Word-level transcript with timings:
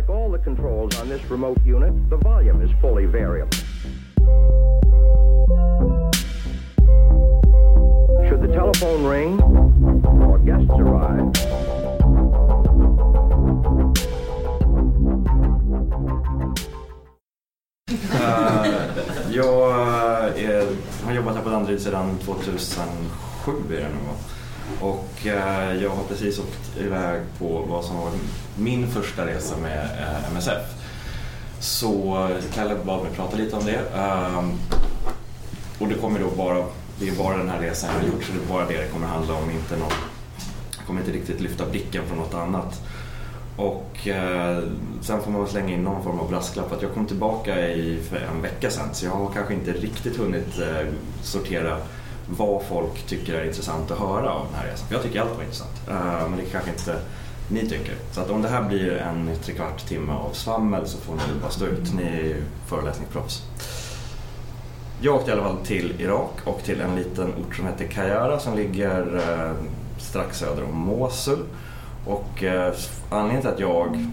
Like 0.00 0.08
all 0.08 0.30
the 0.30 0.38
controls 0.38 0.98
on 0.98 1.10
this 1.10 1.22
remote 1.30 1.58
unit, 1.62 1.92
the 2.08 2.16
volume 2.16 2.62
is 2.62 2.70
fully 2.80 3.04
variable. 3.04 3.52
Should 8.26 8.40
the 8.40 8.48
telephone 8.50 9.04
ring 9.04 9.38
or 9.42 10.38
guests 10.38 10.70
arrive, 10.70 11.32
Eh, 18.14 19.36
jag 19.36 19.72
är, 20.38 20.66
har 21.04 21.12
jobbat 21.12 21.34
här 21.34 21.42
på 21.42 21.50
Danderyd 21.50 21.80
sedan 21.80 22.18
2007 22.18 23.52
är 23.70 23.76
det 23.76 23.82
va? 23.82 24.14
Och 24.80 25.26
eh, 25.26 25.82
jag 25.82 25.90
har 25.90 26.04
precis 26.08 26.38
åkt 26.38 26.78
iväg 26.78 27.20
på 27.38 27.64
vad 27.68 27.84
som 27.84 27.96
var 27.96 28.10
min 28.58 28.88
första 28.88 29.26
resa 29.26 29.56
med 29.56 29.84
eh, 29.84 30.30
MSF. 30.30 30.62
Så 31.60 32.28
Kalle 32.54 32.76
bad 32.84 33.02
mig 33.02 33.12
prata 33.12 33.36
lite 33.36 33.56
om 33.56 33.64
det. 33.64 33.80
Ehm, 33.96 34.52
och 35.78 35.88
det 35.88 35.94
kommer 35.94 36.20
då 36.20 36.30
bara, 36.36 36.64
det 36.98 37.08
är 37.08 37.16
bara 37.16 37.36
den 37.36 37.48
här 37.48 37.60
resan 37.60 37.90
jag 37.94 38.00
har 38.00 38.06
gjort 38.06 38.24
så 38.24 38.32
det 38.32 38.44
är 38.44 38.54
bara 38.54 38.66
det 38.66 38.82
det 38.82 38.88
kommer 38.88 39.06
handla 39.06 39.34
om. 39.34 39.50
Inte 39.50 39.76
någon, 39.76 39.92
jag 40.76 40.86
kommer 40.86 41.00
inte 41.00 41.12
riktigt 41.12 41.40
lyfta 41.40 41.66
blicken 41.66 42.02
från 42.06 42.18
något 42.18 42.34
annat. 42.34 42.80
Och 43.56 44.08
eh, 44.08 44.58
sen 45.00 45.22
får 45.22 45.30
man 45.30 45.40
väl 45.40 45.50
slänga 45.50 45.74
in 45.74 45.82
någon 45.82 46.04
form 46.04 46.18
av 46.18 46.28
brasklapp 46.28 46.72
att 46.72 46.82
jag 46.82 46.94
kom 46.94 47.06
tillbaka 47.06 47.68
i 47.68 47.98
för 48.08 48.16
en 48.16 48.42
vecka 48.42 48.70
sedan 48.70 48.88
så 48.92 49.06
jag 49.06 49.12
har 49.12 49.30
kanske 49.34 49.54
inte 49.54 49.72
riktigt 49.72 50.16
hunnit 50.16 50.58
eh, 50.58 50.86
sortera 51.22 51.78
vad 52.30 52.62
folk 52.62 53.06
tycker 53.06 53.34
är 53.34 53.44
intressant 53.44 53.90
att 53.90 53.98
höra 53.98 54.30
av 54.30 54.46
den 54.46 54.54
här 54.54 54.70
resan. 54.70 54.88
För 54.88 54.94
jag 54.94 55.02
tycker 55.02 55.20
allt 55.20 55.36
var 55.36 55.42
intressant. 55.42 55.88
Eh, 55.88 56.28
men 56.28 56.36
det 56.36 56.44
kanske 56.44 56.70
inte 56.70 56.96
ni 57.48 57.68
tycker. 57.68 57.94
Så 58.12 58.20
att 58.20 58.30
om 58.30 58.42
det 58.42 58.48
här 58.48 58.62
blir 58.62 58.96
en 58.96 59.30
trekvart 59.42 59.86
timme 59.86 60.12
av 60.12 60.32
svammel 60.32 60.86
så 60.86 60.98
får 60.98 61.14
ni 61.14 61.40
bara 61.42 61.50
stå 61.50 61.66
ut. 61.66 61.94
Ni 61.94 62.02
är 62.02 62.22
ju 62.22 62.42
föreläsningsproffs. 62.66 63.42
Jag 65.00 65.14
åkte 65.14 65.30
i 65.30 65.32
alla 65.32 65.42
fall 65.42 65.56
till 65.64 66.00
Irak 66.00 66.40
och 66.44 66.62
till 66.64 66.80
en 66.80 66.96
liten 66.96 67.28
ort 67.28 67.56
som 67.56 67.66
heter 67.66 67.86
Kayara 67.88 68.38
som 68.38 68.56
ligger 68.56 69.16
eh, 69.16 69.52
strax 69.98 70.38
söder 70.38 70.64
om 70.64 70.76
Mosul. 70.76 71.38
Och 72.06 72.44
eh, 72.44 72.74
anledningen 73.10 73.42
till 73.42 73.50
att 73.50 73.60
jag 73.60 74.06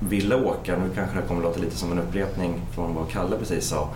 ville 0.00 0.34
åka, 0.34 0.76
nu 0.76 0.94
kanske 0.94 1.16
det 1.20 1.26
kommer 1.26 1.42
låta 1.42 1.60
lite 1.60 1.76
som 1.76 1.92
en 1.92 1.98
upprepning 1.98 2.60
från 2.74 2.94
vad 2.94 3.08
Kalle 3.08 3.36
precis 3.36 3.64
sa, 3.64 3.88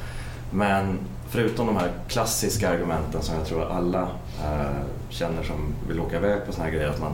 men 0.51 0.99
förutom 1.35 1.67
de 1.67 1.77
här 1.77 1.93
klassiska 2.09 2.71
argumenten 2.71 3.23
som 3.23 3.35
jag 3.35 3.47
tror 3.47 3.65
alla 3.65 4.03
eh, 4.45 4.83
känner 5.09 5.43
som 5.43 5.75
vill 5.89 6.01
åka 6.01 6.17
iväg 6.17 6.47
på 6.47 6.53
sådana 6.53 6.71
här 6.71 6.77
grejer, 6.77 6.91
att 6.91 7.01
man 7.01 7.13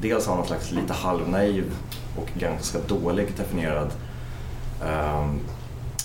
dels 0.00 0.26
har 0.26 0.36
någon 0.36 0.46
slags 0.46 0.70
lite 0.72 0.92
halvnaiv 0.92 1.64
och 2.16 2.28
ganska 2.34 2.78
dåligt 2.88 3.36
definierad 3.36 3.90
eh, 4.84 5.30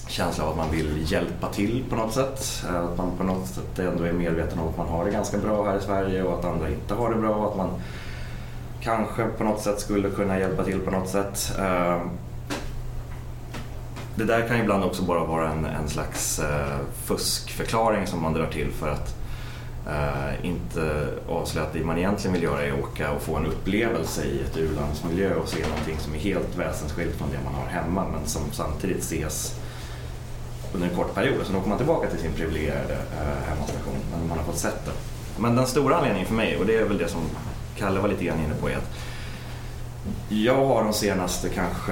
känsla 0.07 0.43
av 0.43 0.49
att 0.49 0.57
man 0.57 0.71
vill 0.71 1.11
hjälpa 1.11 1.47
till 1.47 1.83
på 1.89 1.95
något 1.95 2.13
sätt. 2.13 2.65
Eh, 2.69 2.83
att 2.83 2.97
man 2.97 3.17
på 3.17 3.23
något 3.23 3.47
sätt 3.47 3.79
ändå 3.79 4.03
är 4.03 4.13
medveten 4.13 4.59
om 4.59 4.67
att 4.67 4.77
man 4.77 4.87
har 4.87 5.05
det 5.05 5.11
ganska 5.11 5.37
bra 5.37 5.65
här 5.65 5.77
i 5.77 5.81
Sverige 5.81 6.23
och 6.23 6.39
att 6.39 6.45
andra 6.45 6.69
inte 6.69 6.93
har 6.93 7.13
det 7.13 7.19
bra. 7.19 7.35
och 7.35 7.51
Att 7.51 7.57
man 7.57 7.69
kanske 8.81 9.25
på 9.25 9.43
något 9.43 9.61
sätt 9.61 9.79
skulle 9.79 10.09
kunna 10.09 10.39
hjälpa 10.39 10.63
till 10.63 10.79
på 10.79 10.91
något 10.91 11.09
sätt. 11.09 11.53
Ehm, 11.59 12.09
det 14.17 14.25
där 14.25 14.47
kan 14.47 14.59
ibland 14.59 14.83
också 14.83 15.03
bara 15.03 15.23
vara 15.23 15.51
en, 15.51 15.65
en 15.65 15.89
slags 15.89 16.39
eh, 16.39 16.77
fuskförklaring 17.05 18.07
som 18.07 18.21
man 18.21 18.33
drar 18.33 18.47
till 18.47 18.71
för 18.71 18.89
att 18.89 19.15
eh, 19.87 20.45
inte 20.45 21.07
avslöja 21.29 21.67
att 21.67 21.73
det 21.73 21.83
man 21.83 21.97
egentligen 21.97 22.33
vill 22.33 22.43
göra 22.43 22.63
är 22.63 22.71
att 22.71 22.79
åka 22.79 23.11
och 23.11 23.21
få 23.21 23.35
en 23.35 23.45
upplevelse 23.45 24.23
i 24.23 24.41
ett 24.41 24.57
u-landsmiljö 24.57 25.35
och 25.35 25.47
se 25.47 25.67
någonting 25.67 25.97
som 25.99 26.13
är 26.13 26.17
helt 26.17 26.55
väsensskilt 26.57 27.15
från 27.15 27.29
det 27.29 27.37
man 27.45 27.53
har 27.53 27.67
hemma 27.67 28.05
men 28.11 28.27
som 28.27 28.41
samtidigt 28.51 28.99
ses 28.99 29.59
under 30.73 30.87
en 30.87 30.95
kort 30.95 31.15
period. 31.15 31.45
Sen 31.45 31.55
åker 31.55 31.69
man 31.69 31.77
tillbaka 31.77 32.09
till 32.09 32.19
sin 32.19 32.33
privilegierade 32.33 32.93
eh, 32.93 33.49
hemmastation 33.49 33.95
när 34.11 34.27
man 34.27 34.37
har 34.37 34.45
fått 34.45 34.57
sett 34.57 34.85
det. 34.85 34.91
Men 35.41 35.55
den 35.55 35.67
stora 35.67 35.95
anledningen 35.95 36.27
för 36.27 36.35
mig, 36.35 36.57
och 36.57 36.65
det 36.65 36.75
är 36.77 36.85
väl 36.85 36.97
det 36.97 37.07
som 37.07 37.21
Kalle 37.75 37.99
var 37.99 38.09
lite 38.09 38.23
grann 38.23 38.39
inne 38.39 38.55
på, 38.61 38.69
är 38.69 38.77
att 38.77 38.93
jag 40.29 40.65
har 40.65 40.83
de 40.83 40.93
senaste 40.93 41.49
kanske 41.49 41.91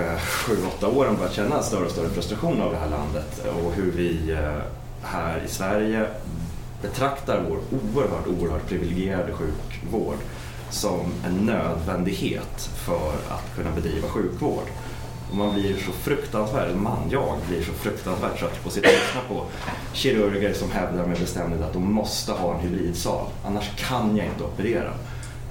7-8 0.80 0.98
åren 0.98 1.16
börjat 1.16 1.34
känna 1.34 1.58
en 1.58 1.64
större 1.64 1.86
och 1.86 1.92
större 1.92 2.10
frustration 2.10 2.62
av 2.62 2.72
det 2.72 2.78
här 2.78 2.90
landet 2.90 3.46
och 3.64 3.74
hur 3.74 3.92
vi 3.92 4.32
eh, 4.32 4.62
här 5.02 5.42
i 5.46 5.48
Sverige 5.48 6.06
betraktar 6.82 7.44
vår 7.50 7.58
oerhört, 7.58 8.28
oerhört 8.28 8.68
privilegierade 8.68 9.34
sjukvård 9.34 10.18
som 10.70 11.14
en 11.26 11.46
nödvändighet 11.46 12.70
för 12.76 13.14
att 13.30 13.56
kunna 13.56 13.72
bedriva 13.72 14.08
sjukvård. 14.08 14.68
Och 15.30 15.36
man 15.36 15.54
blir 15.54 15.78
så 15.78 15.92
fruktansvärt, 15.92 16.76
man, 16.76 16.98
jag 17.12 17.38
blir 17.50 17.64
så 17.64 17.72
fruktansvärt 17.72 18.40
trött 18.40 18.64
på 18.64 18.68
att 18.70 18.74
sitta 18.74 18.88
och 18.88 18.94
lyssna 18.94 19.22
på 19.28 19.46
kirurger 19.94 20.54
som 20.54 20.72
hävdar 20.72 21.06
med 21.06 21.20
bestämdhet 21.20 21.62
att 21.62 21.74
de 21.74 21.94
måste 21.94 22.32
ha 22.32 22.54
en 22.54 22.60
hybridsal, 22.60 23.26
annars 23.46 23.72
kan 23.76 24.18
jag 24.18 24.26
inte 24.26 24.44
operera. 24.44 24.94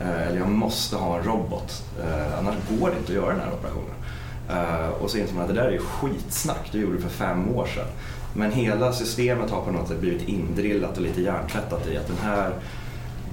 Eh, 0.00 0.28
eller 0.28 0.38
jag 0.38 0.49
måste 0.49 0.97
ha 0.97 1.19
en 1.19 1.25
robot, 1.25 1.84
eh, 2.03 2.38
annars 2.38 2.55
går 2.78 2.91
det 2.91 2.97
inte 2.97 3.12
att 3.12 3.16
göra 3.19 3.31
den 3.31 3.41
här 3.41 3.53
operationen. 3.53 3.94
Eh, 4.50 5.03
och 5.03 5.10
så 5.10 5.19
inser 5.19 5.34
man 5.34 5.43
att 5.43 5.49
det 5.49 5.55
där 5.55 5.69
är 5.69 5.72
ju 5.72 5.78
skitsnack, 5.78 6.69
det 6.72 6.78
gjorde 6.78 6.97
det 6.97 7.03
för 7.03 7.09
fem 7.09 7.56
år 7.56 7.66
sedan. 7.66 7.88
Men 8.34 8.53
hela 8.53 8.93
systemet 8.93 9.50
har 9.50 9.62
på 9.62 9.71
något 9.71 9.88
sätt 9.88 10.00
blivit 10.00 10.28
indrillat 10.28 10.97
och 10.97 11.03
lite 11.03 11.22
hjärntvättat 11.22 11.87
i 11.87 11.97
att 11.97 12.06
den 12.06 12.19
här 12.22 12.53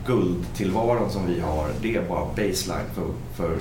guldtillvaron 0.05 1.09
som 1.09 1.27
vi 1.27 1.39
har, 1.39 1.67
det 1.81 1.95
är 1.95 2.09
bara 2.09 2.25
baseline 2.25 2.89
för, 2.93 3.05
för 3.35 3.57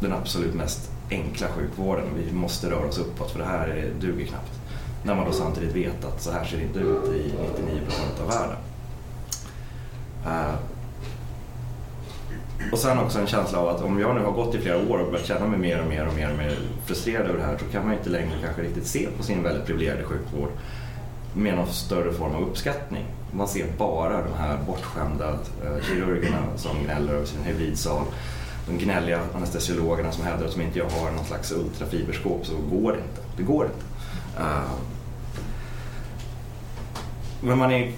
den 0.00 0.12
absolut 0.12 0.54
mest 0.54 0.90
enkla 1.10 1.48
sjukvården. 1.48 2.04
Vi 2.16 2.32
måste 2.32 2.70
röra 2.70 2.88
oss 2.88 2.98
uppåt 2.98 3.30
för 3.30 3.38
det 3.38 3.44
här 3.44 3.68
är, 3.68 3.90
duger 4.00 4.26
knappt. 4.26 4.60
När 5.04 5.14
man 5.14 5.26
då 5.26 5.32
samtidigt 5.32 5.76
vet 5.76 6.04
att 6.04 6.22
så 6.22 6.32
här 6.32 6.44
ser 6.44 6.56
det 6.56 6.62
inte 6.62 6.78
ut 6.78 7.04
i 7.04 7.32
99% 8.18 8.22
av 8.22 8.28
världen 8.28 8.56
och 12.72 12.78
sen 12.78 12.98
också 12.98 13.18
en 13.18 13.26
känsla 13.26 13.58
av 13.58 13.68
att 13.68 13.82
om 13.82 14.00
jag 14.00 14.14
nu 14.14 14.20
har 14.20 14.32
gått 14.32 14.54
i 14.54 14.58
flera 14.58 14.76
år 14.78 14.98
och 14.98 15.10
börjat 15.12 15.26
känna 15.26 15.46
mig 15.46 15.58
mer 15.58 15.80
och 15.80 15.88
mer 15.88 16.06
och 16.06 16.14
mer, 16.14 16.30
och 16.30 16.38
mer 16.38 16.56
frustrerad 16.86 17.26
över 17.26 17.38
det 17.38 17.44
här 17.44 17.58
så 17.58 17.64
kan 17.64 17.84
man 17.84 17.94
inte 17.94 18.10
längre 18.10 18.32
kanske 18.44 18.62
riktigt 18.62 18.86
se 18.86 19.08
på 19.16 19.22
sin 19.22 19.42
väldigt 19.42 19.66
privilegierade 19.66 20.04
sjukvård 20.04 20.48
med 21.34 21.54
någon 21.56 21.66
större 21.66 22.12
form 22.12 22.34
av 22.34 22.42
uppskattning. 22.42 23.04
Man 23.32 23.48
ser 23.48 23.66
bara 23.78 24.22
de 24.22 24.34
här 24.38 24.58
bortskämda 24.66 25.28
eh, 25.30 25.84
kirurgerna 25.88 26.38
som 26.56 26.84
gnäller 26.84 27.12
över 27.12 27.26
sin 27.26 27.42
hybridsal. 27.44 28.04
De 28.66 28.78
gnälliga 28.78 29.20
anestesiologerna 29.34 30.12
som 30.12 30.24
hävdar 30.24 30.46
att 30.46 30.54
om 30.54 30.60
inte 30.60 30.78
jag 30.78 30.90
har 30.90 31.10
någon 31.10 31.24
slags 31.24 31.52
ultrafiberskåp 31.52 32.46
så 32.46 32.54
går 32.56 32.92
det 32.92 32.98
inte. 32.98 33.20
Det 33.36 33.42
går 33.42 33.64
inte. 33.64 33.84
Eh, 34.38 34.70
Men 37.40 37.58
man 37.58 37.72
är 37.72 37.92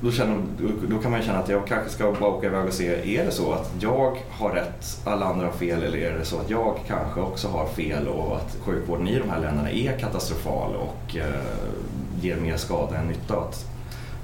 då, 0.00 0.10
känner, 0.10 0.36
då, 0.58 0.68
då 0.88 0.98
kan 0.98 1.10
man 1.10 1.20
ju 1.20 1.26
känna 1.26 1.38
att 1.38 1.48
jag 1.48 1.66
kanske 1.66 1.90
ska 1.90 2.12
bara 2.12 2.30
åka 2.30 2.46
iväg 2.46 2.66
och 2.66 2.72
se, 2.72 3.16
är 3.18 3.24
det 3.24 3.30
så 3.30 3.52
att 3.52 3.72
jag 3.80 4.18
har 4.30 4.50
rätt, 4.50 5.00
alla 5.04 5.26
andra 5.26 5.46
har 5.46 5.52
fel 5.52 5.82
eller 5.82 5.98
är 5.98 6.18
det 6.18 6.24
så 6.24 6.38
att 6.38 6.50
jag 6.50 6.78
kanske 6.86 7.20
också 7.20 7.48
har 7.48 7.66
fel 7.66 8.08
och 8.08 8.36
att 8.36 8.56
sjukvården 8.64 9.08
i 9.08 9.18
de 9.18 9.30
här 9.30 9.40
länderna 9.40 9.70
är 9.70 9.98
katastrofal 9.98 10.76
och 10.76 11.16
eh, 11.16 11.24
ger 12.20 12.36
mer 12.36 12.56
skada 12.56 12.96
än 12.96 13.06
nytta 13.06 13.36
och 13.36 13.48
att 13.48 13.66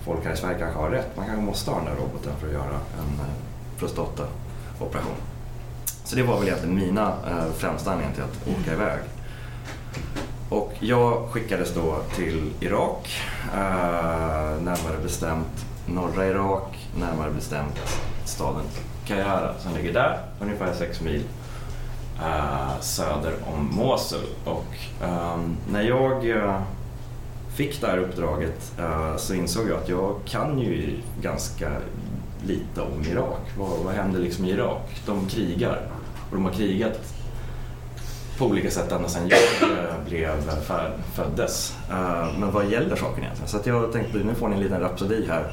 folk 0.04 0.24
här 0.24 0.32
i 0.32 0.36
Sverige 0.36 0.58
kanske 0.58 0.78
har 0.78 0.90
rätt. 0.90 1.16
Man 1.16 1.26
kanske 1.26 1.44
måste 1.44 1.70
ha 1.70 1.78
den 1.78 1.86
där 1.86 2.02
roboten 2.02 2.32
för 2.40 2.46
att 2.46 2.52
göra 2.52 2.80
en 2.98 3.20
eh, 3.20 3.34
prostataoperation. 3.78 5.16
Så 6.04 6.16
det 6.16 6.22
var 6.22 6.38
väl 6.38 6.48
egentligen 6.48 6.74
mina 6.74 7.12
eh, 7.26 7.52
främsta 7.56 7.90
anledningar 7.90 8.14
till 8.14 8.24
att 8.24 8.58
åka 8.60 8.72
iväg. 8.72 8.98
Och 10.54 10.72
jag 10.80 11.28
skickades 11.30 11.74
då 11.74 11.96
till 12.16 12.52
Irak, 12.60 13.22
eh, 13.54 14.62
närmare 14.62 14.98
bestämt 15.02 15.66
norra 15.86 16.26
Irak, 16.26 16.88
närmare 16.98 17.30
bestämt 17.30 17.78
staden 18.24 18.64
Kayara 19.04 19.54
som 19.58 19.74
ligger 19.74 19.92
där, 19.92 20.18
ungefär 20.40 20.72
sex 20.74 21.00
mil 21.00 21.22
eh, 22.22 22.80
söder 22.80 23.34
om 23.54 23.76
Mosul. 23.76 24.26
Och 24.44 24.74
eh, 25.02 25.38
när 25.72 25.82
jag 25.82 26.30
eh, 26.30 26.60
fick 27.54 27.80
det 27.80 27.86
här 27.86 27.98
uppdraget 27.98 28.72
eh, 28.78 29.16
så 29.16 29.34
insåg 29.34 29.68
jag 29.68 29.76
att 29.76 29.88
jag 29.88 30.14
kan 30.24 30.58
ju 30.58 30.98
ganska 31.20 31.70
lite 32.46 32.80
om 32.80 33.02
Irak. 33.02 33.40
Vad, 33.58 33.78
vad 33.84 33.94
händer 33.94 34.20
liksom 34.20 34.44
i 34.44 34.50
Irak? 34.50 35.02
De 35.06 35.28
krigar 35.28 35.80
och 36.30 36.36
de 36.36 36.44
har 36.44 36.52
krigat 36.52 37.13
på 38.38 38.46
olika 38.46 38.70
sätt 38.70 38.92
ända 38.92 39.08
sedan 39.08 39.28
jag 39.28 39.70
eh, 39.70 40.04
blev 40.08 40.48
eh, 40.48 40.84
föddes. 41.14 41.76
Eh, 41.90 42.38
men 42.38 42.50
vad 42.52 42.70
gäller 42.70 42.96
saken 42.96 43.24
egentligen? 43.24 43.48
Så 43.48 43.56
att 43.56 43.66
jag 43.66 43.92
tänkte 43.92 44.18
nu 44.18 44.34
får 44.34 44.48
ni 44.48 44.54
en 44.54 44.62
liten 44.62 44.80
rapsodi 44.80 45.26
här 45.28 45.52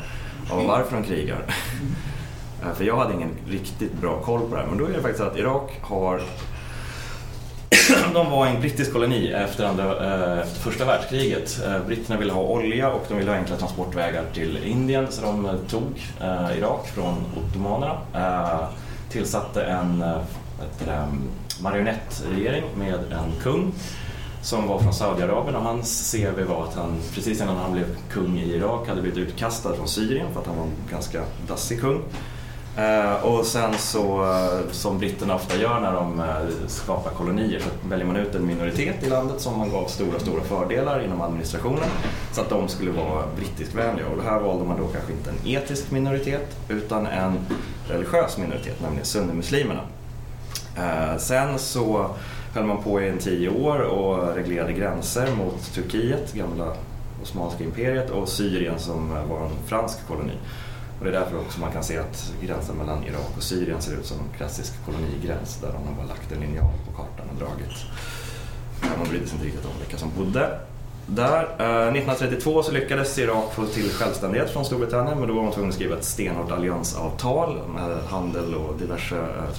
av 0.52 0.66
varför 0.66 0.96
de 0.96 1.04
krigar. 1.04 1.46
För 2.76 2.84
jag 2.84 2.98
hade 2.98 3.14
ingen 3.14 3.32
riktigt 3.50 3.94
bra 3.94 4.22
koll 4.22 4.40
på 4.50 4.56
det 4.56 4.62
här. 4.62 4.68
Men 4.68 4.78
då 4.78 4.86
är 4.86 4.90
det 4.90 5.02
faktiskt 5.02 5.18
så 5.18 5.24
att 5.24 5.38
Irak 5.38 5.72
har 5.82 6.22
de 8.14 8.30
var 8.32 8.48
en 8.48 8.62
brittisk 8.62 8.94
koloni 8.94 9.32
efter 9.32 9.66
andra, 9.66 10.14
eh, 10.40 10.46
första 10.46 10.86
världskriget. 10.86 11.60
Eh, 11.66 11.86
britterna 11.88 12.20
ville 12.20 12.34
ha 12.34 12.42
olja 12.42 12.90
och 12.90 13.06
de 13.08 13.18
ville 13.18 13.32
ha 13.32 13.38
enkla 13.38 13.56
transportvägar 13.56 14.24
till 14.34 14.64
Indien 14.64 15.08
så 15.10 15.22
de 15.22 15.58
tog 15.70 16.02
eh, 16.22 16.58
Irak 16.58 16.88
från 16.88 17.16
ottomanerna. 17.38 17.98
Eh, 18.14 18.68
tillsatte 19.10 19.64
en, 19.64 20.02
eh, 20.02 20.22
Ehm, 20.88 21.22
marionettregering 21.62 22.64
med 22.78 22.94
en 22.94 23.32
kung 23.42 23.74
som 24.42 24.68
var 24.68 24.80
från 24.80 24.94
Saudiarabien 24.94 25.56
och 25.56 25.64
hans 25.64 26.12
CV 26.12 26.44
var 26.44 26.64
att 26.64 26.76
han 26.76 26.98
precis 27.14 27.42
innan 27.42 27.58
han 27.58 27.74
blev 27.74 27.86
kung 28.10 28.40
i 28.40 28.56
Irak 28.56 28.88
hade 28.88 29.02
blivit 29.02 29.20
utkastad 29.20 29.76
från 29.76 29.88
Syrien 29.88 30.34
för 30.34 30.42
att 30.42 30.48
han 30.48 30.58
var 30.58 30.64
en 30.64 30.72
ganska 30.92 31.24
dassig 31.48 31.82
kung. 31.82 32.02
Eh, 32.78 33.26
och 33.26 33.46
sen 33.46 33.74
så, 33.78 34.24
eh, 34.24 34.72
som 34.72 35.00
britterna 35.00 35.36
ofta 35.36 35.58
gör 35.58 35.80
när 35.80 35.94
de 35.94 36.20
eh, 36.20 36.68
skapar 36.68 37.12
kolonier, 37.12 37.60
så 37.60 37.90
väljer 37.90 38.06
man 38.06 38.16
ut 38.16 38.36
en 38.36 38.48
minoritet 38.48 39.04
i 39.04 39.10
landet 39.10 39.42
som 39.42 39.58
man 39.58 39.72
gav 39.72 39.88
stora, 39.88 40.20
stora 40.20 40.42
fördelar 40.44 41.04
inom 41.04 41.22
administrationen 41.22 41.90
så 42.32 42.42
att 42.42 42.50
de 42.50 42.68
skulle 42.68 42.92
vara 42.92 43.24
brittiskvänliga. 43.36 44.08
Och 44.08 44.24
här 44.24 44.40
valde 44.40 44.66
man 44.66 44.78
då 44.78 44.88
kanske 44.88 45.12
inte 45.12 45.30
en 45.30 45.48
etisk 45.48 45.92
minoritet 45.92 46.58
utan 46.70 47.08
en 47.08 47.34
religiös 47.88 48.38
minoritet, 48.38 48.82
nämligen 48.82 49.06
sunnimuslimerna. 49.06 49.82
Eh, 50.78 51.18
sen 51.18 51.60
så 51.60 52.16
höll 52.54 52.66
man 52.66 52.84
på 52.84 53.02
i 53.02 53.10
en 53.10 53.18
tio 53.18 53.50
år 53.50 53.80
och 53.80 54.36
reglerade 54.36 54.74
gränser 54.74 55.36
mot 55.36 55.74
Turkiet, 55.74 56.34
gamla 56.34 56.74
Osmanska 57.24 57.64
imperiet, 57.64 58.10
och 58.10 58.30
Syrien 58.30 58.80
som 58.80 59.12
eh, 59.18 59.26
var 59.26 59.46
en 59.46 59.52
fransk 59.66 60.08
koloni. 60.08 60.38
Och 61.00 61.06
det 61.06 61.12
är 61.12 61.20
därför 61.20 61.40
också 61.40 61.60
man 61.60 61.72
kan 61.72 61.84
se 61.84 61.98
att 61.98 62.34
gränsen 62.42 62.76
mellan 62.76 63.04
Irak 63.04 63.38
och 63.38 63.44
Syrien 63.44 63.82
ser 63.82 63.94
ut 63.94 64.06
som 64.06 64.18
en 64.20 64.38
klassisk 64.38 64.74
kolonigräns 64.86 65.58
där 65.62 65.68
de 65.68 65.88
har 65.88 65.96
bara 65.96 66.06
lagt 66.06 66.32
en 66.32 66.40
linjal 66.40 66.72
på 66.86 66.92
kartan 66.92 67.26
och 67.34 67.40
dragit. 67.40 67.78
Man 68.98 69.10
brydde 69.10 69.28
sig 69.28 69.36
inte 69.36 69.48
riktigt 69.48 69.66
om 69.66 69.72
vilka 69.80 69.98
som 69.98 70.10
bodde 70.18 70.60
där. 71.06 71.44
Eh, 71.60 71.94
1932 71.94 72.64
så 72.64 72.72
lyckades 72.72 73.18
Irak 73.18 73.54
få 73.54 73.66
till 73.66 73.90
självständighet 73.90 74.50
från 74.50 74.66
Storbritannien 74.66 75.20
men 75.20 75.28
då 75.28 75.34
var 75.34 75.44
man 75.44 75.52
tvungen 75.52 75.70
att 75.70 75.76
skriva 75.76 75.98
ett 75.98 76.04
stenhårt 76.04 76.52
alliansavtal 76.52 77.60
med 77.76 77.98
handel 78.10 78.56
och 78.56 78.78
diverse 78.80 79.16
eh, 79.16 79.56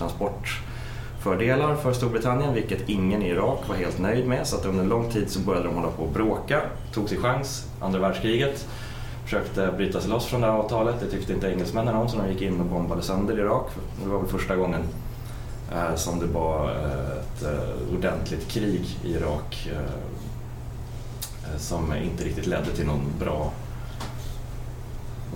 fördelar 1.22 1.76
för 1.76 1.92
Storbritannien 1.92 2.54
vilket 2.54 2.88
ingen 2.88 3.22
i 3.22 3.28
Irak 3.28 3.58
var 3.68 3.76
helt 3.76 3.98
nöjd 3.98 4.26
med 4.26 4.46
så 4.46 4.56
att 4.56 4.66
under 4.66 4.82
en 4.82 4.88
lång 4.88 5.10
tid 5.10 5.30
så 5.30 5.40
började 5.40 5.66
de 5.66 5.74
hålla 5.74 5.88
på 5.88 6.04
att 6.04 6.14
bråka, 6.14 6.60
tog 6.94 7.08
sin 7.08 7.22
chans, 7.22 7.66
andra 7.80 7.98
världskriget 7.98 8.66
försökte 9.24 9.72
bryta 9.76 10.00
sig 10.00 10.10
loss 10.10 10.26
från 10.26 10.40
det 10.40 10.46
här 10.46 10.54
avtalet. 10.54 11.00
Det 11.00 11.06
tyckte 11.06 11.32
inte 11.32 11.50
engelsmännen 11.50 11.94
om 11.94 12.08
så 12.08 12.16
de 12.16 12.28
gick 12.32 12.42
in 12.42 12.60
och 12.60 12.66
bombade 12.66 13.02
sönder 13.02 13.38
Irak. 13.38 13.70
Det 14.02 14.08
var 14.08 14.18
väl 14.18 14.28
första 14.28 14.56
gången 14.56 14.80
eh, 15.72 15.94
som 15.94 16.20
det 16.20 16.26
var 16.26 16.70
eh, 16.70 17.18
ett 17.18 17.42
eh, 17.42 17.96
ordentligt 17.96 18.48
krig 18.48 18.98
i 19.04 19.12
Irak 19.12 19.70
eh, 19.72 19.78
eh, 21.52 21.58
som 21.58 21.94
inte 21.94 22.24
riktigt 22.24 22.46
ledde 22.46 22.70
till 22.70 22.86
någon 22.86 23.12
bra 23.20 23.52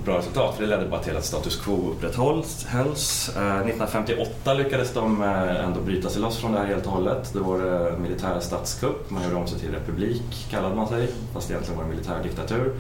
bra 0.04 0.19
resultat 0.19 0.54
för 0.54 0.62
det 0.62 0.69
ledde 0.69 0.88
bara 0.88 1.02
till 1.02 1.16
att 1.16 1.25
status 1.25 1.56
quo 1.56 1.90
upprätthölls. 1.90 2.66
1958 2.66 4.31
eh, 4.44 4.56
lyckades 4.56 4.94
de 4.94 5.22
eh, 5.22 5.64
ändå 5.64 5.81
bryta 5.81 6.10
sig 6.10 6.22
loss 6.22 6.38
från 6.38 6.52
det 6.52 6.58
här 6.58 6.66
helt 6.66 6.87
och 6.87 6.93
hållet. 6.93 7.32
Det 7.32 7.40
var 7.40 7.56
eh, 7.56 7.93
det 7.93 7.98
militär 7.98 8.40
statskupp, 8.40 9.10
man 9.10 9.22
gjorde 9.22 9.37
om 9.37 9.46
sig 9.46 9.58
till 9.58 9.72
republik 9.72 10.46
kallade 10.50 10.75
man 10.75 10.88
sig, 10.88 11.08
fast 11.34 11.50
egentligen 11.50 11.78
var 11.78 11.84
det 11.84 11.90
militär 11.90 12.22
diktatur 12.22 12.72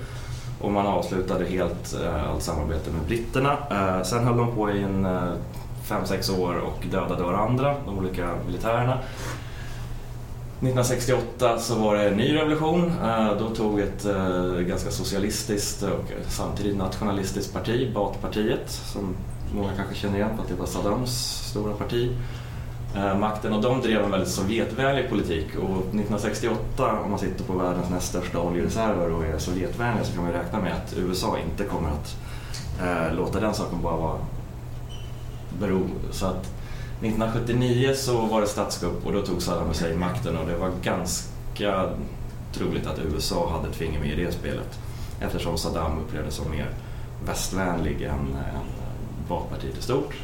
och 0.60 0.72
man 0.72 0.86
avslutade 0.86 1.44
helt 1.44 1.96
allt 2.28 2.42
samarbete 2.42 2.90
med 2.90 3.02
britterna. 3.06 3.56
Sen 4.04 4.24
höll 4.24 4.36
de 4.36 4.54
på 4.54 4.70
i 4.70 4.82
en 4.82 5.04
eh, 5.04 5.32
fem 5.82 6.06
sex 6.06 6.30
år 6.30 6.54
och 6.54 6.86
dödade 6.90 7.22
varandra, 7.22 7.74
de 7.86 7.98
olika 7.98 8.28
militärerna. 8.46 8.98
1968 10.56 11.58
så 11.58 11.74
var 11.74 11.96
det 11.96 12.08
en 12.08 12.16
ny 12.16 12.34
revolution. 12.34 12.92
Eh, 13.02 13.36
då 13.38 13.48
tog 13.54 13.80
ett 13.80 14.04
eh, 14.04 14.52
ganska 14.52 14.90
socialistiskt 14.90 15.82
och 15.82 16.04
samtidigt 16.28 16.76
nationalistiskt 16.76 17.52
parti, 17.52 17.94
Baathpartiet, 17.94 18.70
som 18.70 19.16
många 19.54 19.72
kanske 19.76 19.94
känner 19.94 20.16
igen 20.16 20.30
för 20.36 20.42
att 20.42 20.48
det 20.48 20.54
var 20.54 20.66
Saddams 20.66 21.10
stora 21.50 21.74
parti, 21.74 22.10
eh, 22.94 23.18
makten 23.18 23.52
och 23.52 23.62
de 23.62 23.80
drev 23.80 24.04
en 24.04 24.10
väldigt 24.10 24.30
Sovjetvänlig 24.30 25.08
politik 25.08 25.46
och 25.56 25.76
1968 25.76 27.00
om 27.04 27.10
man 27.10 27.18
sitter 27.18 27.44
på 27.44 27.52
världens 27.52 27.90
näst 27.90 28.08
största 28.08 28.40
oljereserver 28.40 29.12
och 29.12 29.24
är 29.24 29.38
Sovjetvänlig 29.38 30.06
så 30.06 30.12
kan 30.12 30.24
man 30.24 30.32
räkna 30.32 30.60
med 30.60 30.72
att 30.72 30.94
USA 30.96 31.36
inte 31.38 31.64
kommer 31.64 31.88
att 31.88 32.16
låta 33.14 33.40
den 33.40 33.54
saken 33.54 33.82
bara 33.82 33.96
vara 33.96 34.18
bero. 35.60 35.82
Så 36.10 36.26
att 36.26 36.55
1979 37.00 37.92
så 37.94 38.20
var 38.20 38.40
det 38.40 38.46
statskupp 38.46 39.06
och 39.06 39.12
då 39.12 39.22
tog 39.22 39.42
Saddam 39.42 39.68
Hussein 39.68 39.98
makten 39.98 40.36
och 40.36 40.46
det 40.46 40.56
var 40.56 40.70
ganska 40.82 41.90
troligt 42.52 42.86
att 42.86 42.98
USA 42.98 43.50
hade 43.50 43.68
ett 43.68 43.76
finger 43.76 44.00
med 44.00 44.18
i 44.18 44.24
det 44.24 44.32
spelet 44.32 44.78
eftersom 45.20 45.58
Saddam 45.58 45.98
upplevdes 45.98 46.34
som 46.34 46.50
mer 46.50 46.70
västvänlig 47.26 48.02
än, 48.02 48.10
än 48.10 48.66
Baathpartiet 49.28 49.78
i 49.78 49.82
stort. 49.82 50.14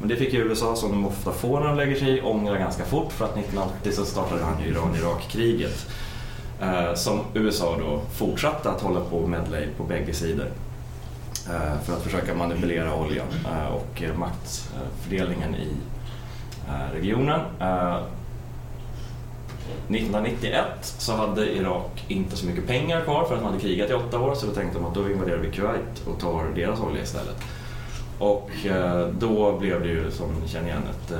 Men 0.00 0.08
det 0.08 0.16
fick 0.16 0.32
ju 0.32 0.40
USA, 0.40 0.76
som 0.76 0.90
de 0.90 1.06
ofta 1.06 1.32
får 1.32 1.60
när 1.60 1.66
de 1.66 1.76
lägger 1.76 1.96
sig 1.96 2.18
i, 2.18 2.20
ångra 2.22 2.58
ganska 2.58 2.84
fort 2.84 3.12
för 3.12 3.24
att 3.24 3.36
1980 3.36 3.92
så 3.92 4.04
startade 4.04 4.44
han 4.44 4.64
Iran-Irak-kriget. 4.64 5.86
Eh, 6.60 6.94
som 6.94 7.20
USA 7.34 7.76
då 7.78 8.00
fortsatte 8.12 8.70
att 8.70 8.80
hålla 8.80 9.00
på 9.00 9.26
med 9.26 9.40
medla 9.40 9.58
på 9.76 9.84
bägge 9.84 10.14
sidor. 10.14 10.46
Eh, 11.48 11.80
för 11.84 11.92
att 11.92 12.02
försöka 12.02 12.34
manipulera 12.34 12.94
oljan 12.94 13.26
eh, 13.44 13.66
och 13.66 14.18
maktfördelningen 14.18 15.54
i 15.54 15.68
Eh, 16.68 16.94
regionen. 16.94 17.40
Eh, 17.60 17.96
1991 19.88 20.64
så 20.80 21.12
hade 21.12 21.56
Irak 21.56 22.04
inte 22.08 22.36
så 22.36 22.46
mycket 22.46 22.66
pengar 22.66 23.00
kvar 23.00 23.24
för 23.24 23.34
att 23.34 23.40
de 23.40 23.46
hade 23.46 23.60
krigat 23.60 23.90
i 23.90 23.94
åtta 23.94 24.20
år 24.20 24.34
så 24.34 24.46
då 24.46 24.52
tänkte 24.52 24.78
de 24.78 24.86
att 24.86 24.94
då 24.94 25.10
invaderar 25.10 25.38
vi 25.38 25.50
Kuwait 25.50 26.06
och 26.06 26.20
tar 26.20 26.44
deras 26.54 26.80
olja 26.80 27.02
istället. 27.02 27.36
Och 28.18 28.50
eh, 28.66 29.08
då 29.08 29.58
blev 29.58 29.82
det 29.82 29.88
ju, 29.88 30.10
som 30.10 30.26
ni 30.42 30.48
känner 30.48 30.68
igen, 30.68 30.82
ett 30.90 31.12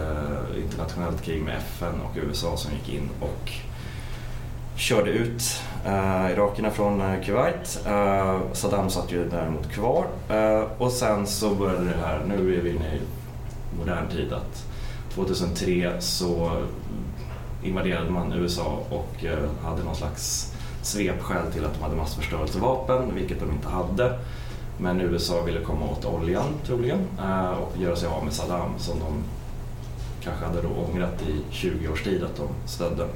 internationellt 0.57 1.23
krig 1.23 1.43
med 1.43 1.57
FN 1.57 2.01
och 2.01 2.17
USA 2.17 2.57
som 2.57 2.73
gick 2.73 2.95
in 2.95 3.09
och 3.21 3.53
körde 4.77 5.11
ut 5.11 5.63
uh, 5.87 6.33
irakierna 6.33 6.71
från 6.71 7.23
Kuwait. 7.25 7.81
Uh, 7.87 8.39
Saddam 8.53 8.91
satt 8.91 9.13
ju 9.13 9.29
däremot 9.29 9.71
kvar. 9.71 10.07
Uh, 10.31 10.65
och 10.79 10.93
sen 10.93 11.27
så 11.27 11.55
började 11.55 11.85
det 11.85 12.07
här, 12.07 12.21
nu 12.27 12.59
är 12.59 12.63
vi 12.63 12.71
inne 12.71 12.95
i 12.95 13.01
modern 13.79 14.09
tid, 14.09 14.33
att 14.33 14.67
2003 15.15 16.01
så 16.01 16.51
invaderade 17.63 18.11
man 18.11 18.33
USA 18.33 18.83
och 18.91 19.25
eh, 19.25 19.39
hade 19.63 19.85
någon 19.85 19.97
slags 19.97 20.53
svepskäl 20.83 21.53
till 21.53 21.65
att 21.65 21.75
de 21.75 21.83
hade 21.83 21.97
massförstörelsevapen, 21.97 23.15
vilket 23.15 23.41
de 23.41 23.51
inte 23.51 23.69
hade. 23.69 24.19
Men 24.79 25.01
USA 25.01 25.43
ville 25.43 25.61
komma 25.61 25.87
åt 25.87 26.05
oljan 26.05 26.49
troligen 26.67 26.99
eh, 27.19 27.51
och 27.51 27.77
göra 27.79 27.97
sig 27.97 28.09
av 28.09 28.25
med 28.25 28.33
Saddam 28.33 28.71
som 28.79 28.99
de 28.99 29.25
kanske 30.25 30.45
hade 30.45 30.63
då 30.63 30.69
ångrat 30.69 31.23
i 31.23 31.55
20 31.55 31.89
års 31.89 32.03
tid 32.03 32.25
att 32.25 32.37
de 32.37 32.49
stödde. 32.67 33.07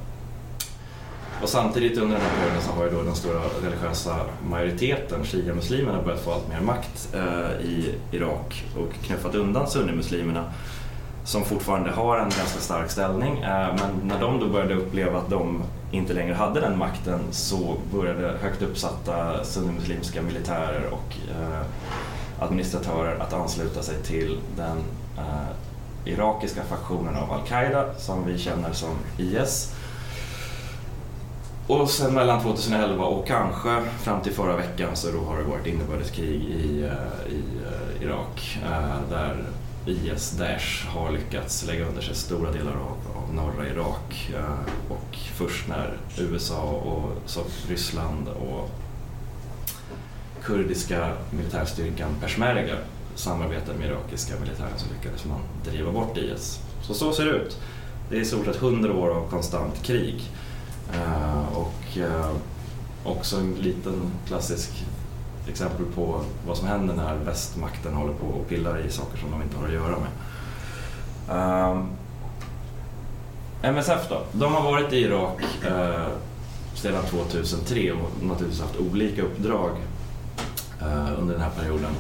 Och 1.42 1.48
samtidigt 1.48 1.98
under 1.98 2.16
den 2.16 2.26
här 2.26 2.36
perioden 2.36 2.62
så 2.62 2.72
har 2.72 2.84
ju 2.84 2.90
då 2.90 3.02
den 3.02 3.14
stora 3.14 3.40
religiösa 3.62 4.16
majoriteten, 4.48 5.24
shia-muslimerna, 5.24 6.02
börjat 6.02 6.20
få 6.20 6.32
allt 6.32 6.48
mer 6.48 6.60
makt 6.60 7.14
eh, 7.14 7.66
i 7.66 7.94
Irak 8.10 8.64
och 8.76 9.06
knuffat 9.06 9.34
undan 9.34 9.70
sunnimuslimerna 9.70 10.44
som 11.28 11.44
fortfarande 11.44 11.90
har 11.90 12.16
en 12.16 12.30
ganska 12.30 12.60
stark 12.60 12.90
ställning. 12.90 13.38
Eh, 13.38 13.74
men 13.76 14.00
när 14.04 14.20
de 14.20 14.40
då 14.40 14.48
började 14.48 14.74
uppleva 14.74 15.18
att 15.18 15.30
de 15.30 15.62
inte 15.90 16.12
längre 16.12 16.34
hade 16.34 16.60
den 16.60 16.78
makten 16.78 17.20
så 17.30 17.76
började 17.92 18.38
högt 18.42 18.62
uppsatta 18.62 19.44
sunnimuslimska 19.44 20.22
militärer 20.22 20.90
och 20.90 21.16
eh, 21.30 21.62
administratörer 22.38 23.18
att 23.18 23.32
ansluta 23.32 23.82
sig 23.82 24.02
till 24.02 24.38
den 24.56 24.76
eh, 25.18 26.12
irakiska 26.12 26.62
faktionen 26.62 27.16
av 27.16 27.32
al-Qaida 27.32 27.94
som 27.98 28.26
vi 28.26 28.38
känner 28.38 28.72
som 28.72 28.94
IS. 29.18 29.74
Och 31.66 31.90
sen 31.90 32.14
mellan 32.14 32.42
2011 32.42 33.04
och 33.04 33.26
kanske 33.26 33.82
fram 34.02 34.20
till 34.20 34.32
förra 34.32 34.56
veckan 34.56 34.90
så 34.94 35.10
då 35.10 35.18
har 35.18 35.36
det 35.36 35.44
varit 35.44 35.66
inbördeskrig 35.66 36.42
i, 36.42 36.90
i 37.28 38.04
Irak 38.04 38.58
där 39.10 39.36
IS, 39.88 40.30
Daesh, 40.30 40.86
har 40.86 41.12
lyckats 41.12 41.66
lägga 41.66 41.86
under 41.86 42.02
sig 42.02 42.14
stora 42.14 42.52
delar 42.52 42.72
av, 42.72 43.22
av 43.22 43.34
norra 43.34 43.68
Irak. 43.68 44.30
Eh, 44.34 44.92
och 44.92 45.16
först 45.34 45.68
när 45.68 45.96
USA 46.18 46.62
och 46.62 47.12
så 47.26 47.40
Ryssland 47.68 48.28
och 48.28 48.70
kurdiska 50.42 51.12
militärstyrkan 51.30 52.10
peshmerga 52.20 52.76
samarbetade 53.14 53.78
med 53.78 53.88
irakiska 53.88 54.34
militären 54.40 54.72
så 54.76 54.86
lyckades 54.94 55.24
man 55.24 55.40
driva 55.64 55.92
bort 55.92 56.16
IS. 56.16 56.60
Så 56.82 56.94
så 56.94 57.12
ser 57.12 57.24
det 57.24 57.30
ut. 57.30 57.58
Det 58.10 58.16
är 58.16 58.20
i 58.20 58.24
stort 58.24 58.44
sett 58.44 58.56
hundra 58.56 58.94
år 58.94 59.10
av 59.10 59.30
konstant 59.30 59.82
krig. 59.82 60.22
Eh, 60.94 61.56
och 61.56 61.98
eh, 61.98 62.30
också 63.04 63.36
en 63.36 63.54
liten 63.54 64.02
klassisk 64.26 64.70
exempel 65.48 65.86
på 65.94 66.20
vad 66.46 66.56
som 66.56 66.68
händer 66.68 66.94
när 66.94 67.14
västmakten 67.14 67.94
håller 67.94 68.12
på 68.12 68.26
och 68.26 68.48
pillar 68.48 68.86
i 68.86 68.90
saker 68.90 69.18
som 69.18 69.30
de 69.30 69.42
inte 69.42 69.56
har 69.56 69.66
att 69.66 69.72
göra 69.72 69.96
med. 69.98 70.10
Ehm, 71.30 71.78
um, 71.78 71.88
MSF 73.62 74.08
då, 74.08 74.22
de 74.32 74.54
har 74.54 74.62
varit 74.62 74.92
i 74.92 74.96
Irak 74.96 75.42
uh, 75.70 76.06
sedan 76.74 77.04
2003 77.04 77.92
och 77.92 78.22
naturligtvis 78.22 78.60
haft 78.60 78.76
olika 78.76 79.22
uppdrag 79.22 79.70
uh, 80.82 81.20
under 81.20 81.34
den 81.34 81.42
här 81.42 81.50
perioden. 81.50 81.90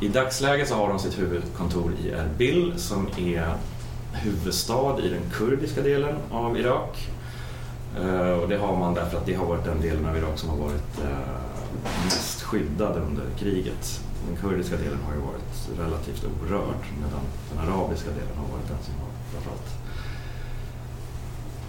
I 0.00 0.08
dagsläget 0.08 0.68
så 0.68 0.74
har 0.74 0.88
de 0.88 0.98
sitt 0.98 1.18
huvudkontor 1.18 1.92
i 2.04 2.10
Erbil 2.10 2.72
som 2.76 3.08
är 3.16 3.54
huvudstad 4.12 5.00
i 5.02 5.08
den 5.08 5.22
kurdiska 5.32 5.82
delen 5.82 6.14
av 6.30 6.58
Irak. 6.58 7.08
Eh, 8.00 8.30
och 8.30 8.48
det 8.48 8.56
har 8.56 8.76
man 8.76 8.94
därför 8.94 9.18
att 9.18 9.26
det 9.26 9.34
har 9.34 9.46
varit 9.46 9.64
den 9.64 9.80
delen 9.80 10.06
av 10.06 10.16
Irak 10.16 10.38
som 10.38 10.48
har 10.48 10.56
varit 10.56 10.98
eh, 11.04 12.04
mest 12.04 12.35
skyddad 12.46 12.96
under 12.96 13.24
kriget. 13.38 14.00
Den 14.28 14.36
kurdiska 14.36 14.76
delen 14.76 14.98
har 15.06 15.14
ju 15.14 15.20
varit 15.20 15.78
relativt 15.78 16.24
orörd 16.24 16.82
medan 17.02 17.24
den 17.50 17.58
arabiska 17.68 18.10
delen 18.10 18.36
har 18.36 18.48
varit 18.56 18.68
den 18.68 18.82
som 18.84 18.94
har 18.94 19.10
framförallt 19.32 19.70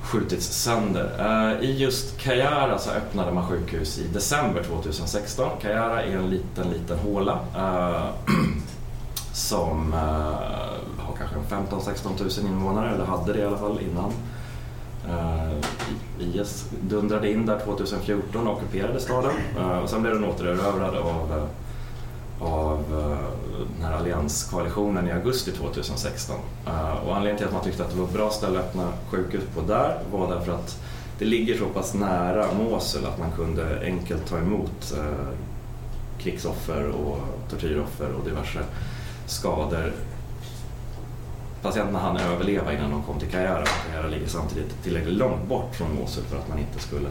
skjutits 0.08 0.48
sönder. 0.48 1.12
Eh, 1.20 1.70
I 1.70 1.78
just 1.78 2.18
Kayara 2.18 2.78
så 2.78 2.90
öppnade 2.90 3.32
man 3.32 3.48
sjukhus 3.48 4.00
i 4.00 4.08
december 4.08 4.64
2016. 4.64 5.50
Kayara 5.62 6.04
är 6.04 6.18
en 6.18 6.30
liten, 6.30 6.70
liten 6.70 7.00
håla 7.00 7.40
eh, 7.56 8.10
som 9.34 9.94
eh, 9.94 10.00
har 11.04 11.16
kanske 11.18 11.56
15-16 11.56 12.42
000 12.42 12.54
invånare, 12.54 12.96
eller 12.96 13.06
hade 13.06 13.34
det 13.34 13.40
i 13.40 13.46
alla 13.46 13.58
fall 13.58 13.80
innan. 13.82 14.12
Eh, 15.10 15.52
IS 16.20 16.70
dundrade 16.82 17.32
in 17.32 17.46
där 17.46 17.60
2014 17.60 18.48
och 18.48 18.58
ockuperade 18.58 19.00
staden. 19.00 19.32
Eh, 19.58 19.78
och 19.78 19.90
sen 19.90 20.02
blev 20.02 20.14
den 20.14 20.24
återerövrad 20.24 20.96
av 20.96 21.32
eh, 21.32 21.46
av 22.40 22.84
den 23.78 23.86
här 23.86 23.98
allianskoalitionen 23.98 25.08
i 25.08 25.12
augusti 25.12 25.52
2016. 25.52 26.36
Och 27.06 27.16
anledningen 27.16 27.38
till 27.38 27.48
att 27.48 27.54
man 27.54 27.64
tyckte 27.64 27.84
att 27.84 27.92
det 27.92 27.98
var 27.98 28.06
ett 28.06 28.14
bra 28.14 28.30
ställe 28.30 28.60
att 28.60 28.66
öppna 28.66 28.88
sjukhus 29.10 29.44
på 29.56 29.62
där 29.62 30.00
var 30.12 30.34
därför 30.34 30.52
att 30.52 30.84
det 31.20 31.26
ligger 31.26 31.58
så 31.58 31.66
pass 31.66 31.94
nära 31.94 32.46
Mosul 32.54 33.06
att 33.06 33.20
man 33.20 33.32
kunde 33.32 33.82
enkelt 33.84 34.30
ta 34.30 34.38
emot 34.38 34.96
krigsoffer 36.18 36.88
och 36.88 37.18
tortyroffer 37.50 38.12
och 38.20 38.26
diverse 38.26 38.60
skador. 39.26 39.92
Patienterna 41.68 42.00
hann 42.00 42.18
överleva 42.18 42.74
innan 42.74 42.92
de 42.92 43.04
kom 43.04 43.20
till 43.20 43.30
Kajara. 43.30 43.66
Kajara 43.66 44.08
ligger 44.08 44.28
samtidigt 44.28 44.84
tillräckligt 44.84 45.14
långt 45.14 45.48
bort 45.48 45.76
från 45.76 45.96
Mosul 45.96 46.24
för 46.24 46.38
att 46.38 46.50
man 46.50 46.60
inte 46.60 46.80
skulle 46.80 47.10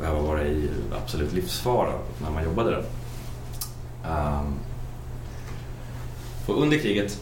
behöva 0.00 0.20
vara 0.20 0.42
i 0.42 0.70
absolut 1.02 1.32
livsfara 1.32 1.92
när 2.22 2.30
man 2.30 2.44
jobbade 2.44 2.70
där. 2.70 2.84
Um, 4.10 4.54
och 6.46 6.62
under 6.62 6.78
kriget, 6.78 7.20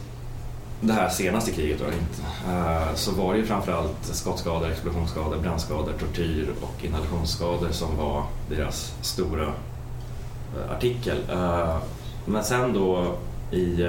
det 0.81 0.93
här 0.93 1.09
senaste 1.09 1.51
kriget 1.51 1.79
då, 1.79 1.85
uh, 1.85 2.95
så 2.95 3.11
var 3.11 3.33
det 3.33 3.39
ju 3.39 3.45
framförallt 3.45 4.05
skottskador, 4.05 4.69
explosionsskador, 4.69 5.37
brandskador, 5.37 5.93
tortyr 5.99 6.49
och 6.61 6.85
inhalationsskador 6.85 7.71
som 7.71 7.97
var 7.97 8.23
deras 8.49 8.93
stora 9.01 9.45
uh, 9.45 10.71
artikel. 10.71 11.17
Uh, 11.31 11.77
men 12.25 12.43
sen 12.43 12.73
då 12.73 13.15
i 13.51 13.87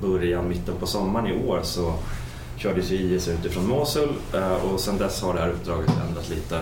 början, 0.00 0.48
mitten 0.48 0.74
på 0.80 0.86
sommaren 0.86 1.26
i 1.26 1.46
år 1.46 1.60
så 1.62 1.94
kördes 2.56 2.90
ju 2.90 2.96
IS 2.96 3.28
utifrån 3.28 3.66
Mosul 3.66 4.08
eh, 4.34 4.52
och 4.52 4.80
sedan 4.80 4.98
dess 4.98 5.22
har 5.22 5.34
det 5.34 5.40
här 5.40 5.48
uppdraget 5.48 5.90
ändrat 6.08 6.28
lite 6.28 6.60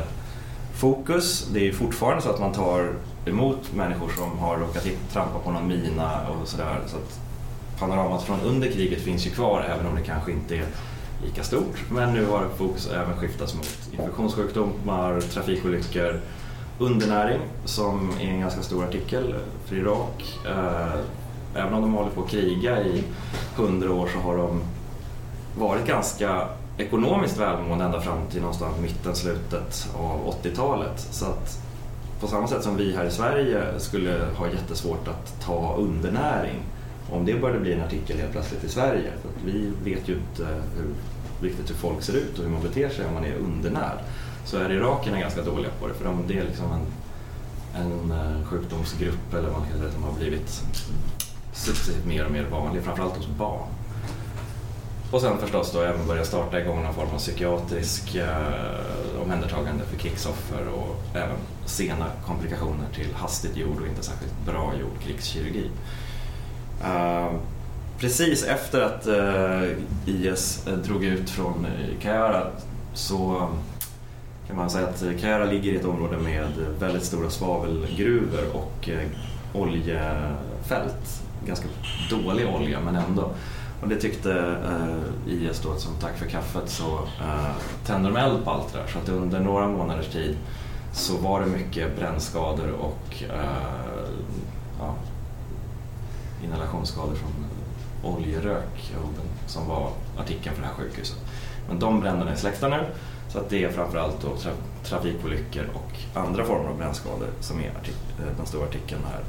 fokus. 0.74 1.48
Det 1.52 1.68
är 1.68 1.72
fortfarande 1.72 2.22
så 2.22 2.30
att 2.30 2.40
man 2.40 2.52
tar 2.52 2.92
emot 3.26 3.72
människor 3.74 4.08
som 4.16 4.38
har 4.38 4.56
råkat 4.56 4.86
trampa 5.12 5.38
på 5.38 5.50
någon 5.50 5.68
mina 5.68 6.28
och 6.28 6.48
sådär. 6.48 6.80
Så 6.86 6.96
att 6.96 7.20
panoramat 7.78 8.22
från 8.22 8.40
under 8.40 8.70
kriget 8.70 9.00
finns 9.00 9.26
ju 9.26 9.30
kvar 9.30 9.64
även 9.74 9.86
om 9.86 9.94
det 9.94 10.02
kanske 10.02 10.32
inte 10.32 10.56
är 10.56 10.66
lika 11.24 11.42
stort. 11.42 11.84
Men 11.90 12.14
nu 12.14 12.26
har 12.26 12.48
fokus 12.56 12.90
även 12.90 13.16
skiftats 13.16 13.54
mot 13.54 13.78
infektionssjukdomar, 13.92 15.20
trafikolyckor, 15.20 16.20
undernäring 16.78 17.40
som 17.64 18.10
är 18.20 18.28
en 18.28 18.40
ganska 18.40 18.62
stor 18.62 18.84
artikel 18.84 19.34
för 19.64 19.76
Irak. 19.76 20.38
Eh, 20.46 21.00
Även 21.56 21.74
om 21.74 21.82
de 21.82 21.94
håller 21.94 22.10
på 22.10 22.22
att 22.22 22.30
kriga 22.30 22.84
i 22.84 23.04
hundra 23.56 23.92
år 23.92 24.08
så 24.12 24.18
har 24.18 24.36
de 24.36 24.62
varit 25.58 25.86
ganska 25.86 26.48
ekonomiskt 26.78 27.36
välmående 27.36 27.84
ända 27.84 28.00
fram 28.00 28.26
till 28.30 28.40
någonstans 28.40 28.78
mitten, 28.80 29.16
slutet 29.16 29.88
av 29.94 30.34
80-talet. 30.42 31.00
Så 31.10 31.26
att 31.26 31.62
på 32.20 32.26
samma 32.26 32.48
sätt 32.48 32.62
som 32.62 32.76
vi 32.76 32.96
här 32.96 33.04
i 33.04 33.10
Sverige 33.10 33.62
skulle 33.78 34.26
ha 34.36 34.46
jättesvårt 34.48 35.08
att 35.08 35.40
ta 35.40 35.74
undernäring 35.78 36.62
om 37.10 37.24
det 37.24 37.34
började 37.34 37.60
bli 37.60 37.72
en 37.72 37.82
artikel 37.82 38.18
helt 38.18 38.32
plötsligt 38.32 38.64
i 38.64 38.68
Sverige. 38.68 39.10
För 39.22 39.50
vi 39.50 39.72
vet 39.84 40.08
ju 40.08 40.14
inte 40.14 40.46
hur, 40.76 40.94
riktigt 41.48 41.70
hur 41.70 41.74
folk 41.74 42.02
ser 42.02 42.16
ut 42.16 42.38
och 42.38 42.44
hur 42.44 42.50
man 42.50 42.62
beter 42.62 42.88
sig 42.88 43.06
om 43.06 43.14
man 43.14 43.24
är 43.24 43.34
undernärd. 43.34 43.98
Så 44.44 44.56
är 44.56 44.72
irakierna 44.72 45.20
ganska 45.20 45.42
dåliga 45.42 45.70
på 45.80 45.88
det 45.88 45.94
för 45.94 46.04
de, 46.04 46.22
det 46.28 46.38
är 46.38 46.44
liksom 46.44 46.66
en, 46.72 46.86
en 47.82 48.10
eh, 48.10 48.46
sjukdomsgrupp 48.46 49.34
eller 49.34 49.48
vad 49.48 49.58
man 49.60 49.68
kallar 49.68 49.84
det 49.84 49.92
som 49.92 50.02
har 50.02 50.12
blivit 50.12 50.62
successivt 51.56 52.06
mer 52.06 52.24
och 52.24 52.32
mer 52.32 52.44
vanlig, 52.50 52.82
framförallt 52.82 53.16
hos 53.16 53.26
barn. 53.26 53.68
Och 55.10 55.20
sen 55.20 55.38
förstås 55.38 55.72
då 55.72 55.80
även 55.80 56.06
börja 56.06 56.24
starta 56.24 56.60
igång 56.60 56.82
någon 56.82 56.94
form 56.94 57.08
av 57.14 57.18
psykiatrisk 57.18 58.14
eh, 58.14 59.22
omhändertagande 59.22 59.84
för 59.84 59.96
krigsoffer 59.96 60.68
och 60.68 61.16
även 61.16 61.36
sena 61.64 62.06
komplikationer 62.26 62.86
till 62.94 63.14
hastigt 63.14 63.56
gjord 63.56 63.80
och 63.80 63.86
inte 63.86 64.02
särskilt 64.02 64.46
bra 64.46 64.72
gjord 64.80 65.02
krigskirurgi. 65.02 65.70
Eh, 66.84 67.32
precis 67.98 68.44
efter 68.44 68.80
att 68.80 69.06
eh, 69.06 69.78
IS 70.06 70.66
eh, 70.66 70.74
drog 70.74 71.04
ut 71.04 71.30
från 71.30 71.66
eh, 71.66 72.00
Kayara 72.00 72.46
så 72.94 73.48
kan 74.46 74.56
man 74.56 74.70
säga 74.70 74.86
att 74.86 75.04
Kayara 75.20 75.44
ligger 75.44 75.72
i 75.72 75.76
ett 75.76 75.84
område 75.84 76.16
med 76.16 76.48
väldigt 76.78 77.04
stora 77.04 77.30
svavelgruvor 77.30 78.44
och 78.52 78.88
eh, 78.88 79.08
oljefält. 79.52 81.25
Ganska 81.46 81.68
dålig 82.10 82.48
olja 82.48 82.80
men 82.80 82.96
ändå. 82.96 83.30
Och 83.80 83.88
det 83.88 83.96
tyckte 83.96 84.32
eh, 84.64 85.32
IS 85.34 85.60
då 85.60 85.76
som 85.76 85.94
tack 86.00 86.18
för 86.18 86.26
kaffet 86.26 86.68
så 86.68 86.98
eh, 87.20 87.50
tände 87.86 88.08
de 88.08 88.16
eld 88.16 88.44
på 88.44 88.50
allt 88.50 88.72
det 88.72 88.78
där. 88.78 88.86
Så 88.86 88.98
att 88.98 89.08
under 89.08 89.40
några 89.40 89.68
månaders 89.68 90.08
tid 90.08 90.36
så 90.92 91.16
var 91.16 91.40
det 91.40 91.46
mycket 91.46 91.96
brännskador 91.96 92.70
och 92.70 93.22
eh, 93.22 94.06
ja, 94.78 94.94
inhalationsskador 96.44 97.14
från 97.14 97.32
oljerök 98.02 98.94
som 99.46 99.68
var 99.68 99.90
artikeln 100.18 100.54
för 100.54 100.62
det 100.62 100.68
här 100.68 100.74
sjukhuset. 100.74 101.18
Men 101.68 101.78
de 101.78 102.00
bränderna 102.00 102.30
är 102.30 102.36
släckta 102.36 102.68
nu 102.68 102.84
så 103.28 103.38
att 103.38 103.50
det 103.50 103.64
är 103.64 103.70
framförallt 103.70 104.22
då 104.22 104.36
tra 104.36 104.50
trafikolyckor 104.84 105.64
och 105.74 106.20
andra 106.20 106.44
former 106.44 106.68
av 106.68 106.76
brännskador 106.76 107.28
som 107.40 107.60
är 107.60 107.66
eh, 107.66 108.36
den 108.36 108.46
stora 108.46 108.64
artikeln 108.66 109.00
här 109.10 109.20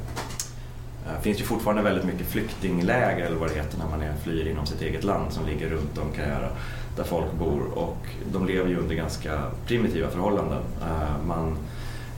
det 1.16 1.22
finns 1.22 1.40
ju 1.40 1.44
fortfarande 1.44 1.82
väldigt 1.82 2.04
mycket 2.04 2.26
flyktingläger 2.26 3.26
eller 3.26 3.36
vad 3.36 3.48
det 3.48 3.54
heter 3.54 3.78
när 3.78 3.88
man 3.88 4.00
är, 4.02 4.14
flyr 4.22 4.48
inom 4.48 4.66
sitt 4.66 4.82
eget 4.82 5.04
land 5.04 5.32
som 5.32 5.46
ligger 5.46 5.70
runt 5.70 5.98
om 5.98 6.12
Kayara 6.12 6.48
där 6.96 7.04
folk 7.04 7.32
bor 7.32 7.78
och 7.78 8.06
de 8.32 8.46
lever 8.46 8.70
ju 8.70 8.76
under 8.76 8.94
ganska 8.94 9.42
primitiva 9.66 10.10
förhållanden. 10.10 10.62
Eh, 10.80 11.26
man 11.26 11.58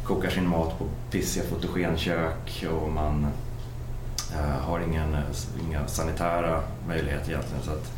kokar 0.04 0.30
sin 0.30 0.48
mat 0.48 0.78
på 0.78 0.84
pissiga 1.10 1.44
fotogenkök 1.44 2.66
och 2.72 2.90
man 2.90 3.26
eh, 4.32 4.60
har 4.60 4.80
ingen, 4.80 5.16
inga 5.68 5.86
sanitära 5.86 6.62
möjligheter 6.88 7.30
egentligen. 7.30 7.62
Så 7.62 7.70
att 7.70 7.92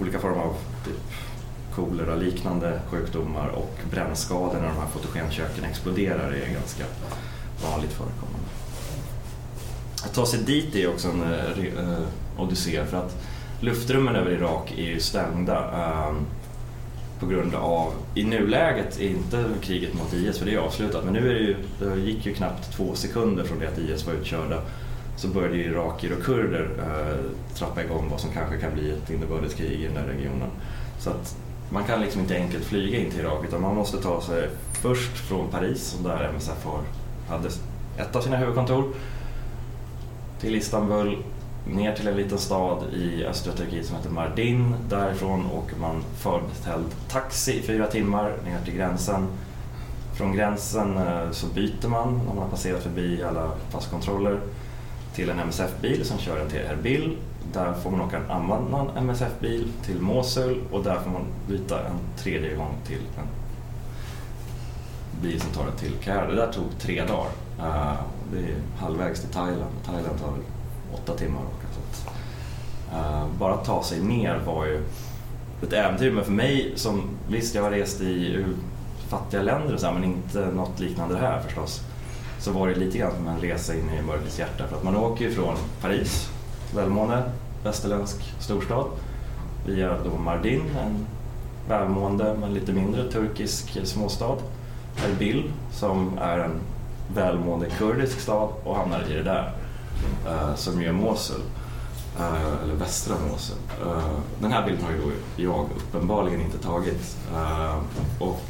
olika 0.00 0.18
former 0.18 0.40
av 0.40 0.56
typ 0.84 1.12
kolera 1.74 2.14
liknande 2.14 2.80
sjukdomar 2.90 3.48
och 3.48 3.78
brännskador 3.90 4.60
när 4.60 4.68
de 4.68 4.76
här 4.76 4.86
fotogenköken 4.86 5.64
exploderar 5.64 6.32
är 6.32 6.52
ganska 6.52 6.84
vanligt 7.62 7.92
förekommande. 7.92 8.37
Att 10.08 10.14
ta 10.14 10.26
sig 10.26 10.40
dit 10.40 10.76
är 10.76 10.88
också 10.88 11.08
en 11.08 11.22
uh, 11.22 11.98
odyssé 12.38 12.84
för 12.84 12.96
att 12.96 13.16
luftrummen 13.60 14.16
över 14.16 14.30
Irak 14.30 14.72
är 14.78 14.82
ju 14.82 15.00
stängda 15.00 15.70
um, 16.08 16.26
på 17.20 17.26
grund 17.26 17.54
av, 17.54 17.92
i 18.14 18.24
nuläget 18.24 19.00
är 19.00 19.08
inte 19.08 19.44
kriget 19.60 19.94
mot 19.94 20.12
IS 20.12 20.38
för 20.38 20.46
det 20.46 20.54
är 20.54 20.58
avslutat 20.58 21.04
men 21.04 21.12
nu 21.12 21.30
är 21.30 21.34
det 21.34 21.40
ju, 21.40 21.56
det 21.78 22.00
gick 22.00 22.26
ju 22.26 22.34
knappt 22.34 22.76
två 22.76 22.94
sekunder 22.94 23.44
från 23.44 23.58
det 23.58 23.68
att 23.68 23.78
IS 23.78 24.06
var 24.06 24.14
utkörda 24.14 24.62
så 25.16 25.28
började 25.28 25.56
ju 25.56 25.64
irakier 25.64 26.12
och 26.12 26.24
kurder 26.24 26.70
uh, 26.78 27.30
trappa 27.54 27.84
igång 27.84 28.08
vad 28.10 28.20
som 28.20 28.30
kanske 28.30 28.56
kan 28.56 28.74
bli 28.74 28.90
ett 28.90 29.10
inbördeskrig 29.10 29.80
i 29.80 29.84
den 29.84 29.94
där 29.94 30.12
regionen. 30.12 30.50
Så 30.98 31.10
att 31.10 31.36
man 31.70 31.84
kan 31.84 32.00
liksom 32.00 32.20
inte 32.20 32.36
enkelt 32.36 32.64
flyga 32.64 32.98
in 32.98 33.10
till 33.10 33.20
Irak 33.20 33.44
utan 33.48 33.60
man 33.60 33.76
måste 33.76 33.96
ta 34.02 34.20
sig 34.20 34.48
först 34.72 35.18
från 35.18 35.48
Paris 35.48 35.96
där 36.04 36.24
MSF 36.24 36.64
har, 36.64 36.80
hade 37.28 37.48
ett 37.96 38.16
av 38.16 38.20
sina 38.20 38.36
huvudkontor 38.36 38.92
till 40.40 40.54
Istanbul, 40.54 41.16
ner 41.66 41.94
till 41.94 42.08
en 42.08 42.16
liten 42.16 42.38
stad 42.38 42.84
i 42.94 43.24
östra 43.24 43.52
Turkiet 43.52 43.86
som 43.86 43.96
heter 43.96 44.10
Mardin. 44.10 44.74
Därifrån 44.88 45.50
åker 45.50 45.76
man 45.76 46.02
förbetälld 46.16 46.86
taxi 47.08 47.58
i 47.58 47.62
fyra 47.62 47.86
timmar 47.86 48.32
ner 48.44 48.64
till 48.64 48.74
gränsen. 48.74 49.26
Från 50.16 50.32
gränsen 50.32 50.96
eh, 50.96 51.30
så 51.30 51.46
byter 51.46 51.88
man 51.88 52.18
när 52.18 52.34
man 52.34 52.38
har 52.38 52.48
passerat 52.48 52.82
förbi 52.82 53.22
alla 53.22 53.50
passkontroller 53.72 54.40
till 55.14 55.30
en 55.30 55.38
MSF-bil 55.38 56.04
som 56.04 56.18
kör 56.18 56.40
en 56.40 56.50
till 56.50 56.60
Erbil. 56.60 57.16
Där 57.52 57.72
får 57.72 57.90
man 57.90 58.00
åka 58.00 58.16
en 58.16 58.30
annan 58.30 58.90
MSF-bil 58.96 59.68
till 59.84 60.00
Mosul 60.00 60.62
och 60.72 60.84
där 60.84 61.00
får 61.00 61.10
man 61.10 61.24
byta 61.48 61.86
en 61.86 61.98
tredje 62.18 62.56
gång 62.56 62.74
till 62.86 63.00
en 63.18 63.26
bil 65.22 65.40
som 65.40 65.50
tar 65.50 65.66
en 65.70 65.76
till 65.76 65.92
Kaira. 66.04 66.26
Det 66.26 66.36
där 66.36 66.52
tog 66.52 66.78
tre 66.78 67.04
dagar. 67.04 67.47
Uh, 67.58 67.92
det 68.32 68.38
är 68.38 68.56
halvvägs 68.78 69.20
till 69.20 69.28
Thailand. 69.28 69.72
Thailand 69.86 70.20
tar 70.20 70.30
väl 70.30 70.40
åtta 70.94 71.12
timmar 71.12 71.40
att 71.40 71.46
åka. 71.46 71.66
Så 71.72 71.80
att, 71.80 72.14
uh, 73.00 73.38
bara 73.38 73.54
att 73.54 73.64
ta 73.64 73.82
sig 73.82 74.00
ner 74.00 74.40
var 74.46 74.66
ju 74.66 74.82
ett 75.62 75.72
äventyr. 75.72 76.10
Men 76.10 76.24
för 76.24 76.32
mig, 76.32 76.72
som, 76.76 77.02
visst 77.28 77.54
jag 77.54 77.62
har 77.62 77.70
rest 77.70 78.00
i 78.00 78.44
fattiga 79.08 79.42
länder 79.42 79.74
och 79.74 79.80
så 79.80 79.86
här, 79.86 79.94
men 79.94 80.04
inte 80.04 80.46
något 80.46 80.80
liknande 80.80 81.18
här 81.18 81.40
förstås. 81.40 81.80
Så 82.38 82.52
var 82.52 82.68
det 82.68 82.74
lite 82.74 82.98
grann 82.98 83.12
som 83.16 83.28
en 83.28 83.40
resa 83.40 83.74
in 83.74 83.90
i 83.98 84.02
mörkrets 84.02 84.38
hjärta. 84.38 84.66
För 84.68 84.76
att 84.76 84.84
man 84.84 84.96
åker 84.96 85.24
ju 85.24 85.30
från 85.30 85.54
Paris, 85.80 86.30
välmående, 86.74 87.22
västerländsk 87.64 88.34
storstad, 88.40 88.86
via 89.66 89.98
då 90.04 90.18
Mardin, 90.18 90.62
en 90.84 91.06
välmående 91.68 92.36
men 92.40 92.54
lite 92.54 92.72
mindre 92.72 93.12
turkisk 93.12 93.86
småstad. 93.86 94.36
Erbil 95.06 95.52
som 95.72 96.18
är 96.18 96.38
en 96.38 96.60
välmående 97.14 97.70
kurdisk 97.70 98.20
stad 98.20 98.48
och 98.64 98.76
hamnar 98.76 99.10
i 99.10 99.12
det 99.12 99.22
där 99.22 99.52
uh, 100.26 100.54
som 100.54 100.82
ju 100.82 100.88
är 100.88 100.92
Mosul. 100.92 101.40
Uh, 102.20 102.62
eller 102.62 102.74
västra 102.74 103.16
Mosul. 103.30 103.56
Uh, 103.86 104.18
den 104.40 104.52
här 104.52 104.66
bilden 104.66 104.84
har 104.84 104.92
ju 104.92 104.98
då 104.98 105.10
jag 105.36 105.66
uppenbarligen 105.76 106.40
inte 106.40 106.58
tagit. 106.58 107.16
och 108.20 108.40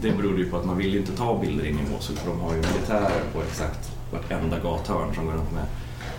det 0.00 0.12
berodde 0.12 0.38
ju 0.38 0.50
på 0.50 0.56
att 0.56 0.64
man 0.64 0.76
ville 0.76 0.98
inte 0.98 1.12
ta 1.12 1.38
bilder 1.38 1.66
in 1.66 1.78
i 1.78 1.90
Mosul 1.92 2.16
för 2.16 2.30
de 2.30 2.40
har 2.40 2.50
ju 2.54 2.56
militärer 2.56 3.22
på 3.32 3.42
exakt 3.42 3.90
vartenda 4.12 4.58
gathörn 4.58 5.14
som 5.14 5.26
går 5.26 5.32
runt 5.32 5.52
med 5.52 5.64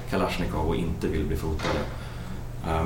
Kalashnikov 0.09 0.67
och 0.67 0.75
inte 0.75 1.07
vill 1.07 1.25
bli 1.25 1.37
fotade. 1.37 1.79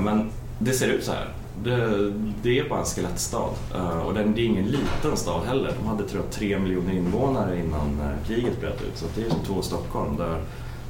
men 0.00 0.30
det 0.58 0.72
ser 0.72 0.88
ut 0.88 1.04
så 1.04 1.12
här. 1.12 1.28
Det, 1.62 2.12
det 2.42 2.58
är 2.58 2.68
bara 2.68 2.80
en 2.80 2.84
skelettstad 2.86 3.50
uh, 3.74 3.98
och 4.06 4.14
den, 4.14 4.34
det 4.34 4.40
är 4.40 4.46
ingen 4.46 4.66
liten 4.66 5.16
stad 5.16 5.46
heller. 5.46 5.74
De 5.80 5.86
hade 5.86 6.08
tror 6.08 6.22
jag 6.22 6.32
tre 6.32 6.58
miljoner 6.58 6.92
invånare 6.92 7.58
innan 7.58 8.00
uh, 8.00 8.26
kriget 8.26 8.60
bröt 8.60 8.82
ut 8.82 8.96
så 8.96 9.06
det 9.14 9.26
är 9.26 9.30
som 9.30 9.40
två 9.40 9.62
Stockholm 9.62 10.16
där 10.16 10.42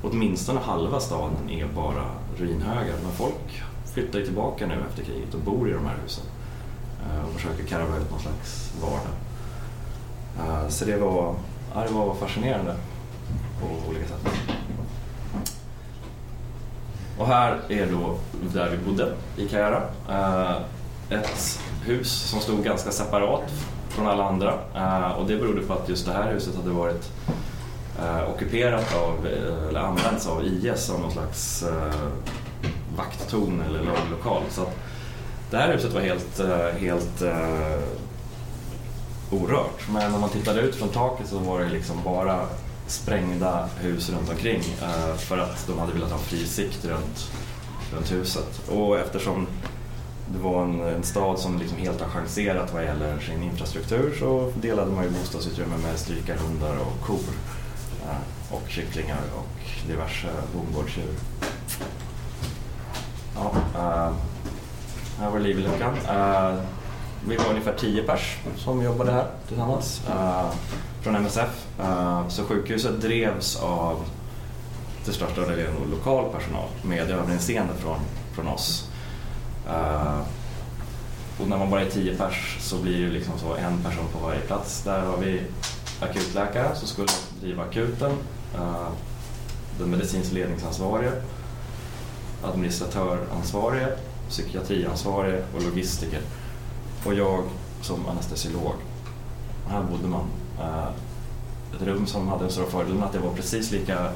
åtminstone 0.03 0.61
halva 0.61 1.01
staden 1.01 1.51
är 1.51 1.67
bara 1.67 2.05
ruinhögar. 2.39 2.97
Men 3.03 3.13
folk 3.13 3.63
flyttar 3.95 4.19
ju 4.19 4.25
tillbaka 4.25 4.67
nu 4.67 4.75
efter 4.91 5.05
kriget 5.05 5.35
och 5.35 5.41
bor 5.41 5.69
i 5.69 5.73
de 5.73 5.87
här 5.87 5.97
husen 6.03 6.25
uh, 7.07 7.25
och 7.25 7.33
försöker 7.35 7.65
karva 7.65 7.97
ut 7.97 8.11
någon 8.11 8.21
slags 8.21 8.73
vardag. 8.83 9.13
så 10.73 10.85
det 10.85 10.97
var, 10.97 11.35
ja, 11.75 11.81
det 11.89 11.95
var 11.95 12.15
fascinerande 12.15 12.77
på 13.61 13.91
olika 13.91 14.07
sätt. 14.09 14.29
Och 17.19 17.27
här 17.27 17.61
är 17.69 17.87
då 17.87 18.19
där 18.55 18.71
vi 18.71 18.77
bodde 18.77 19.13
i 19.37 19.49
Kajara. 19.49 19.83
Eh, 20.09 20.57
ett 21.11 21.61
hus 21.85 22.13
som 22.13 22.41
stod 22.41 22.65
ganska 22.65 22.91
separat 22.91 23.53
från 23.89 24.07
alla 24.07 24.25
andra 24.25 24.55
eh, 24.75 25.11
och 25.11 25.27
det 25.27 25.37
berodde 25.37 25.63
på 25.63 25.73
att 25.73 25.89
just 25.89 26.07
det 26.07 26.13
här 26.13 26.33
huset 26.33 26.57
hade 26.57 26.71
varit 26.71 27.11
eh, 27.99 28.31
ockuperat 28.31 28.95
av, 28.95 29.27
eller 29.69 29.81
använts 29.81 30.27
av 30.27 30.45
IS 30.45 30.85
som 30.85 31.01
någon 31.01 31.13
slags 31.13 31.65
vakttorn 32.97 33.63
eller 33.69 33.79
laglokal. 33.79 34.43
Så 34.51 34.63
att 34.63 34.77
det 35.51 35.57
här 35.57 35.73
huset 35.73 35.93
var 35.93 36.01
helt, 36.01 36.41
helt 36.79 37.23
orört 39.31 39.89
men 39.91 40.15
om 40.15 40.21
man 40.21 40.31
tittade 40.31 40.61
ut 40.61 40.75
från 40.75 40.89
taket 40.89 41.29
så 41.29 41.39
var 41.39 41.61
det 41.61 41.69
liksom 41.69 41.97
bara 42.05 42.41
sprängda 42.87 43.69
hus 43.81 44.11
runt 44.11 44.31
omkring 44.31 44.63
eh, 44.83 45.17
för 45.17 45.39
att 45.39 45.67
de 45.67 45.79
hade 45.79 45.93
velat 45.93 46.11
ha 46.11 46.19
fri 46.19 46.47
sikt 46.47 46.85
runt, 46.85 47.31
runt 47.93 48.13
huset. 48.13 48.69
Och 48.69 48.99
eftersom 48.99 49.47
det 50.33 50.39
var 50.39 50.63
en, 50.63 50.81
en 50.81 51.03
stad 51.03 51.39
som 51.39 51.59
liksom 51.59 51.79
helt 51.79 52.01
har 52.01 52.09
chanserat 52.09 52.73
vad 52.73 52.85
gäller 52.85 53.19
sin 53.19 53.43
infrastruktur 53.43 54.17
så 54.19 54.53
delade 54.61 54.91
man 54.91 55.05
ju 55.05 55.11
bostadsutrymme 55.11 55.77
med 55.77 55.99
strykarhundar 55.99 56.77
och 56.77 57.07
kor 57.07 57.35
eh, 58.03 58.55
och 58.55 58.63
kycklingar 58.69 59.21
och 59.37 59.87
diverse 59.89 60.29
bondgårdsdjur. 60.55 61.15
Ja, 63.35 63.53
äh, 63.75 64.13
här 65.19 65.31
var 65.31 65.39
liv 65.39 65.59
i 65.59 65.63
luckan. 65.63 65.95
Äh, 66.09 66.55
vi 67.29 67.37
var 67.37 67.51
ungefär 67.51 67.75
tio 67.75 68.03
pers 68.03 68.39
som 68.57 68.83
jobbade 68.83 69.13
här 69.13 69.27
tillsammans. 69.49 70.03
Äh, 70.09 70.51
från 71.05 71.17
MSF. 71.17 71.67
Eh, 71.81 72.29
så 72.29 72.45
sjukhuset 72.45 73.01
drevs 73.01 73.57
av 73.57 74.05
till 75.05 75.15
största 75.15 75.41
delen 75.41 75.75
lokal 75.91 76.33
personal 76.33 76.69
med 76.83 77.11
överinseende 77.11 77.75
från, 77.75 77.99
från 78.35 78.49
oss. 78.49 78.91
Eh, 79.69 80.21
och 81.41 81.49
när 81.49 81.59
man 81.59 81.71
bara 81.71 81.81
är 81.81 81.91
tio 81.91 82.17
pers 82.17 82.57
så 82.61 82.77
blir 82.77 83.07
det 83.07 83.13
liksom 83.13 83.39
så 83.39 83.55
en 83.55 83.83
person 83.83 84.05
på 84.13 84.27
varje 84.27 84.41
plats. 84.41 84.83
Där 84.83 85.01
har 85.01 85.17
vi 85.17 85.43
akutläkare 86.01 86.77
som 86.77 86.89
skulle 86.89 87.09
driva 87.41 87.63
akuten, 87.63 88.13
eh, 88.55 88.89
den 89.79 89.91
medicinskt 89.91 90.33
ledningsansvarige, 90.33 91.13
administratöransvarige, 92.45 93.89
psykiatriansvarige 94.29 95.43
och 95.57 95.63
logistiker. 95.63 96.21
Och 97.07 97.15
jag 97.15 97.43
som 97.83 98.07
anestesiolog. 98.07 98.75
Här 99.69 99.83
bodde 99.83 100.09
man 100.09 100.27
ett 101.77 101.83
rum 101.83 102.07
som 102.07 102.29
hade 102.29 102.43
den 102.45 102.53
stora 102.53 102.67
fördelen 102.67 103.03
att 103.03 103.13
det 103.13 103.19
var 103.19 103.33
precis 103.33 103.71
lika 103.71 104.09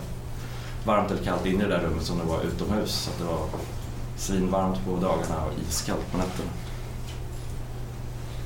varmt 0.84 1.10
eller 1.10 1.22
kallt 1.22 1.46
inne 1.46 1.64
i 1.64 1.66
det 1.66 1.76
där 1.76 1.82
rummet 1.82 2.02
som 2.02 2.18
det 2.18 2.24
var 2.24 2.42
utomhus. 2.42 2.92
Så 2.92 3.24
det 3.24 3.30
var 3.30 3.46
svinvarmt 4.16 4.84
på 4.84 4.90
dagarna 4.90 5.44
och 5.44 5.52
iskallt 5.68 6.12
på 6.12 6.18
nätterna. 6.18 6.50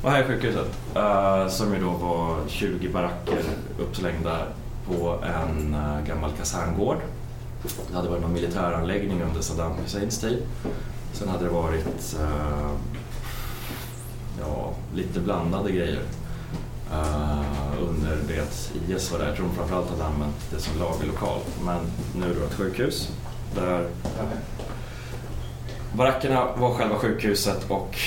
Och 0.02 0.10
här 0.10 0.22
är 0.22 0.26
sjukhuset 0.26 0.78
uh, 0.96 1.48
som 1.48 1.74
ju 1.74 1.80
då 1.80 1.90
var 1.90 2.38
20 2.48 2.88
baracker 2.88 3.42
uppslängda 3.78 4.38
på 4.86 5.18
en 5.22 5.74
uh, 5.74 6.06
gammal 6.06 6.30
kaserngård. 6.38 6.96
Det 7.88 7.96
hade 7.96 8.08
varit 8.08 8.22
någon 8.22 8.32
militäranläggning 8.32 9.22
under 9.22 9.40
Saddam 9.40 9.72
Husseins 9.82 10.18
tid. 10.18 10.42
Sen 11.12 11.28
hade 11.28 11.44
det 11.44 11.50
varit 11.50 12.16
uh, 12.20 12.70
ja, 14.40 14.72
lite 14.94 15.20
blandade 15.20 15.72
grejer 15.72 16.02
under 17.80 18.16
det 18.28 18.40
att 18.40 18.72
IS 18.88 19.12
var 19.12 19.18
där. 19.18 19.26
Jag 19.26 19.36
tror 19.36 19.46
de 19.46 19.54
framförallt 19.54 19.90
hade 19.90 20.04
använt 20.04 20.50
det 20.50 20.58
som 20.58 20.78
lagerlokal. 20.78 21.40
Men 21.64 21.80
nu 22.16 22.30
är 22.30 22.34
det 22.34 22.44
ett 22.46 22.54
sjukhus 22.54 23.08
där 23.54 23.88
barackerna 25.92 26.48
var 26.56 26.74
själva 26.74 26.96
sjukhuset 26.96 27.70
och 27.70 27.98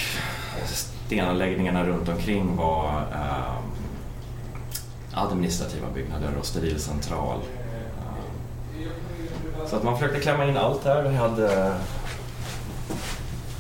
stenanläggningarna 0.66 1.86
runt 1.86 2.10
omkring 2.10 2.56
var 2.56 3.02
uh, 3.12 3.58
administrativa 5.14 5.88
byggnader 5.96 6.30
och 6.40 6.46
sterilcentral. 6.46 7.40
Uh, 8.80 9.68
så 9.68 9.76
att 9.76 9.84
man 9.84 9.98
försökte 9.98 10.20
klämma 10.20 10.46
in 10.46 10.58
allt 10.58 10.84
här. 10.84 11.04
Vi 11.04 11.16
hade... 11.16 11.74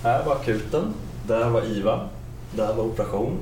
Här 0.04 0.26
var 0.26 0.36
akuten, 0.36 0.94
där 1.28 1.50
var 1.50 1.66
IVA, 1.66 2.10
där 2.52 2.74
var 2.74 2.84
operation, 2.84 3.38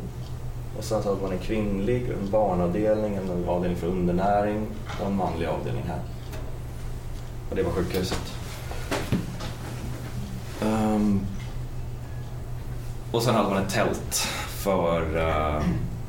och 0.77 0.83
sen 0.83 1.03
så 1.03 1.09
hade 1.09 1.21
man 1.21 1.31
en 1.31 1.39
kvinnlig, 1.39 2.09
en 2.09 2.31
barnavdelning, 2.31 3.15
en 3.15 3.49
avdelning 3.49 3.79
för 3.79 3.87
undernäring 3.87 4.67
och 4.99 5.05
en 5.05 5.15
manlig 5.15 5.45
avdelning 5.45 5.83
här. 5.87 5.99
Och 7.49 7.55
det 7.55 7.63
var 7.63 7.71
sjukhuset. 7.71 8.33
Um, 10.61 11.21
och 13.11 13.23
sen 13.23 13.35
hade 13.35 13.49
man 13.49 13.63
ett 13.63 13.73
tält 13.73 14.27
för, 14.47 15.17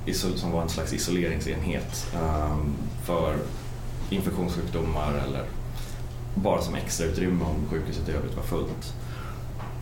uh, 0.06 0.14
som 0.36 0.50
var 0.52 0.62
en 0.62 0.68
slags 0.68 0.92
isoleringsenhet 0.92 2.06
um, 2.14 2.74
för 3.04 3.36
infektionssjukdomar 4.10 5.12
eller 5.28 5.44
bara 6.34 6.62
som 6.62 6.74
extra 6.74 7.06
utrymme 7.06 7.44
om 7.44 7.66
sjukhuset 7.70 8.08
i 8.08 8.12
övrigt 8.12 8.36
var 8.36 8.42
fullt. 8.42 8.94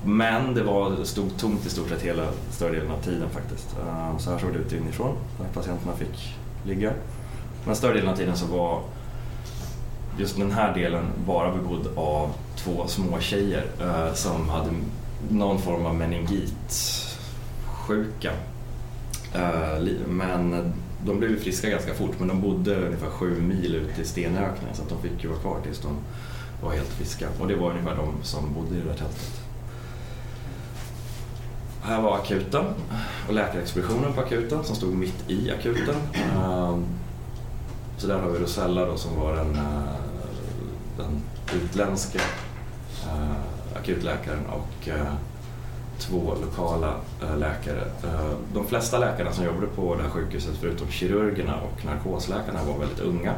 Men 0.04 0.54
det 0.54 0.62
var, 0.62 1.04
stod 1.04 1.38
tomt 1.38 1.66
i 1.66 1.70
stort 1.70 1.88
sett 1.88 2.02
hela 2.02 2.26
större 2.50 2.72
delen 2.72 2.90
av 2.90 3.02
tiden 3.02 3.30
faktiskt. 3.30 3.76
Eh, 3.78 4.18
så 4.18 4.30
här 4.30 4.38
såg 4.38 4.52
det 4.52 4.58
ut 4.58 4.72
inifrån, 4.72 5.16
där 5.38 5.46
patienterna 5.54 5.96
fick 5.96 6.36
ligga. 6.64 6.92
Men 7.66 7.76
större 7.76 7.92
delen 7.92 8.08
av 8.08 8.16
tiden 8.16 8.36
så 8.36 8.46
var 8.46 8.80
just 10.18 10.36
den 10.36 10.52
här 10.52 10.74
delen 10.74 11.04
bara 11.26 11.54
bebodd 11.54 11.88
av 11.96 12.32
två 12.56 12.86
små 12.86 13.20
tjejer 13.20 13.64
eh, 13.80 14.12
som 14.14 14.48
hade 14.48 14.70
någon 15.30 15.58
form 15.58 15.86
av 15.86 15.94
meningitsjuka. 15.94 18.32
Eh, 19.34 19.78
men 20.08 20.72
de 21.04 21.18
blev 21.18 21.40
friska 21.40 21.70
ganska 21.70 21.94
fort 21.94 22.18
men 22.18 22.28
de 22.28 22.40
bodde 22.40 22.76
ungefär 22.76 23.10
sju 23.10 23.40
mil 23.40 23.74
ute 23.74 24.02
i 24.02 24.04
stenöknen 24.04 24.74
så 24.74 24.82
att 24.82 24.88
de 24.88 25.02
fick 25.02 25.24
ju 25.24 25.28
vara 25.28 25.40
kvar 25.40 25.56
tills 25.64 25.80
de 25.80 25.96
var 26.62 26.72
helt 26.72 26.88
friska. 26.88 27.28
Och 27.40 27.48
det 27.48 27.54
var 27.54 27.70
ungefär 27.70 27.96
de 27.96 28.14
som 28.22 28.54
bodde 28.54 28.74
i 28.74 28.78
det 28.78 28.84
där 28.84 28.96
tältet. 28.96 29.41
Här 31.84 32.02
var 32.02 32.18
akuten 32.18 32.64
och 33.28 33.34
läkarexpeditionen 33.34 34.12
på 34.12 34.20
akuten 34.20 34.64
som 34.64 34.76
stod 34.76 34.94
mitt 34.94 35.30
i 35.30 35.50
akuten. 35.50 35.94
Ehm, 36.14 36.84
så 37.96 38.06
där 38.06 38.18
har 38.18 38.30
vi 38.30 38.38
Rosella 38.38 38.86
då 38.86 38.96
som 38.96 39.20
var 39.20 39.36
den, 39.36 39.54
eh, 39.54 39.94
den 40.96 41.22
utländska 41.62 42.18
eh, 43.04 43.76
akutläkaren 43.80 44.46
och 44.46 44.88
eh, 44.88 45.14
två 45.98 46.34
lokala 46.40 46.94
läkare. 47.36 47.80
Ehm, 47.80 48.36
de 48.54 48.66
flesta 48.66 48.98
läkarna 48.98 49.32
som 49.32 49.44
jobbade 49.44 49.66
på 49.66 49.94
det 49.94 50.02
här 50.02 50.10
sjukhuset 50.10 50.56
förutom 50.60 50.88
kirurgerna 50.88 51.54
och 51.60 51.84
narkosläkarna 51.84 52.64
var 52.64 52.78
väldigt 52.78 53.00
unga. 53.00 53.34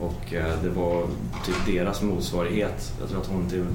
Och 0.00 0.24
det 0.62 0.68
var 0.68 1.02
typ 1.46 1.66
deras 1.66 2.02
motsvarighet. 2.02 2.92
Jag 3.00 3.08
tror 3.08 3.20
att 3.20 3.26
hon 3.26 3.50
till 3.50 3.66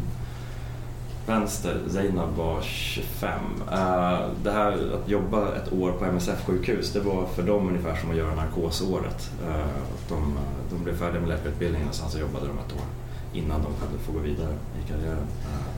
vänster, 1.30 1.80
Zeinab 1.89 2.36
var 2.38 2.62
25. 2.62 3.32
Uh, 3.72 3.74
eh, 3.74 4.20
det 4.44 4.52
här 4.52 4.72
att 4.72 5.10
jobba 5.10 5.56
ett 5.56 5.74
år 5.74 5.92
på 5.92 6.06
MSF-sjukhus, 6.06 6.94
det 6.94 7.00
var 7.00 7.26
för 7.26 7.44
dem 7.44 7.68
ungefär 7.68 7.96
som 7.96 8.12
att 8.12 8.18
göra 8.18 8.36
narkosåret. 8.36 9.32
Uh, 9.48 9.65
de, 10.10 10.38
de 10.70 10.84
blev 10.84 10.98
färdiga 10.98 11.20
med 11.20 11.30
läkarutbildningen 11.30 11.89
och 11.89 11.96
sen 11.96 12.10
så 12.10 12.20
jobbade 12.20 12.48
de 12.48 12.58
ett 12.58 12.74
år 12.74 12.88
innan 13.34 13.62
de 13.62 13.74
kunde 13.86 14.04
få 14.04 14.12
gå 14.12 14.20
vidare 14.20 14.54
i 14.54 14.92
karriären. 14.92 15.18
Uh, 15.18 15.70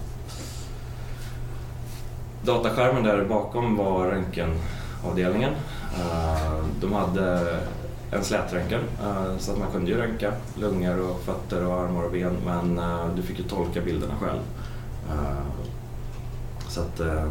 dataskärmen 2.44 3.04
där 3.04 3.26
bakom 3.26 3.78
var 3.78 4.08
röntgenavdelningen. 4.08 5.54
De 6.82 6.94
hade 6.94 7.58
en 8.12 8.24
slätröntgen 8.24 8.82
så 9.38 9.52
att 9.52 9.60
man 9.60 9.72
kunde 9.72 9.92
ju 9.92 9.98
röntga 9.98 10.34
lungor 10.56 11.10
och 11.10 11.22
fötter 11.22 11.66
och 11.66 11.74
armar 11.74 12.04
och 12.04 12.12
ben 12.12 12.38
men 12.46 12.82
du 13.16 13.22
fick 13.22 13.40
ju 13.40 13.44
tolka 13.44 13.82
bilderna 13.82 14.14
själv. 14.22 14.40
Eh, 15.10 15.66
så 16.68 16.82
att 16.82 17.00
eh, 17.00 17.26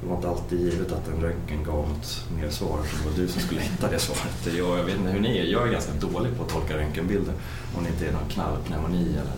det 0.00 0.06
var 0.06 0.16
inte 0.16 0.28
alltid 0.28 0.60
givet 0.60 0.92
att 0.92 1.08
en 1.08 1.20
röntgen 1.20 1.64
gav 1.64 1.88
något 1.88 2.24
mer 2.36 2.50
svar 2.50 2.78
som 2.84 3.10
var 3.10 3.16
du 3.16 3.28
som 3.28 3.42
skulle 3.42 3.60
hitta 3.60 3.90
det 3.90 3.98
svaret. 3.98 4.56
Jag, 4.58 4.78
jag 4.78 4.84
vet 4.84 4.96
inte 4.96 5.10
hur 5.10 5.20
ni 5.20 5.38
är, 5.38 5.44
jag 5.44 5.68
är 5.68 5.72
ganska 5.72 5.92
dålig 5.92 6.36
på 6.36 6.42
att 6.42 6.48
tolka 6.48 6.76
röntgenbilder 6.76 7.34
om 7.76 7.84
det 7.84 7.90
inte 7.90 8.08
är 8.08 8.12
någon 8.12 8.28
knallpneumoni 8.28 9.10
eller 9.10 9.32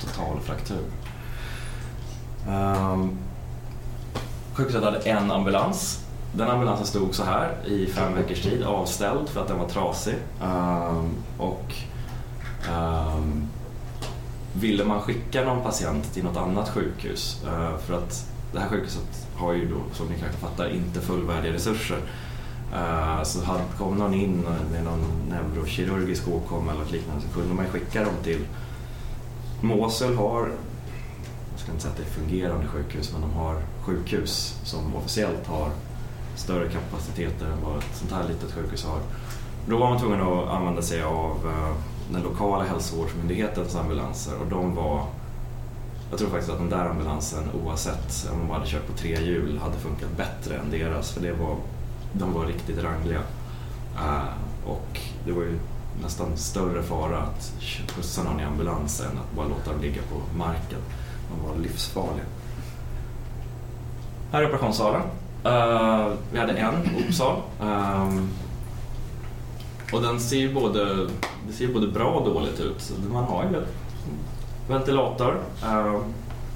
total 0.00 0.40
fraktur. 0.40 0.84
Ehm, 2.48 2.92
um, 2.92 3.18
sjukhuset 4.52 4.84
hade 4.84 4.98
en 4.98 5.30
ambulans. 5.30 6.04
Den 6.32 6.50
ambulansen 6.50 6.86
stod 6.86 7.14
så 7.14 7.24
här 7.24 7.66
i 7.66 7.86
fem 7.86 8.14
veckors 8.14 8.42
tid 8.42 8.62
avställd 8.62 9.28
för 9.28 9.40
att 9.40 9.48
den 9.48 9.58
var 9.58 9.68
trasig. 9.68 10.16
Um, 10.42 11.10
och 11.38 11.74
um, 12.70 13.48
ville 14.52 14.84
man 14.84 15.00
skicka 15.00 15.44
någon 15.44 15.62
patient 15.62 16.12
till 16.14 16.24
något 16.24 16.36
annat 16.36 16.68
sjukhus 16.68 17.44
eh, 17.44 17.78
för 17.78 17.94
att 17.94 18.26
det 18.52 18.60
här 18.60 18.68
sjukhuset 18.68 19.26
har 19.36 19.52
ju 19.52 19.68
då, 19.68 19.76
som 19.92 20.06
ni 20.06 20.18
kanske 20.18 20.38
fattar, 20.38 20.70
inte 20.70 21.00
fullvärdiga 21.00 21.52
resurser. 21.52 21.98
Eh, 22.74 23.22
så 23.22 23.40
kom 23.78 23.96
någon 23.98 24.14
in 24.14 24.46
med 24.72 24.84
någon 24.84 25.04
neurokirurgisk 25.28 26.28
åkomma 26.28 26.70
eller 26.70 26.80
något 26.80 26.92
liknande 26.92 27.22
så 27.22 27.28
kunde 27.28 27.54
man 27.54 27.66
skicka 27.66 28.04
dem 28.04 28.14
till 28.22 28.46
Mosul 29.60 30.16
har, 30.16 30.40
jag 31.50 31.60
ska 31.60 31.72
inte 31.72 31.82
säga 31.82 31.92
att 31.92 31.98
det 31.98 32.04
är 32.04 32.22
fungerande 32.22 32.66
sjukhus, 32.66 33.12
men 33.12 33.20
de 33.20 33.32
har 33.32 33.62
sjukhus 33.82 34.60
som 34.64 34.96
officiellt 34.96 35.46
har 35.46 35.70
större 36.36 36.68
kapaciteter 36.68 37.46
än 37.46 37.62
vad 37.64 37.78
ett 37.78 37.96
sånt 37.96 38.12
här 38.12 38.28
litet 38.28 38.52
sjukhus 38.52 38.84
har. 38.84 39.00
Då 39.68 39.78
var 39.78 39.90
man 39.90 40.00
tvungen 40.00 40.20
att 40.20 40.48
använda 40.48 40.82
sig 40.82 41.02
av 41.02 41.36
eh, 41.46 41.74
den 42.12 42.22
lokala 42.22 42.64
hälsovårdsmyndighetens 42.64 43.76
ambulanser 43.76 44.32
och 44.40 44.46
de 44.46 44.74
var 44.74 45.06
jag 46.10 46.18
tror 46.18 46.28
faktiskt 46.28 46.52
att 46.52 46.58
den 46.58 46.70
där 46.70 46.86
ambulansen 46.86 47.50
oavsett 47.64 48.28
om 48.32 48.38
de 48.38 48.50
hade 48.50 48.66
kört 48.66 48.86
på 48.86 48.92
tre 48.92 49.22
hjul 49.22 49.58
hade 49.58 49.78
funkat 49.78 50.16
bättre 50.16 50.56
än 50.56 50.70
deras 50.70 51.10
för 51.10 51.20
det 51.20 51.32
var, 51.32 51.56
de 52.12 52.32
var 52.32 52.46
riktigt 52.46 52.82
rangliga. 52.82 53.20
Uh, 53.94 54.24
och 54.66 55.00
det 55.24 55.32
var 55.32 55.42
ju 55.42 55.58
nästan 56.02 56.36
större 56.36 56.82
fara 56.82 57.18
att 57.18 57.52
skjutsa 57.60 58.22
någon 58.22 58.40
i 58.40 58.44
ambulans 58.44 59.00
än 59.00 59.18
att 59.18 59.36
bara 59.36 59.48
låta 59.48 59.72
dem 59.72 59.80
ligga 59.80 60.02
på 60.02 60.38
marken. 60.38 60.78
De 61.30 61.48
var 61.48 61.56
livsfarliga. 61.56 62.24
Här 64.32 64.42
är 64.42 64.46
operationssalen. 64.46 65.02
Uh, 65.46 65.52
eh, 65.52 66.12
vi 66.32 66.38
hade 66.38 66.52
en 66.52 66.74
opsal. 67.08 67.36
Um, 67.60 67.68
ehm, 67.68 68.28
och 69.92 70.02
den 70.02 70.20
ser 70.20 70.36
ju 70.36 70.54
både, 70.54 71.08
det 71.46 71.52
ser 71.52 71.68
både 71.68 71.86
bra 71.86 72.10
och 72.10 72.34
dåligt 72.34 72.60
ut. 72.60 72.92
Man 73.12 73.24
har 73.24 73.44
ju 73.44 73.48
ventilator. 74.68 75.40
Ehm, 75.64 76.02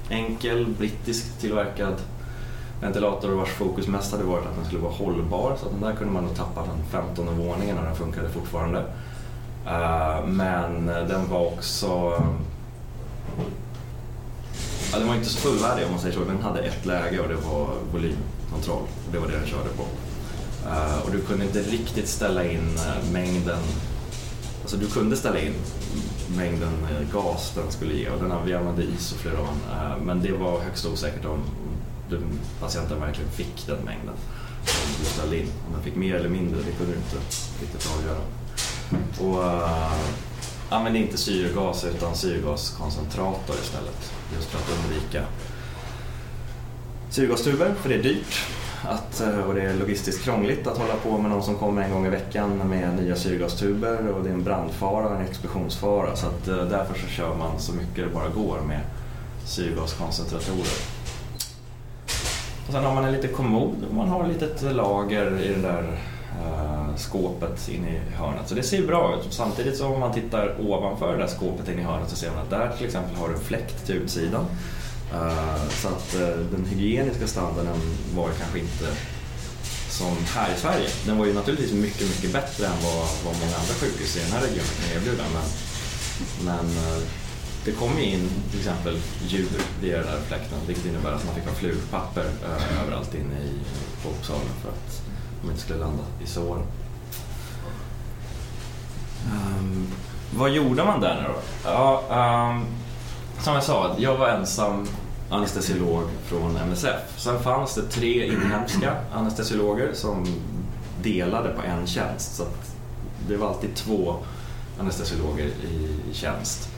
enkel 0.09 0.65
brittisk 0.77 1.39
tillverkad 1.39 1.95
ventilator 2.81 3.29
vars 3.29 3.49
fokus 3.49 3.87
mest 3.87 4.11
hade 4.11 4.23
varit 4.23 4.45
att 4.45 4.55
den 4.55 4.65
skulle 4.65 4.81
vara 4.81 4.93
hållbar. 4.93 5.57
Så 5.59 5.65
att 5.65 5.71
den 5.71 5.81
där 5.81 5.95
kunde 5.95 6.13
man 6.13 6.23
nog 6.23 6.35
tappa 6.35 6.61
den 6.61 7.05
15 7.05 7.37
våningen 7.37 7.77
och 7.77 7.83
den 7.83 7.95
funkade 7.95 8.29
fortfarande. 8.29 8.79
Uh, 9.65 10.27
men 10.27 10.85
den 10.85 11.29
var 11.29 11.45
också... 11.45 11.87
Ja, 14.91 14.99
den 14.99 15.07
var 15.07 15.15
inte 15.15 15.29
så 15.29 15.39
fullvärdig 15.39 15.85
om 15.85 15.91
man 15.91 15.99
säger 15.99 16.15
så. 16.15 16.23
Den 16.23 16.41
hade 16.41 16.59
ett 16.59 16.85
läge 16.85 17.19
och 17.19 17.27
det 17.27 17.35
var 17.35 17.67
volymkontroll. 17.91 18.83
och 19.05 19.11
Det 19.11 19.19
var 19.19 19.27
det 19.27 19.37
den 19.37 19.47
körde 19.47 19.69
på. 19.69 19.83
Eh, 20.67 21.05
och 21.05 21.11
du 21.11 21.21
kunde 21.21 21.45
inte 21.45 21.61
riktigt 21.61 22.07
ställa 22.07 22.43
in 22.43 22.77
eh, 22.77 23.11
mängden, 23.11 23.59
alltså 24.61 24.77
du 24.77 24.87
kunde 24.87 25.15
ställa 25.15 25.39
in 25.39 25.53
mängden 26.37 26.73
eh, 26.91 27.13
gas 27.13 27.51
den 27.55 27.71
skulle 27.71 27.93
ge 27.93 28.09
och 28.09 28.23
den, 28.23 28.45
vi 28.45 28.53
använde 28.53 28.83
isofluoran 28.83 29.57
men 30.05 30.21
det 30.21 30.31
var 30.31 30.59
högst 30.59 30.85
osäkert 30.85 31.25
om 31.25 31.39
patienten 32.59 32.99
verkligen 33.01 33.31
fick 33.31 33.67
den 33.67 33.77
mängden 33.77 34.15
som 34.65 34.99
du 34.99 35.05
ställde 35.05 35.37
in. 35.37 35.47
Om 35.67 35.73
den 35.73 35.83
fick 35.83 35.95
mer 35.95 36.15
eller 36.15 36.29
mindre, 36.29 36.57
det 36.57 36.71
kunde 36.71 36.93
du 36.93 36.97
inte 36.97 37.17
riktigt 37.61 37.89
avgöra. 37.97 38.21
Och 39.19 39.69
använde 40.69 40.99
inte 40.99 41.17
syrgas 41.17 41.85
utan 41.85 42.15
syrgaskoncentrator 42.15 43.55
istället 43.63 44.13
just 44.35 44.49
för 44.49 44.59
att 44.59 44.79
undvika 44.79 45.25
syrgastuber, 47.09 47.73
för 47.81 47.89
det 47.89 47.95
är 47.95 48.03
dyrt 48.03 48.45
att, 48.89 49.21
eh, 49.21 49.39
och 49.39 49.55
det 49.55 49.61
är 49.61 49.73
logistiskt 49.73 50.23
krångligt 50.23 50.67
att 50.67 50.77
hålla 50.77 50.95
på 50.95 51.17
med 51.17 51.31
någon 51.31 51.43
som 51.43 51.55
kommer 51.55 51.81
en 51.81 51.91
gång 51.91 52.05
i 52.05 52.09
veckan 52.09 52.57
med 52.57 52.95
nya 52.95 53.15
syrgastuber 53.15 54.07
och 54.07 54.23
det 54.23 54.29
är 54.29 54.33
en 54.33 54.43
brandfara 54.43 55.07
och 55.07 55.15
en 55.15 55.21
explosionsfara 55.21 56.15
så 56.15 56.27
att, 56.27 56.47
eh, 56.47 56.55
därför 56.55 56.99
så 56.99 57.07
kör 57.07 57.35
man 57.35 57.59
så 57.59 57.73
mycket 57.73 57.95
det 57.95 58.13
bara 58.13 58.29
går 58.29 58.61
med 58.67 58.79
syrgaskoncentratorer. 59.45 60.93
Och 62.67 62.73
sen 62.73 62.83
har 62.83 62.93
man 62.95 63.05
en 63.05 63.11
liten 63.11 63.33
kommod 63.33 63.75
och 63.89 63.95
man 63.95 64.09
har 64.09 64.23
ett 64.23 64.29
litet 64.29 64.75
lager 64.75 65.39
i 65.41 65.47
det 65.47 65.61
där 65.61 65.99
eh, 66.43 66.95
skåpet 66.95 67.69
inne 67.69 67.89
i 67.89 67.99
hörnet. 68.15 68.47
Så 68.47 68.55
det 68.55 68.63
ser 68.63 68.87
bra 68.87 69.15
ut. 69.15 69.33
Samtidigt 69.33 69.77
så 69.77 69.87
om 69.87 69.99
man 69.99 70.13
tittar 70.13 70.55
ovanför 70.59 71.11
det 71.11 71.17
där 71.17 71.27
skåpet 71.27 71.69
inne 71.69 71.81
i 71.81 71.85
hörnet 71.85 72.09
så 72.09 72.15
ser 72.15 72.31
man 72.31 72.39
att 72.39 72.49
där 72.49 72.71
till 72.77 72.85
exempel 72.85 73.15
har 73.15 73.27
du 73.27 73.33
en 73.33 73.39
fläkt 73.39 73.85
till 73.85 73.95
utsidan 73.95 74.45
Eh, 75.13 75.69
så 75.69 75.87
att 75.87 76.15
eh, 76.15 76.37
den 76.51 76.65
hygieniska 76.65 77.27
standarden 77.27 77.79
var 78.15 78.29
kanske 78.39 78.59
inte 78.59 78.87
som 79.89 80.17
här 80.35 80.53
i 80.55 80.59
Sverige. 80.59 80.89
Den 81.05 81.17
var 81.17 81.25
ju 81.25 81.33
naturligtvis 81.33 81.73
mycket, 81.73 82.09
mycket 82.09 82.33
bättre 82.33 82.65
än 82.65 82.79
vad, 82.83 83.07
vad 83.25 83.33
många 83.41 83.55
andra 83.55 83.73
sjukhus 83.73 84.17
i 84.17 84.19
den 84.19 84.31
här 84.31 84.41
regionen 84.41 84.73
kan 84.79 84.97
erbjuda. 84.97 85.23
Men, 85.33 85.47
men 86.45 86.65
eh, 86.77 87.03
det 87.65 87.71
kom 87.71 87.97
ju 87.97 88.03
in 88.03 88.29
till 88.51 88.59
exempel 88.59 88.97
djur 89.27 89.61
via 89.81 89.97
den 89.97 90.07
här 90.07 90.19
fläkten 90.27 90.57
vilket 90.67 90.85
innebär 90.85 91.11
att 91.11 91.25
man 91.25 91.35
fick 91.35 91.45
ha 91.45 91.53
flugpapper 91.53 92.25
överallt 92.83 93.15
inne 93.15 93.39
i 93.43 93.59
folksalen 94.03 94.53
för 94.61 94.69
att 94.69 95.01
de 95.41 95.49
inte 95.49 95.61
skulle 95.61 95.79
landa 95.79 96.03
i 96.23 96.27
sår. 96.27 96.65
Um, 99.31 99.87
vad 100.35 100.49
gjorde 100.49 100.83
man 100.83 101.01
där 101.01 101.21
nu 101.21 101.27
då? 101.27 101.39
Ja, 101.69 102.03
um, 102.09 102.65
som 103.43 103.53
jag 103.53 103.63
sa, 103.63 103.95
jag 103.97 104.17
var 104.17 104.27
ensam 104.29 104.87
anestesiolog 105.33 106.03
från 106.25 106.57
MSF. 106.57 107.01
Sen 107.17 107.39
fanns 107.39 107.75
det 107.75 107.81
tre 107.81 108.27
inhemska 108.27 108.95
anestesiologer 109.13 109.93
som 109.93 110.25
delade 111.03 111.49
på 111.49 111.61
en 111.61 111.87
tjänst. 111.87 112.35
Så 112.35 112.43
det 113.27 113.37
var 113.37 113.47
alltid 113.47 113.75
två 113.75 114.15
anestesiologer 114.79 115.45
i 115.45 115.99
tjänst. 116.13 116.69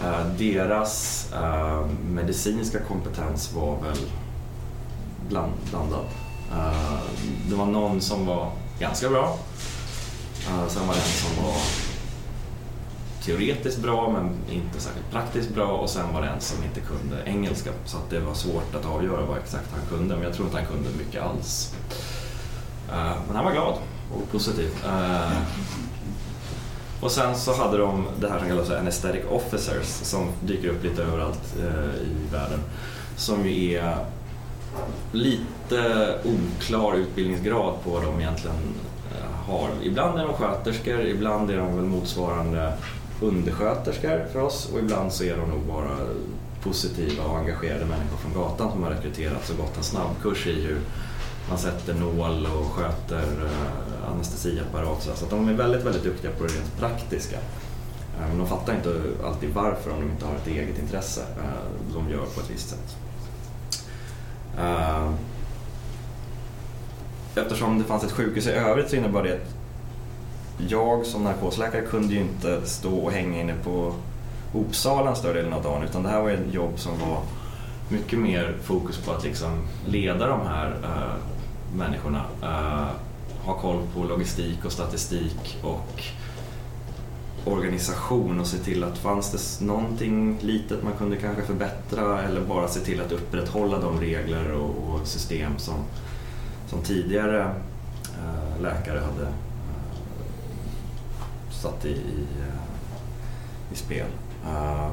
Eh, 0.00 0.26
deras 0.38 1.26
eh, 1.32 1.86
medicinska 2.06 2.78
kompetens 2.80 3.52
var 3.52 3.78
väl 3.82 3.98
blandad. 5.28 6.06
Eh, 6.52 7.00
det 7.48 7.54
var 7.54 7.66
någon 7.66 8.00
som 8.00 8.26
var 8.26 8.52
ganska 8.78 9.08
bra. 9.08 9.38
Sen 10.68 10.86
var 10.86 10.94
det 10.94 11.00
en 11.00 11.36
som 11.36 11.44
var 11.44 11.56
teoretiskt 13.24 13.78
bra 13.78 14.10
men 14.10 14.54
inte 14.54 14.80
särskilt 14.80 15.10
praktiskt 15.10 15.54
bra 15.54 15.66
och 15.66 15.90
sen 15.90 16.12
var 16.14 16.22
det 16.22 16.28
en 16.28 16.40
som 16.40 16.64
inte 16.64 16.80
kunde 16.80 17.22
engelska 17.24 17.70
så 17.84 17.96
att 17.96 18.10
det 18.10 18.20
var 18.20 18.34
svårt 18.34 18.74
att 18.74 18.86
avgöra 18.86 19.24
vad 19.24 19.38
exakt 19.38 19.68
han 19.72 19.98
kunde 19.98 20.14
men 20.14 20.24
jag 20.24 20.34
tror 20.34 20.46
inte 20.46 20.58
han 20.58 20.66
kunde 20.66 20.88
mycket 20.98 21.22
alls. 21.22 21.74
Eh, 22.88 23.16
men 23.26 23.36
han 23.36 23.44
var 23.44 23.52
glad 23.52 23.74
och 24.14 24.32
positiv. 24.32 24.70
Eh, 24.84 25.38
och 27.00 27.10
sen 27.10 27.36
så 27.36 27.54
hade 27.54 27.78
de 27.78 28.06
det 28.20 28.28
här 28.28 28.38
som 28.38 28.48
kallas 28.48 28.68
för 28.68 28.78
anesthetic 28.78 29.24
officers 29.30 29.86
som 29.86 30.28
dyker 30.40 30.68
upp 30.68 30.84
lite 30.84 31.02
överallt 31.02 31.56
eh, 31.58 32.02
i 32.02 32.32
världen 32.32 32.60
som 33.16 33.48
ju 33.48 33.76
är 33.76 33.96
lite 35.12 36.14
oklar 36.24 36.94
utbildningsgrad 36.94 37.74
på 37.84 37.90
vad 37.90 38.02
de 38.02 38.20
egentligen 38.20 38.56
har. 39.46 39.68
Ibland 39.82 40.18
är 40.18 40.24
de 40.24 40.32
sköterskor, 40.32 41.00
ibland 41.00 41.50
är 41.50 41.56
de 41.56 41.76
väl 41.76 41.84
motsvarande 41.84 42.72
undersköterskor 43.22 44.26
för 44.32 44.40
oss 44.40 44.70
och 44.72 44.78
ibland 44.78 45.12
så 45.12 45.24
är 45.24 45.36
de 45.36 45.50
nog 45.50 45.60
bara 45.60 45.96
positiva 46.62 47.24
och 47.24 47.38
engagerade 47.38 47.84
människor 47.84 48.16
från 48.16 48.32
gatan 48.32 48.72
som 48.72 48.82
har 48.82 48.90
rekryterats 48.90 49.50
och 49.50 49.56
gått 49.56 49.76
en 49.76 49.82
snabbkurs 49.82 50.46
i 50.46 50.66
hur 50.66 50.78
man 51.48 51.58
sätter 51.58 51.94
nål 51.94 52.46
och 52.46 52.66
sköter 52.66 53.22
eh, 53.22 54.10
anestesiapparat. 54.12 55.02
Så 55.02 55.24
att 55.24 55.30
de 55.30 55.48
är 55.48 55.52
väldigt, 55.52 55.82
väldigt 55.82 56.04
duktiga 56.04 56.30
på 56.30 56.44
det 56.44 56.52
rent 56.52 56.78
praktiska. 56.78 57.36
Eh, 57.36 58.28
men 58.28 58.38
de 58.38 58.46
fattar 58.46 58.74
inte 58.74 59.00
alltid 59.24 59.50
varför 59.54 59.90
om 59.90 60.00
de 60.00 60.10
inte 60.10 60.26
har 60.26 60.34
ett 60.34 60.46
eget 60.46 60.78
intresse. 60.78 61.20
Eh, 61.20 61.94
de 61.94 62.10
gör 62.10 62.24
på 62.34 62.40
ett 62.40 62.50
visst 62.50 62.68
sätt. 62.68 62.96
Eftersom 67.34 67.78
det 67.78 67.84
fanns 67.84 68.04
ett 68.04 68.12
sjukhus 68.12 68.46
i 68.46 68.50
övrigt 68.50 68.90
så 68.90 68.96
innebar 68.96 69.22
det 69.22 69.32
att 69.32 69.61
jag 70.68 71.06
som 71.06 71.24
narkosläkare 71.24 71.82
kunde 71.82 72.14
ju 72.14 72.20
inte 72.20 72.66
stå 72.66 72.98
och 72.98 73.12
hänga 73.12 73.40
inne 73.40 73.54
på 73.64 73.94
Opsalen 74.54 75.16
större 75.16 75.32
delen 75.32 75.52
av 75.52 75.62
dagen 75.62 75.82
utan 75.82 76.02
det 76.02 76.08
här 76.08 76.22
var 76.22 76.30
ett 76.30 76.54
jobb 76.54 76.78
som 76.78 76.92
var 76.98 77.22
mycket 77.88 78.18
mer 78.18 78.54
fokus 78.62 78.98
på 78.98 79.12
att 79.12 79.24
liksom 79.24 79.62
leda 79.86 80.26
de 80.26 80.40
här 80.40 80.76
äh, 80.82 81.76
människorna. 81.76 82.24
Äh, 82.42 82.88
ha 83.44 83.54
koll 83.54 83.82
på 83.94 84.04
logistik 84.04 84.64
och 84.64 84.72
statistik 84.72 85.58
och 85.62 86.02
organisation 87.44 88.40
och 88.40 88.46
se 88.46 88.58
till 88.58 88.84
att 88.84 88.98
fanns 88.98 89.58
det 89.58 89.64
någonting 89.64 90.38
litet 90.40 90.82
man 90.82 90.92
kunde 90.92 91.16
kanske 91.16 91.42
förbättra 91.42 92.22
eller 92.22 92.40
bara 92.40 92.68
se 92.68 92.80
till 92.80 93.00
att 93.00 93.12
upprätthålla 93.12 93.78
de 93.78 94.00
regler 94.00 94.52
och, 94.52 94.94
och 94.94 95.06
system 95.06 95.58
som, 95.58 95.74
som 96.68 96.82
tidigare 96.82 97.40
äh, 98.04 98.62
läkare 98.62 98.98
hade 98.98 99.28
satt 101.62 101.84
i, 101.84 101.88
i, 101.88 102.26
i 103.72 103.76
spel. 103.76 104.06
Eh, 104.44 104.90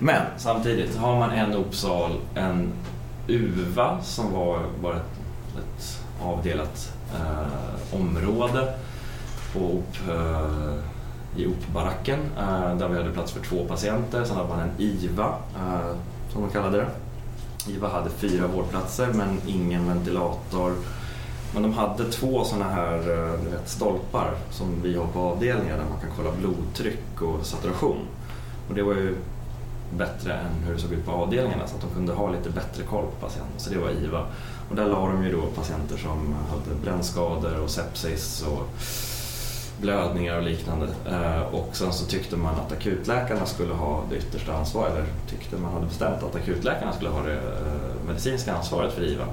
men 0.00 0.26
samtidigt 0.36 0.96
har 0.96 1.18
man 1.18 1.30
en 1.30 1.56
opsal, 1.56 2.20
en 2.34 2.72
UVA 3.28 3.98
som 4.02 4.32
var 4.32 4.62
bara 4.82 4.96
ett, 4.96 5.02
ett 5.58 6.00
avdelat 6.22 6.92
uh, 7.14 8.00
område 8.00 8.74
på 9.52 9.58
OP, 9.58 10.08
uh, 10.08 10.14
eh, 10.14 10.78
i 11.36 11.46
OP-baracken 11.46 12.18
där 12.78 12.88
vi 12.88 12.96
hade 12.96 13.12
plats 13.12 13.32
för 13.32 13.40
två 13.40 13.64
patienter. 13.64 14.24
Sen 14.24 14.36
hade 14.36 14.48
man 14.48 14.60
en 14.60 14.70
IVA 14.78 15.34
som 16.32 16.42
de 16.42 16.50
kallade 16.50 16.76
det. 16.76 16.86
IVA 17.72 17.88
hade 17.88 18.10
fyra 18.10 18.46
vårdplatser 18.46 19.12
men 19.12 19.40
ingen 19.46 19.88
ventilator. 19.88 20.72
Men 21.52 21.62
de 21.62 21.72
hade 21.72 22.10
två 22.12 22.44
sådana 22.44 22.68
här 22.68 22.96
eh, 22.98 23.40
du 23.44 23.50
vet, 23.50 23.68
stolpar 23.68 24.34
som 24.50 24.82
vi 24.82 24.96
har 24.96 25.06
på 25.06 25.20
avdelningen 25.20 25.78
där 25.78 25.86
man 25.90 26.00
kan 26.00 26.10
kolla 26.16 26.30
blodtryck 26.32 27.22
och 27.22 27.46
saturation. 27.46 27.98
Och 28.68 28.74
det 28.74 28.82
var 28.82 28.94
ju 28.94 29.16
bättre 29.96 30.32
än 30.34 30.62
hur 30.66 30.74
det 30.74 30.80
såg 30.80 30.92
ut 30.92 31.06
på 31.06 31.12
avdelningarna 31.12 31.66
så 31.66 31.74
att 31.74 31.80
de 31.80 31.90
kunde 31.90 32.12
ha 32.12 32.30
lite 32.30 32.50
bättre 32.50 32.82
koll 32.82 33.04
på 33.04 33.26
patienten. 33.26 33.58
Så 33.60 33.70
det 33.70 33.78
var 33.78 33.90
IVA. 33.90 34.26
Och 34.70 34.76
där 34.76 34.86
la 34.86 35.06
de 35.06 35.24
ju 35.24 35.32
då 35.32 35.46
patienter 35.46 35.96
som 35.96 36.34
hade 36.50 36.80
brännskador 36.84 37.60
och 37.60 37.70
sepsis 37.70 38.42
och 38.42 38.68
blödningar 39.80 40.36
och 40.36 40.42
liknande. 40.42 40.88
Eh, 41.06 41.42
och 41.42 41.68
sen 41.72 41.92
så 41.92 42.06
tyckte 42.06 42.36
man 42.36 42.54
att 42.54 42.72
akutläkarna 42.72 43.46
skulle 43.46 43.74
ha 43.74 44.02
det 44.10 44.16
yttersta 44.16 44.54
ansvaret, 44.54 44.92
eller 44.92 45.06
tyckte 45.30 45.56
man 45.56 45.72
hade 45.72 45.86
bestämt 45.86 46.22
att 46.22 46.36
akutläkarna 46.36 46.92
skulle 46.92 47.10
ha 47.10 47.22
det 47.22 47.34
eh, 47.34 48.06
medicinska 48.06 48.54
ansvaret 48.54 48.92
för 48.92 49.02
IVA. 49.02 49.24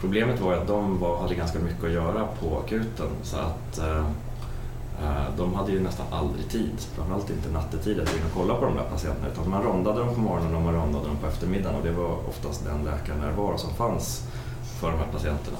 Problemet 0.00 0.40
var 0.40 0.52
ju 0.52 0.58
att 0.58 0.66
de 0.66 0.98
var, 0.98 1.18
hade 1.18 1.34
ganska 1.34 1.58
mycket 1.58 1.84
att 1.84 1.90
göra 1.90 2.26
på 2.40 2.58
akuten 2.58 3.08
så 3.22 3.36
att 3.36 3.78
eh, 3.78 4.06
Eh, 5.02 5.36
de 5.36 5.54
hade 5.54 5.72
ju 5.72 5.80
nästan 5.80 6.06
aldrig 6.10 6.48
tid, 6.48 6.80
framförallt 6.94 7.30
inte 7.30 7.50
nattetid, 7.50 8.00
att 8.00 8.12
gå 8.12 8.16
in 8.16 8.24
och 8.24 8.34
kolla 8.34 8.54
på 8.54 8.64
de 8.64 8.74
där 8.76 8.84
patienterna. 8.84 9.28
Utan 9.32 9.50
man 9.50 9.62
rondade 9.62 10.00
dem 10.00 10.14
på 10.14 10.20
morgonen 10.20 10.54
och 10.54 10.62
man 10.62 10.74
rondade 10.74 11.06
dem 11.06 11.16
på 11.16 11.26
eftermiddagen 11.26 11.76
och 11.76 11.84
det 11.84 11.92
var 11.92 12.28
oftast 12.28 12.64
den 12.64 12.84
läkarnärvaro 12.84 13.58
som 13.58 13.74
fanns 13.74 14.28
för 14.80 14.90
de 14.90 14.98
här 14.98 15.06
patienterna. 15.12 15.56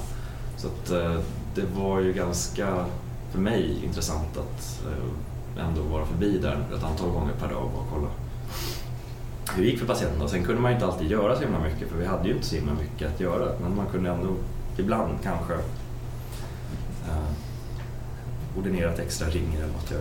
Så 0.56 0.66
att, 0.66 0.90
eh, 0.90 1.20
det 1.54 1.64
var 1.80 2.00
ju 2.00 2.12
ganska, 2.12 2.84
för 3.30 3.38
mig, 3.38 3.84
intressant 3.84 4.36
att 4.36 4.80
eh, 4.86 5.66
ändå 5.66 5.82
vara 5.82 6.04
förbi 6.04 6.38
där 6.38 6.66
ett 6.76 6.84
antal 6.84 7.10
gånger 7.10 7.32
per 7.32 7.48
dag 7.48 7.64
och 7.64 7.86
kolla 7.92 8.08
hur 9.54 9.62
det 9.62 9.68
gick 9.68 9.78
för 9.78 9.86
patienterna. 9.86 10.28
Sen 10.28 10.44
kunde 10.44 10.60
man 10.60 10.70
ju 10.70 10.74
inte 10.74 10.86
alltid 10.86 11.10
göra 11.10 11.36
så 11.36 11.42
himla 11.42 11.58
mycket 11.60 11.88
för 11.88 11.96
vi 11.96 12.06
hade 12.06 12.28
ju 12.28 12.34
inte 12.34 12.46
så 12.46 12.54
himla 12.54 12.72
mycket 12.72 13.14
att 13.14 13.20
göra. 13.20 13.52
Men 13.62 13.76
man 13.76 13.86
kunde 13.86 14.10
ändå 14.10 14.28
ibland 14.76 15.12
kanske 15.22 15.54
eh, 17.08 18.58
ordinera 18.58 18.92
ett 18.92 18.98
extra 18.98 19.28
ringer 19.28 19.58
eller 19.58 19.72
något. 19.72 19.90
Jag 19.90 20.00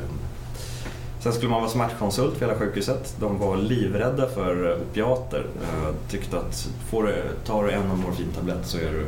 Sen 1.20 1.34
skulle 1.34 1.52
man 1.52 1.62
vara 1.62 1.72
smärtkonsult 1.72 2.38
för 2.38 2.46
hela 2.46 2.60
sjukhuset. 2.60 3.16
De 3.20 3.40
var 3.40 3.58
livrädda 3.58 4.28
för 4.28 4.72
eh, 4.72 4.82
opiater. 4.82 5.46
Eh, 5.64 5.96
tyckte 6.10 6.38
att 6.38 6.70
får 6.90 7.04
du, 7.04 7.24
tar 7.46 7.64
du 7.64 7.72
en 7.72 7.88
morfintablett 7.88 8.66
så 8.66 8.78
är 8.78 8.92
du 8.92 9.06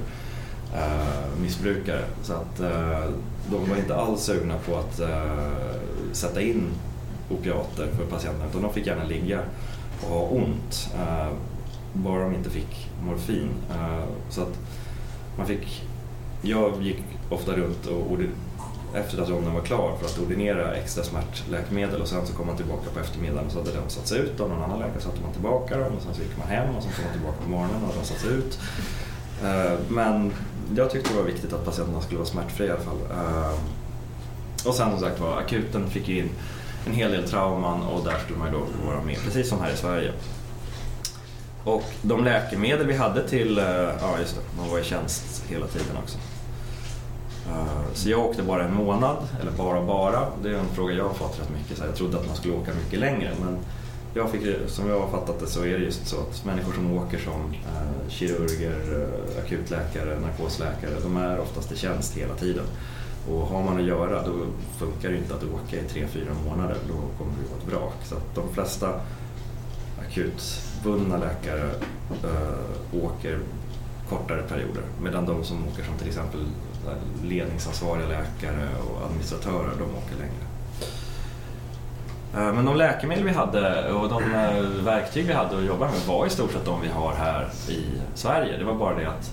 eh, 0.75 1.41
missbrukare. 1.41 2.01
Så 2.23 2.33
att 2.33 2.59
eh, 2.59 3.09
de 3.51 3.69
var 3.69 3.77
inte 3.77 3.95
alls 3.95 4.21
sugna 4.21 4.55
på 4.57 4.75
att 4.75 4.99
eh, 4.99 5.51
sätta 6.11 6.41
in 6.41 6.67
opiater 7.29 7.87
för 7.97 8.05
patienterna 8.05 8.45
utan 8.49 8.61
de 8.61 8.73
fick 8.73 8.87
gärna 8.87 9.03
ligga 9.03 9.39
och 10.03 10.09
ha 10.09 10.21
ont. 10.21 10.89
Eh, 10.95 11.33
bara 11.93 12.23
de 12.23 12.35
inte 12.35 12.49
fick 12.49 12.89
morfin. 13.03 13.49
Eh, 13.69 14.03
så 14.29 14.41
att 14.41 14.59
man 15.37 15.47
fick, 15.47 15.83
jag 16.41 16.83
gick 16.83 17.03
ofta 17.29 17.51
runt 17.51 17.85
och 17.85 18.17
efter 18.93 19.21
att 19.21 19.29
ronden 19.29 19.53
var 19.53 19.61
klar 19.61 19.97
för 19.99 20.05
att 20.05 20.19
ordinera 20.19 20.75
extra 20.75 21.03
smärtläkemedel 21.03 22.01
och 22.01 22.07
sen 22.07 22.27
så 22.27 22.33
kom 22.33 22.47
man 22.47 22.57
tillbaka 22.57 22.89
på 22.93 22.99
eftermiddagen 22.99 23.45
och 23.45 23.51
så 23.51 23.59
hade 23.59 23.71
de 23.71 23.89
satts 23.89 24.11
ut 24.11 24.39
av 24.39 24.49
någon 24.49 24.63
annan 24.63 24.79
läkare 24.79 25.01
satte 25.01 25.21
man 25.21 25.33
tillbaka 25.33 25.77
dem 25.77 25.95
och 25.95 26.01
sen 26.01 26.13
så 26.13 26.21
gick 26.21 26.37
man 26.37 26.47
hem 26.47 26.75
och 26.75 26.83
sen 26.83 26.91
kom 26.91 27.03
man 27.03 27.13
tillbaka 27.13 27.37
på 27.43 27.49
morgonen 27.49 27.83
och 27.83 27.93
de 27.99 28.05
satts 28.05 28.25
ut. 28.25 28.59
Eh, 29.43 29.79
men 29.89 30.33
jag 30.75 30.91
tyckte 30.91 31.09
det 31.09 31.17
var 31.19 31.25
viktigt 31.25 31.53
att 31.53 31.65
patienterna 31.65 32.01
skulle 32.01 32.17
vara 32.17 32.29
smärtfria 32.29 32.67
i 32.67 32.71
alla 32.71 32.79
fall. 32.79 32.97
Och 34.65 34.75
sen 34.75 34.89
som 34.91 34.99
sagt 34.99 35.19
var, 35.19 35.37
akuten 35.37 35.89
fick 35.89 36.09
in 36.09 36.29
en 36.85 36.93
hel 36.93 37.11
del 37.11 37.29
trauman 37.29 37.81
och 37.81 38.05
där 38.05 38.19
skulle 38.19 38.39
man 38.39 38.47
ju 38.47 38.53
då 38.53 38.65
vara 38.85 39.01
med, 39.01 39.17
precis 39.23 39.49
som 39.49 39.61
här 39.61 39.73
i 39.73 39.77
Sverige. 39.77 40.11
Och 41.63 41.83
de 42.01 42.23
läkemedel 42.23 42.87
vi 42.87 42.95
hade 42.95 43.27
till, 43.27 43.57
eh, 43.57 43.65
ja 44.01 44.15
just 44.19 44.35
det, 44.35 44.41
man 44.57 44.69
var 44.69 44.79
i 44.79 44.83
tjänst 44.83 45.43
hela 45.47 45.67
tiden 45.67 45.97
också. 46.03 46.17
Eh, 47.49 47.93
så 47.93 48.09
jag 48.09 48.19
åkte 48.19 48.43
bara 48.43 48.63
en 48.63 48.73
månad, 48.73 49.17
eller 49.41 49.51
bara 49.51 49.85
bara. 49.85 50.27
Det 50.43 50.49
är 50.49 50.53
en 50.53 50.69
fråga 50.75 50.93
jag 50.93 51.03
har 51.03 51.13
fått 51.13 51.39
rätt 51.39 51.49
mycket. 51.49 51.77
Så 51.77 51.85
jag 51.85 51.95
trodde 51.95 52.17
att 52.17 52.27
man 52.27 52.35
skulle 52.35 52.53
åka 52.53 52.71
mycket 52.83 52.99
längre. 52.99 53.31
Men 53.41 53.57
jag 54.13 54.31
fick, 54.31 54.41
som 54.67 54.89
jag 54.89 54.99
har 54.99 55.07
fattat 55.07 55.39
det 55.39 55.47
så 55.47 55.65
är 55.65 55.79
det 55.79 55.85
just 55.85 56.07
så 56.07 56.15
att 56.15 56.45
människor 56.45 56.73
som 56.73 56.93
åker 56.93 57.17
som 57.17 57.53
eh, 57.53 58.09
kirurger, 58.09 59.07
akutläkare, 59.45 60.19
narkosläkare, 60.19 60.91
de 61.03 61.17
är 61.17 61.39
oftast 61.39 61.71
i 61.71 61.77
tjänst 61.77 62.17
hela 62.17 62.35
tiden. 62.35 62.65
Och 63.29 63.47
har 63.47 63.63
man 63.63 63.77
att 63.77 63.83
göra 63.83 64.23
då 64.23 64.33
funkar 64.77 65.09
det 65.09 65.17
inte 65.17 65.33
att 65.33 65.43
åka 65.43 65.75
i 65.75 65.83
tre, 65.83 66.07
fyra 66.07 66.31
månader. 66.45 66.77
Då 66.87 66.93
kommer 66.93 67.31
det 67.41 67.49
gå 67.49 67.55
ett 67.55 67.73
vrak. 67.73 67.95
Så 68.03 68.15
att 68.15 68.35
de 68.35 68.53
flesta 68.53 68.89
akutbundna 70.07 71.17
läkare 71.17 71.69
äh, 72.23 73.03
åker 73.03 73.39
kortare 74.09 74.41
perioder. 74.41 74.83
Medan 75.01 75.25
de 75.25 75.43
som 75.43 75.67
åker 75.67 75.83
som 75.83 75.97
till 75.97 76.07
exempel 76.07 76.39
eh, 76.87 77.25
ledningsansvariga 77.25 78.07
läkare 78.07 78.67
och 78.89 79.05
administratörer, 79.05 79.71
de 79.77 79.83
åker 79.83 80.15
längre. 80.19 80.45
Eh, 82.33 82.53
men 82.55 82.65
de 82.65 82.75
läkemedel 82.75 83.23
vi 83.23 83.31
hade 83.31 83.91
och 83.91 84.09
de 84.09 84.23
verktyg 84.85 85.25
vi 85.25 85.33
hade 85.33 85.57
att 85.57 85.65
jobba 85.65 85.85
med 85.85 85.99
var 86.07 86.25
i 86.25 86.29
stort 86.29 86.51
sett 86.51 86.65
de 86.65 86.81
vi 86.81 86.87
har 86.87 87.13
här 87.13 87.49
i 87.69 87.83
Sverige. 88.15 88.57
Det 88.57 88.63
var 88.63 88.75
bara 88.75 88.95
det 88.95 89.05
att 89.05 89.31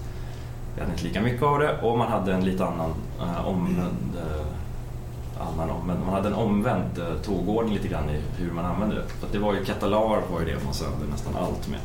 vi 0.74 0.80
hade 0.80 0.92
inte 0.92 1.04
lika 1.04 1.20
mycket 1.20 1.42
av 1.42 1.58
det 1.58 1.80
och 1.82 1.98
man 1.98 2.08
hade 2.12 2.32
en 2.34 2.44
lite 2.44 2.64
annan 2.64 2.94
eh, 3.20 3.48
omvänd, 3.48 4.16
eh, 4.16 5.46
annan 5.48 5.70
omvänd, 5.70 6.00
man 6.04 6.14
hade 6.14 6.28
en 6.28 6.34
omvänd 6.34 6.98
eh, 6.98 7.14
tågordning 7.24 7.74
lite 7.74 7.88
grann 7.88 8.10
i 8.10 8.20
hur 8.38 8.52
man 8.52 8.64
använde 8.64 8.94
det. 8.94 9.08
För 9.08 9.28
det 9.32 9.38
var 9.38 9.54
ju 9.54 9.64
Ketalar 9.64 10.22
var 10.32 10.40
ju 10.40 10.46
det 10.46 10.64
man 10.64 10.74
sövde 10.74 11.06
nästan 11.10 11.36
allt 11.36 11.68
med. 11.68 11.80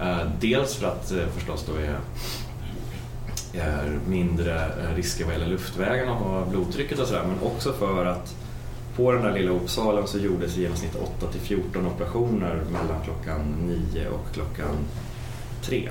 Eh, 0.00 0.26
dels 0.40 0.74
för 0.74 0.86
att 0.86 1.12
eh, 1.12 1.26
förstås 1.26 1.66
då 1.66 1.72
är 1.74 1.98
är 3.56 3.98
mindre 4.08 4.54
eh, 4.54 4.94
risker 4.96 5.24
vad 5.24 5.34
gäller 5.34 5.46
luftvägarna 5.46 6.12
och 6.12 6.46
blodtrycket 6.46 6.98
och 6.98 7.06
sådär 7.06 7.24
men 7.28 7.50
också 7.52 7.72
för 7.72 8.06
att 8.06 8.34
på 8.96 9.12
den 9.12 9.22
där 9.22 9.32
lilla 9.32 9.50
Uppsalen 9.50 10.06
så 10.06 10.18
gjordes 10.18 10.56
i 10.56 10.62
genomsnitt 10.62 10.96
8 11.18 11.26
till 11.32 11.40
14 11.40 11.86
operationer 11.86 12.62
mellan 12.72 13.00
klockan 13.04 13.40
9 13.92 14.08
och 14.08 14.34
klockan 14.34 14.76
3. 15.62 15.88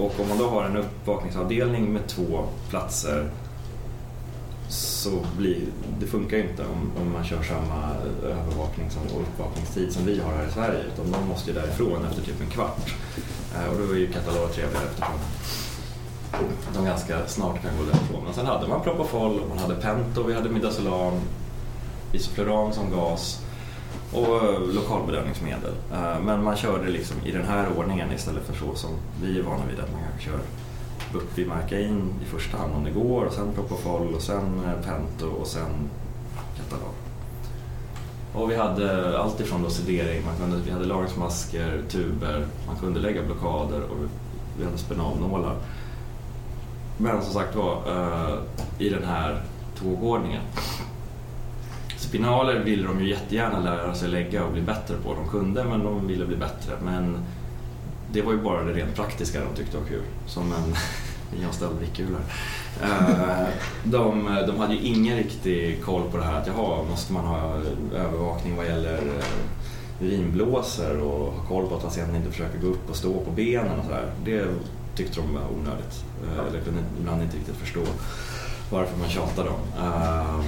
Och 0.00 0.20
om 0.20 0.28
man 0.28 0.38
då 0.38 0.48
har 0.48 0.64
en 0.64 0.76
uppvakningsavdelning 0.76 1.92
med 1.92 2.06
två 2.06 2.44
platser 2.70 3.30
så 4.68 5.10
blir, 5.38 5.60
det 6.00 6.06
funkar 6.06 6.36
ju 6.36 6.42
inte 6.42 6.62
om, 6.62 6.92
om 7.00 7.12
man 7.12 7.24
kör 7.24 7.42
samma 7.42 7.94
övervaknings 8.24 8.96
och 8.96 9.20
uppvakningstid 9.20 9.92
som 9.92 10.06
vi 10.06 10.20
har 10.20 10.32
här 10.32 10.46
i 10.48 10.50
Sverige 10.50 10.84
utan 10.94 11.10
de 11.10 11.28
måste 11.28 11.50
ju 11.50 11.56
därifrån 11.56 12.04
efter 12.04 12.22
typ 12.22 12.40
en 12.40 12.50
kvart. 12.50 12.94
Eh, 13.54 13.70
och 13.70 13.76
då 13.78 13.94
är 13.94 13.98
ju 13.98 14.12
Catalog 14.12 14.52
trevligare 14.52 14.84
eftersom 14.84 15.14
de 16.74 16.84
ganska 16.84 17.26
snart 17.26 17.62
kan 17.62 17.70
gå 17.78 17.84
därifrån. 17.84 18.24
Men 18.24 18.34
sen 18.34 18.46
hade 18.46 18.68
man 18.68 18.82
Propofol, 18.82 19.40
man 19.48 19.58
hade 19.58 19.74
Pento, 19.74 20.22
vi 20.22 20.34
hade 20.34 20.48
Midazolam, 20.48 21.14
Isofluran 22.12 22.72
som 22.72 22.90
gas 22.90 23.42
och 24.12 24.18
eh, 24.18 24.60
lokalbedömningsmedel. 24.60 24.74
lokalbedövningsmedel. 24.74 26.24
Men 26.24 26.44
man 26.44 26.56
körde 26.56 26.90
liksom 26.90 27.16
i 27.24 27.30
den 27.30 27.44
här 27.44 27.66
ordningen 27.76 28.12
istället 28.12 28.42
för 28.46 28.54
så 28.54 28.74
som 28.74 28.90
vi 29.22 29.38
är 29.38 29.42
vana 29.42 29.62
vid 29.70 29.80
att 29.80 29.92
man 29.92 30.02
kanske 30.02 30.30
kör 30.30 30.40
Bupimarkain 31.12 32.14
i 32.22 32.24
första 32.24 32.56
hand 32.56 32.74
om 32.74 32.84
det 32.84 32.90
går 32.90 33.24
och 33.24 33.32
sen 33.32 33.52
Propofol 33.54 34.14
och 34.14 34.22
sen 34.22 34.60
eh, 34.64 34.84
Pento 34.84 35.26
och 35.26 35.46
sen 35.46 35.90
Catalog. 36.56 36.94
Och 38.34 38.50
vi 38.50 38.56
hade 38.56 39.18
allt 39.18 39.40
ifrån 39.40 39.62
då 39.62 39.70
sedering, 39.70 40.24
man 40.24 40.36
kunde, 40.36 40.56
vi 40.64 40.70
hade 40.70 40.84
lagringsmasker, 40.84 41.82
tuber, 41.88 42.46
man 42.66 42.76
kunde 42.76 43.00
lägga 43.00 43.22
blockader 43.22 43.82
och 43.82 43.96
vi 44.58 44.64
hade 44.64 44.78
spenalnålar. 44.78 45.56
Men 46.96 47.22
som 47.22 47.32
sagt 47.32 47.56
var, 47.56 47.82
i 48.78 48.88
den 48.88 49.04
här 49.04 49.42
tågordningen. 49.78 50.42
Spinaler 52.00 52.58
ville 52.58 52.86
de 52.86 53.00
ju 53.00 53.08
jättegärna 53.08 53.60
lära 53.60 53.94
sig 53.94 54.08
lägga 54.08 54.44
och 54.44 54.52
bli 54.52 54.62
bättre 54.62 54.94
på. 55.04 55.14
De 55.14 55.28
kunde, 55.28 55.64
men 55.64 55.84
de 55.84 56.06
ville 56.06 56.26
bli 56.26 56.36
bättre. 56.36 56.72
Men 56.84 57.16
det 58.12 58.22
var 58.22 58.32
ju 58.32 58.38
bara 58.38 58.64
det 58.64 58.72
rent 58.72 58.94
praktiska 58.94 59.40
de 59.40 59.56
tyckte 59.56 59.78
var 59.78 59.84
kul. 59.84 60.02
Som 60.26 60.52
en 60.52 60.74
jag 61.42 61.54
ställde 61.54 61.84
Eh, 62.82 63.48
de, 63.84 64.24
de 64.46 64.58
hade 64.58 64.74
ju 64.74 64.80
ingen 64.80 65.16
riktig 65.16 65.84
koll 65.84 66.02
på 66.10 66.16
det 66.16 66.24
här 66.24 66.40
att 66.40 66.46
jaha, 66.46 66.84
måste 66.90 67.12
man 67.12 67.24
ha 67.24 67.54
övervakning 67.94 68.56
vad 68.56 68.66
gäller 68.66 68.96
eh, 68.96 70.06
urinblåsor 70.06 71.00
och 71.00 71.32
ha 71.32 71.44
koll 71.48 71.68
på 71.68 71.76
att 71.76 71.82
patienten 71.82 72.16
inte 72.16 72.30
försöker 72.30 72.58
gå 72.58 72.66
upp 72.66 72.90
och 72.90 72.96
stå 72.96 73.20
på 73.20 73.30
benen 73.30 73.78
och 73.78 73.84
sådär. 73.84 74.12
Det 74.24 74.46
tyckte 74.96 75.20
de 75.20 75.34
var 75.34 75.42
onödigt. 75.60 76.04
Eh, 76.24 76.48
eller 76.48 76.60
kunde 76.64 76.80
ibland 77.00 77.22
inte 77.22 77.36
riktigt 77.36 77.56
förstå 77.56 77.82
varför 78.70 78.98
man 78.98 79.08
tjatade 79.08 79.48
om. 79.48 79.84
Eh, 79.84 80.40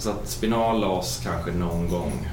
så 0.00 0.10
att 0.10 0.28
spinal 0.28 0.80
las 0.80 1.20
kanske 1.22 1.52
någon 1.52 1.88
gång. 1.88 2.28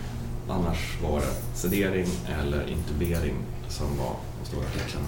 Annars 0.50 0.98
var 1.04 1.20
det 1.20 1.58
sedering 1.58 2.08
eller 2.40 2.70
intubering 2.70 3.36
som 3.68 3.98
var 3.98 4.16
de 4.42 4.50
stora 4.50 4.66
artiklarna. 4.66 5.08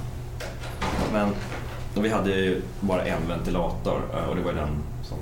Men 1.13 1.34
vi 2.04 2.10
hade 2.10 2.62
bara 2.80 3.06
en 3.06 3.28
ventilator 3.28 4.02
eh, 4.13 4.30
och 4.30 4.36
det 4.36 4.41
var 4.41 4.54
den 4.54 4.84
som 5.04 5.17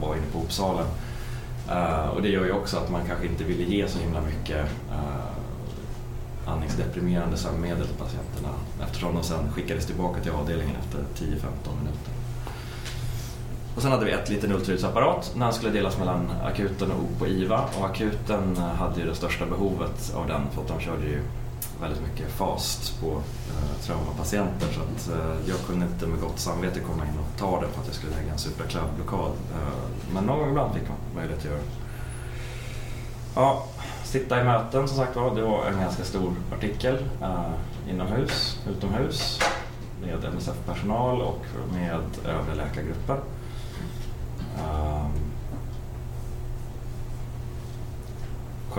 var 0.00 0.16
inne 0.16 0.26
på 0.32 0.38
Uppsala. 0.38 0.82
Eh, 1.70 2.08
och 2.08 2.22
det 2.22 2.28
gör 2.28 2.44
ju 2.44 2.52
också 2.52 2.76
att 2.76 2.90
man 2.90 3.06
kanske 3.06 3.26
inte 3.26 3.44
ville 3.44 3.62
ge 3.62 3.88
så 3.88 3.98
himla 3.98 4.20
mycket 4.20 4.66
eh, 4.90 6.50
andningsdeprimerande 6.52 7.36
sömnmedel 7.36 7.86
till 7.86 7.96
patienterna 7.96 8.54
eftersom 8.82 9.14
de 9.14 9.22
sen 9.22 9.52
skickades 9.52 9.86
tillbaka 9.86 10.22
till 10.22 10.32
avdelningen 10.32 10.76
efter 10.76 11.24
10-15 11.24 11.34
minuter. 11.78 12.17
Och 13.78 13.82
sen 13.82 13.92
hade 13.92 14.04
vi 14.04 14.12
ett 14.12 14.28
liten 14.28 14.52
ultraljudsapparat. 14.52 15.32
Den 15.36 15.52
skulle 15.52 15.72
delas 15.72 15.98
mellan 15.98 16.30
akuten 16.44 16.90
och 16.90 17.18
på 17.18 17.26
IVA 17.26 17.64
och 17.78 17.86
akuten 17.86 18.56
hade 18.56 19.00
ju 19.00 19.06
det 19.06 19.14
största 19.14 19.46
behovet 19.46 20.14
av 20.16 20.26
den 20.26 20.40
för 20.54 20.62
att 20.62 20.68
de 20.68 20.80
körde 20.80 21.04
ju 21.06 21.22
väldigt 21.80 22.02
mycket 22.02 22.30
fast 22.30 23.00
på 23.00 23.06
eh, 23.06 23.82
traumapatienter 23.86 24.66
så 24.74 24.80
att 24.80 25.18
eh, 25.18 25.48
jag 25.48 25.58
kunde 25.66 25.86
inte 25.86 26.06
med 26.06 26.20
gott 26.20 26.38
samvete 26.38 26.80
komma 26.80 27.02
in 27.04 27.18
och 27.18 27.38
ta 27.38 27.60
den 27.60 27.70
för 27.70 27.80
att 27.80 27.86
jag 27.86 27.94
skulle 27.94 28.16
lägga 28.16 28.32
en 28.32 28.38
superclav-blockad. 28.38 29.32
Eh, 29.54 30.14
men 30.14 30.24
någon 30.24 30.38
gång 30.38 30.48
ibland 30.48 30.74
fick 30.74 30.88
man 30.88 30.98
möjlighet 31.14 31.38
att 31.38 31.44
göra 31.44 31.56
det. 31.56 31.64
Ja, 33.34 33.64
sitta 34.04 34.40
i 34.40 34.44
möten 34.44 34.88
som 34.88 34.96
sagt 34.96 35.16
var, 35.16 35.34
det 35.34 35.42
var 35.42 35.66
en 35.66 35.80
ganska 35.80 36.04
stor 36.04 36.32
artikel 36.52 37.04
eh, 37.22 37.90
inomhus, 37.90 38.60
utomhus 38.70 39.40
med 40.00 40.24
MSF-personal 40.24 41.20
och 41.20 41.44
med 41.72 42.00
övriga 42.24 42.54
läkargrupper. 42.54 43.18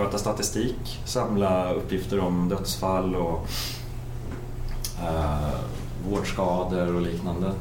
Sköta 0.00 0.18
statistik, 0.18 1.00
samla 1.04 1.72
uppgifter 1.72 2.20
om 2.20 2.48
dödsfall 2.48 3.14
och 3.14 3.48
eh, 5.02 5.60
vårdskador 6.08 6.94
och 6.94 7.00
liknande. 7.00 7.52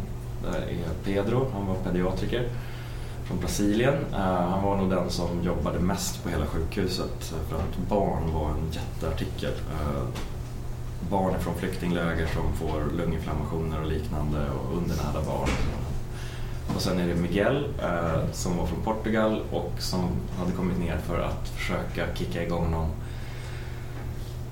Det 0.44 0.58
är 0.58 0.94
Pedro, 1.04 1.48
han 1.54 1.68
var 1.68 1.76
pediatriker 1.76 2.50
från 3.24 3.40
Brasilien. 3.40 3.96
Eh, 4.14 4.20
han 4.20 4.64
var 4.64 4.78
nog 4.78 4.90
den 4.90 5.10
som 5.10 5.44
jobbade 5.44 5.80
mest 5.80 6.24
på 6.24 6.30
hela 6.30 6.46
sjukhuset 6.46 7.34
eh, 7.34 7.50
för 7.50 7.56
att 7.56 7.90
barn 7.90 8.34
var 8.34 8.50
en 8.50 8.72
jätteartikel. 8.72 9.54
Eh, 9.72 10.04
barn 11.10 11.40
från 11.40 11.56
flyktingläger 11.56 12.28
som 12.28 12.54
får 12.54 12.98
lunginflammationer 12.98 13.82
och 13.82 13.88
liknande 13.88 14.40
och 14.50 14.78
undernärda 14.78 15.22
barn. 15.26 15.50
Och 16.76 16.82
sen 16.82 17.00
är 17.00 17.08
det 17.08 17.16
Miguel 17.16 17.66
eh, 17.82 18.32
som 18.34 18.58
var 18.58 18.66
från 18.66 18.82
Portugal 18.82 19.42
och 19.52 19.72
som 19.80 20.10
hade 20.38 20.52
kommit 20.52 20.80
ner 20.80 20.98
för 20.98 21.20
att 21.20 21.50
försöka 21.50 22.16
kicka 22.16 22.44
igång 22.44 22.72
någon 22.72 22.90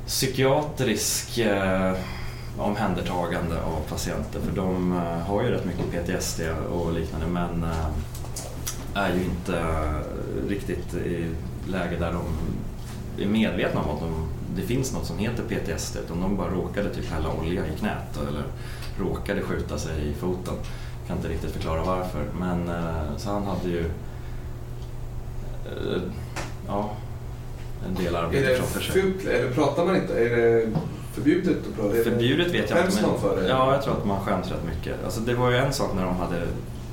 psykiatrisk 0.08 1.38
eh, 1.38 1.94
omhändertagande 2.58 3.62
av 3.62 3.90
patienter. 3.90 4.40
För 4.40 4.52
de 4.56 4.92
eh, 4.94 5.20
har 5.20 5.44
ju 5.44 5.50
rätt 5.50 5.66
mycket 5.66 5.92
PTSD 5.92 6.42
och 6.72 6.94
liknande 6.94 7.28
men 7.28 7.64
eh, 7.64 7.88
är 8.94 9.14
ju 9.16 9.24
inte 9.24 9.60
eh, 9.60 10.50
riktigt 10.50 10.94
i 10.94 11.26
läge 11.68 11.98
där 12.00 12.14
de 12.14 12.24
är 13.24 13.28
medvetna 13.28 13.82
om 13.82 13.90
att 13.90 14.00
de, 14.00 14.28
det 14.56 14.62
finns 14.62 14.94
något 14.94 15.06
som 15.06 15.18
heter 15.18 15.44
PTSD 15.44 15.98
utan 15.98 16.22
de 16.22 16.38
bara 16.38 16.50
råkade 16.50 16.90
typ 16.90 17.12
hälla 17.12 17.30
olja 17.32 17.68
i 17.68 17.80
knät 17.80 18.18
eller 18.28 18.44
råkade 19.00 19.42
skjuta 19.42 19.78
sig 19.78 20.10
i 20.10 20.14
foten 20.14 20.54
kan 21.08 21.18
inte 21.18 21.30
riktigt 21.30 21.52
förklara 21.52 21.84
varför. 21.84 22.26
Men 22.40 22.70
eh, 22.70 23.18
så 23.18 23.30
han 23.30 23.44
hade 23.46 23.70
ju 23.70 23.86
eh, 25.66 26.02
ja, 26.68 26.92
en 27.88 28.04
del 28.04 28.16
arbete 28.16 28.56
framför 28.56 28.82
sig. 28.82 29.02
Fult, 29.02 29.26
eller 29.26 29.52
pratar 29.52 29.86
man 29.86 29.96
inte? 29.96 30.14
Är 30.14 30.36
det 30.38 30.72
förbjudet 31.14 31.58
att 31.68 31.76
prata? 31.76 32.04
Förbjudet 32.04 32.48
vet 32.48 32.70
jag 32.70 32.86
inte. 32.86 33.02
Men, 33.02 33.20
för 33.20 33.42
det? 33.42 33.48
Ja, 33.48 33.74
jag 33.74 33.84
tror 33.84 33.94
att 33.98 34.06
man 34.06 34.26
skäms 34.26 34.52
rätt 34.52 34.66
mycket. 34.76 35.04
Alltså, 35.06 35.20
det 35.20 35.34
var 35.34 35.52
ju 35.52 35.58
en 35.58 35.74
sak 35.74 35.92
när 35.96 36.06
de 36.06 36.16
hade 36.16 36.48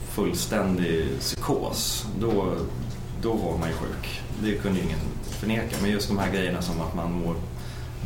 fullständig 0.08 1.08
psykos. 1.20 2.06
Då, 2.20 2.54
då 3.22 3.32
var 3.32 3.58
man 3.58 3.68
ju 3.68 3.74
sjuk. 3.74 4.22
Det 4.42 4.54
kunde 4.54 4.80
ingen 4.80 4.98
förneka. 5.22 5.76
Men 5.82 5.90
just 5.90 6.08
de 6.08 6.18
här 6.18 6.32
grejerna 6.32 6.62
som 6.62 6.80
att 6.80 6.94
man 6.94 7.12
mår 7.12 7.34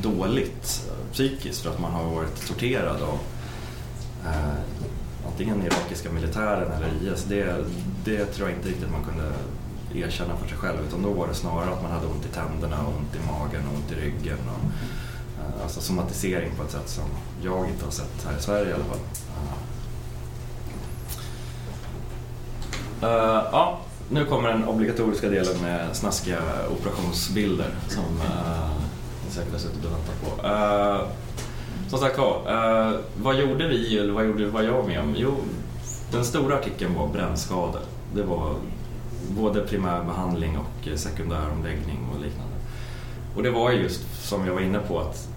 dåligt 0.03 0.90
psykiskt 1.12 1.61
för 1.61 1.71
att 1.71 1.81
man 1.81 1.92
har 1.92 2.14
varit 2.14 2.47
torterad 2.49 3.03
av 3.03 3.18
eh, 4.27 4.55
antingen 5.28 5.62
irakiska 5.62 6.10
militären 6.10 6.72
eller 6.72 7.12
IS, 7.12 7.24
det, 7.24 7.64
det 8.04 8.24
tror 8.26 8.48
jag 8.48 8.58
inte 8.58 8.68
riktigt 8.68 8.90
man 8.90 9.04
kunde 9.04 9.32
erkänna 9.94 10.36
för 10.36 10.48
sig 10.48 10.58
själv 10.58 10.78
utan 10.88 11.02
då 11.02 11.10
var 11.10 11.28
det 11.28 11.34
snarare 11.34 11.70
att 11.70 11.82
man 11.82 11.90
hade 11.90 12.06
ont 12.06 12.24
i 12.24 12.28
tänderna, 12.28 12.76
ont 12.86 13.14
i 13.14 13.26
magen 13.26 13.62
ont 13.74 13.92
i 13.92 13.94
ryggen. 13.94 14.38
Och, 14.38 14.64
eh, 15.40 15.62
alltså 15.62 15.80
somatisering 15.80 16.50
på 16.56 16.62
ett 16.62 16.70
sätt 16.70 16.88
som 16.88 17.04
jag 17.42 17.68
inte 17.68 17.84
har 17.84 17.92
sett 17.92 18.26
här 18.26 18.38
i 18.38 18.42
Sverige 18.42 18.70
i 18.70 18.72
alla 18.72 18.84
fall. 18.84 18.98
Uh, 23.02 23.48
ja, 23.52 23.78
nu 24.10 24.24
kommer 24.24 24.48
den 24.48 24.64
obligatoriska 24.64 25.28
delen 25.28 25.60
med 25.62 25.96
snaskiga 25.96 26.38
operationsbilder 26.70 27.70
som 27.88 28.04
uh, 28.04 28.70
ni 29.26 29.30
säkert 29.30 29.52
har 29.52 29.58
suttit 29.58 29.84
och 29.84 29.92
väntat 29.92 30.22
på. 30.22 30.46
Uh, 30.46 31.08
som 31.88 31.98
sagt 31.98 32.18
var, 32.18 32.37
eh, 32.46 32.94
vad 33.22 33.38
gjorde 33.38 33.68
vi, 33.68 33.98
eller 33.98 34.12
vad 34.12 34.27
gjorde 34.27 34.46
vad 34.46 34.64
jag 34.64 34.87
med 34.87 35.01
om? 35.01 35.14
Jo, 35.16 35.35
den 36.12 36.24
stora 36.24 36.59
artikeln 36.59 36.94
var 36.94 37.09
brännskador. 37.09 37.81
Det 38.14 38.22
var 38.22 38.55
både 39.29 39.61
primärbehandling 39.61 40.59
och 40.59 40.98
sekundäromläggning 40.98 41.98
och 42.14 42.20
liknande. 42.20 42.55
Och 43.37 43.42
det 43.42 43.51
var 43.51 43.72
just 43.72 44.29
som 44.29 44.46
jag 44.46 44.55
var 44.55 44.61
inne 44.61 44.79
på 44.79 45.01
att 45.01 45.29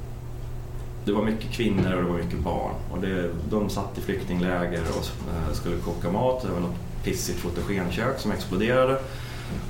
det 1.05 1.11
var 1.11 1.23
mycket 1.23 1.51
kvinnor 1.51 1.93
och 1.93 2.03
det 2.03 2.09
var 2.09 2.17
mycket 2.17 2.39
barn. 2.39 2.73
Och 2.91 3.01
det, 3.01 3.29
de 3.49 3.69
satt 3.69 3.97
i 3.97 4.01
flyktingläger 4.01 4.81
och 4.81 5.05
eh, 5.05 5.53
skulle 5.53 5.77
koka 5.77 6.11
mat. 6.11 6.41
Det 6.41 6.53
var 6.53 6.59
något 6.59 7.03
pissigt 7.03 7.39
fotogenkök 7.39 8.19
som 8.19 8.31
exploderade. 8.31 8.99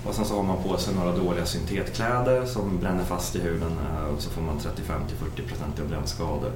Och 0.06 0.16
sen 0.16 0.26
så 0.26 0.36
har 0.36 0.44
man 0.44 0.64
på 0.64 0.78
sig 0.78 0.96
några 0.96 1.18
dåliga 1.18 1.46
syntetkläder 1.46 2.46
som 2.46 2.80
bränner 2.80 3.04
fast 3.04 3.36
i 3.36 3.40
huden 3.42 3.72
eh, 3.72 4.14
och 4.16 4.22
så 4.22 4.30
får 4.30 4.42
man 4.42 4.60
35-40% 4.60 5.88
brännskador. 5.90 6.52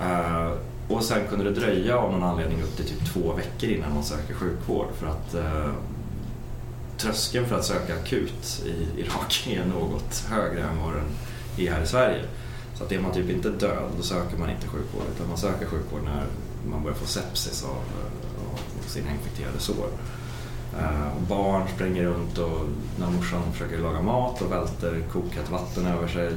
Eh, 0.00 0.52
och 0.88 1.04
sen 1.04 1.28
kunde 1.28 1.44
det 1.44 1.60
dröja 1.60 1.98
av 1.98 2.12
någon 2.12 2.22
anledning 2.22 2.62
upp 2.62 2.76
till 2.76 2.88
typ 2.88 3.12
två 3.12 3.32
veckor 3.32 3.70
innan 3.70 3.94
man 3.94 4.04
söker 4.04 4.34
sjukvård 4.34 4.86
för 4.98 5.06
att 5.06 5.34
eh, 5.34 5.72
tröskeln 6.98 7.46
för 7.46 7.56
att 7.56 7.64
söka 7.64 7.94
akut 7.94 8.62
i 8.66 9.00
Irak 9.00 9.46
är 9.50 9.64
något 9.64 10.24
högre 10.28 10.62
än 10.62 10.82
vad 10.82 10.92
den 10.94 11.06
är 11.66 11.72
här 11.72 11.82
i 11.82 11.86
Sverige. 11.86 12.24
Så 12.74 12.84
att 12.84 12.92
är 12.92 13.00
man 13.00 13.12
typ 13.12 13.30
inte 13.30 13.50
död, 13.50 13.90
då 13.96 14.02
söker 14.02 14.38
man 14.38 14.50
inte 14.50 14.66
sjukvård 14.66 15.02
utan 15.16 15.28
man 15.28 15.38
söker 15.38 15.66
sjukvård 15.66 16.00
när 16.04 16.26
man 16.70 16.82
börjar 16.82 16.96
få 16.96 17.06
sepsis 17.06 17.64
av, 17.64 17.76
av 18.52 18.88
sina 18.88 19.10
infekterade 19.10 19.58
sår. 19.58 19.88
Uh, 20.80 21.28
barn 21.28 21.62
springer 21.74 22.04
runt 22.04 22.38
och 22.38 22.60
när 22.98 23.10
morsan 23.10 23.52
försöker 23.52 23.78
laga 23.78 24.02
mat 24.02 24.42
och 24.42 24.52
välter 24.52 25.02
kokat 25.12 25.50
vatten 25.50 25.86
över 25.86 26.08
sig. 26.08 26.30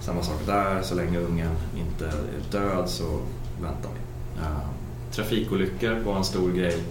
Samma 0.00 0.22
sak 0.22 0.40
där, 0.46 0.82
så 0.82 0.94
länge 0.94 1.18
ungen 1.18 1.56
inte 1.76 2.06
är 2.06 2.50
död 2.50 2.88
så 2.88 3.20
väntar 3.60 3.90
vi. 3.94 4.40
Eh, 4.40 4.58
trafikolyckor 5.12 5.94
var 5.94 6.16
en 6.16 6.24
stor 6.24 6.50
grej. 6.52 6.82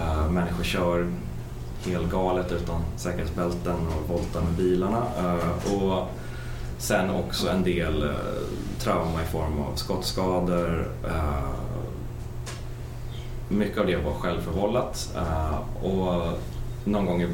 Eh, 0.00 0.30
människor 0.30 0.64
kör 0.64 1.12
helgalet 1.84 2.52
utan 2.52 2.82
säkerhetsbälten 2.96 3.76
och 3.76 4.08
voltar 4.08 4.40
med 4.40 4.52
bilarna. 4.52 5.02
och 5.74 6.08
sen 6.78 7.10
också 7.10 7.50
en 7.50 7.62
del 7.62 8.12
trauma 8.78 9.22
i 9.22 9.26
form 9.26 9.60
av 9.60 9.74
skottskador, 9.74 10.88
mycket 13.54 13.78
av 13.78 13.86
det 13.86 13.96
var 13.96 14.12
självförvållat 14.12 15.12
eh, 15.16 15.84
och 15.84 16.38
någon 16.84 17.06
gång 17.06 17.26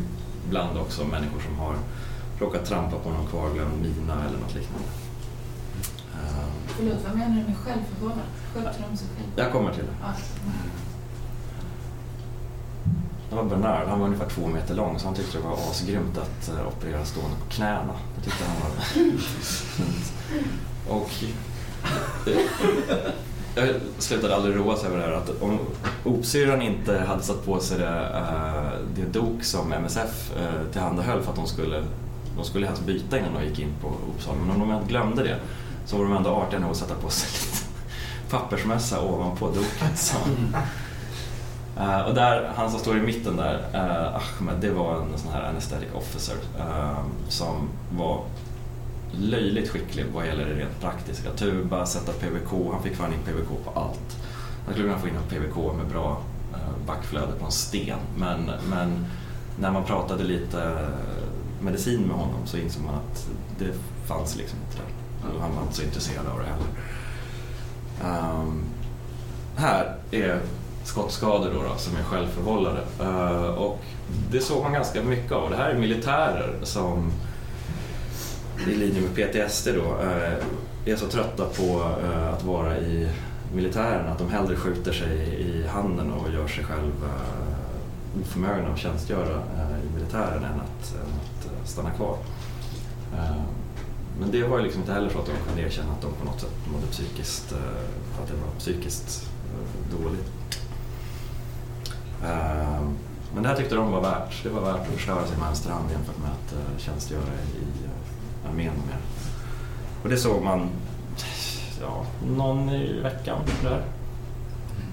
ibland 0.47 0.79
också 0.79 1.05
människor 1.05 1.41
som 1.41 1.59
har 1.59 1.75
råkat 2.41 2.65
trampa 2.67 2.99
på 2.99 3.11
någon 3.11 3.27
kvarglömd 3.27 3.83
mina 3.83 4.25
eller 4.29 4.39
något 4.39 4.55
liknande. 4.55 4.89
Eh, 6.15 6.45
Förlåt, 6.67 6.99
vad 7.09 7.19
menar 7.19 7.37
du 7.37 7.43
med 7.47 7.57
självförvållat? 7.57 8.27
Sköter 8.55 8.85
de 8.91 8.97
sig 8.97 9.07
själva? 9.17 9.33
Jag 9.43 9.53
kommer 9.53 9.75
till 9.75 9.85
det. 9.85 9.95
Ja. 10.03 10.13
Det 13.31 13.37
var 13.37 13.45
Bernard, 13.45 13.89
han 13.89 14.01
var 14.01 14.07
ungefär 14.07 14.29
två 14.29 14.47
meter 14.47 14.75
lång 14.75 14.99
så 14.99 15.07
han 15.07 15.15
tyckte 15.15 15.39
det 15.39 15.45
var 15.45 15.53
asgrymt 15.53 16.19
att 16.19 16.49
eh, 16.49 16.67
operera 16.69 17.05
stående 17.05 17.37
på 17.45 17.51
knäna. 17.51 17.93
Det 18.17 18.23
tyckte 18.25 18.45
han 18.45 18.57
var 18.63 18.81
fint. 18.83 20.13
Och 20.89 21.11
jag 23.55 23.69
slutade 23.99 24.35
aldrig 24.35 24.57
roa 24.57 24.77
sig 24.77 24.89
över 24.89 24.99
det 24.99 25.05
här 25.05 25.13
att 25.13 25.43
om 25.43 25.59
opsyrran 26.05 26.63
inte 26.63 26.99
hade 26.99 27.23
satt 27.23 27.47
på 27.47 27.61
sig 27.61 27.79
det, 27.79 28.11
eh, 28.15 28.79
det 28.97 29.19
dok 29.19 29.45
som 29.45 29.73
MSF 29.73 30.33
eh, 30.37 30.73
tillhandahöll 30.73 31.23
för 31.23 31.31
att 31.31 31.37
de 31.37 31.47
skulle, 31.47 31.85
de 32.37 32.45
skulle 32.45 32.67
helst 32.67 32.83
byta 32.83 33.19
innan 33.19 33.35
de 33.35 33.45
gick 33.45 33.59
in 33.59 33.73
på 33.81 33.89
Uppsala. 34.15 34.39
Men 34.47 34.63
om 34.63 34.69
de 34.69 34.89
glömde 34.89 35.23
det 35.23 35.37
så 35.87 35.97
var 35.97 36.05
de 36.05 36.17
ändå 36.17 36.31
artiga 36.31 36.61
nog 36.61 36.71
att 36.71 36.77
sätta 36.77 36.95
på 36.95 37.11
sig 37.11 37.29
lite 37.41 37.65
pappersmössa 38.31 39.01
ovanpå 39.01 39.47
doket. 39.47 39.99
Så. 39.99 40.17
Eh, 41.79 42.01
och 42.01 42.15
där, 42.15 42.53
han 42.57 42.71
som 42.71 42.81
står 42.81 42.97
i 42.97 43.01
mitten 43.01 43.37
där, 43.37 43.55
uh, 43.55 44.17
Ahmed, 44.17 44.55
det 44.61 44.71
var 44.71 44.95
en 44.95 45.19
sån 45.19 45.33
här 45.33 45.43
anesthetic 45.43 45.89
officer 45.95 46.35
som 47.29 47.69
var 47.91 48.21
löjligt 49.13 49.69
skicklig 49.69 50.05
vad 50.15 50.27
gäller 50.27 50.45
det 50.45 50.55
rent 50.55 50.81
praktiska. 50.81 51.31
Tuba, 51.31 51.87
sätta 51.87 52.13
PVK, 52.13 52.73
han 52.73 52.83
fick 52.83 52.97
fan 52.97 53.13
in 53.13 53.19
PVK 53.19 53.65
på 53.65 53.81
allt. 53.81 54.17
Han 54.65 54.75
skulle 54.75 54.89
kunna 54.89 55.01
få 55.01 55.09
in 55.09 55.15
en 55.17 55.29
PVK 55.29 55.77
med 55.77 55.87
bra 55.87 56.23
eh, 56.53 56.87
backflöde 56.87 57.33
på 57.39 57.45
en 57.45 57.53
sten. 57.53 57.99
Men, 58.17 58.51
men 58.71 59.07
när 59.59 59.71
man 59.71 59.85
pratade 59.85 60.25
lite 60.25 60.63
eh, 60.63 61.65
medicin 61.65 62.01
med 62.01 62.17
honom 62.17 62.47
så 62.47 62.57
insåg 62.57 62.85
man 62.85 62.95
att 62.95 63.29
det 63.59 63.75
fanns 64.07 64.37
liksom 64.37 64.59
inte 64.67 64.83
där. 64.83 65.41
Han 65.41 65.57
var 65.57 65.63
inte 65.63 65.75
så 65.75 65.83
intresserad 65.83 66.27
av 66.27 66.39
det 66.39 66.45
heller. 66.45 66.69
Um, 68.03 68.65
här 69.57 69.97
är 70.11 70.41
skottskador 70.85 71.51
då, 71.55 71.63
då, 71.63 71.77
som 71.77 71.97
är 71.97 72.03
självförvållade. 72.03 72.81
Uh, 73.01 73.51
och 73.51 73.81
det 74.31 74.41
såg 74.41 74.63
man 74.63 74.73
ganska 74.73 75.03
mycket 75.03 75.33
av. 75.33 75.51
Det 75.51 75.57
här 75.57 75.71
är 75.71 75.79
militärer 75.79 76.55
som 76.63 77.13
i 78.69 78.75
linje 78.75 79.01
med 79.01 79.15
PTSD 79.15 79.69
då, 79.69 79.97
eh, 80.03 80.93
är 80.93 80.97
så 80.97 81.07
trötta 81.07 81.45
på 81.45 81.95
eh, 82.03 82.33
att 82.33 82.45
vara 82.45 82.79
i 82.79 83.09
militären 83.55 84.09
att 84.09 84.19
de 84.19 84.31
hellre 84.31 84.57
skjuter 84.57 84.93
sig 84.93 85.19
i 85.41 85.67
handen 85.67 86.13
och 86.13 86.33
gör 86.33 86.47
sig 86.47 86.65
själv 86.65 86.93
eh, 87.05 88.21
oförmögna 88.21 88.69
att 88.69 88.79
tjänstgöra 88.79 89.43
i 89.85 89.95
militären 89.95 90.45
än 90.45 90.61
att, 90.61 90.95
än 90.95 91.61
att 91.61 91.69
stanna 91.69 91.91
kvar. 91.91 92.17
Men 94.21 94.31
det 94.31 94.43
var 94.43 94.59
ju 94.59 94.65
liksom 94.65 94.81
inte 94.81 94.93
heller 94.93 95.11
så 95.11 95.19
att 95.19 95.27
de 95.27 95.33
kunde 95.47 95.63
erkänna 95.63 95.93
att 95.93 96.03
de 96.03 96.13
på 96.13 96.25
något 96.25 96.41
sätt 96.41 96.55
mådde 96.73 96.87
psykiskt, 96.87 97.53
att 98.23 98.29
det 98.29 98.35
var 98.35 98.59
psykiskt 98.59 99.31
dåligt. 99.91 100.31
Men 103.35 103.43
det 103.43 103.49
här 103.49 103.57
tyckte 103.57 103.75
de 103.75 103.93
var 103.93 104.01
värt. 104.01 104.43
Det 104.43 104.49
var 104.49 104.61
värt 104.61 104.81
att 104.81 104.95
förstöra 104.95 105.27
sin 105.27 105.41
vänsterhand 105.41 105.91
jämfört 105.91 106.19
med 106.19 106.31
att 106.31 106.81
tjänstgöra 106.81 107.35
i 107.55 107.90
armén 108.49 108.73
mer. 108.87 108.99
Och 110.03 110.09
det 110.09 110.17
såg 110.17 110.43
man 110.43 110.71
ja, 111.81 112.07
någon 112.37 112.71
i 112.71 113.01
veckan. 113.01 113.39
Där. 113.63 113.83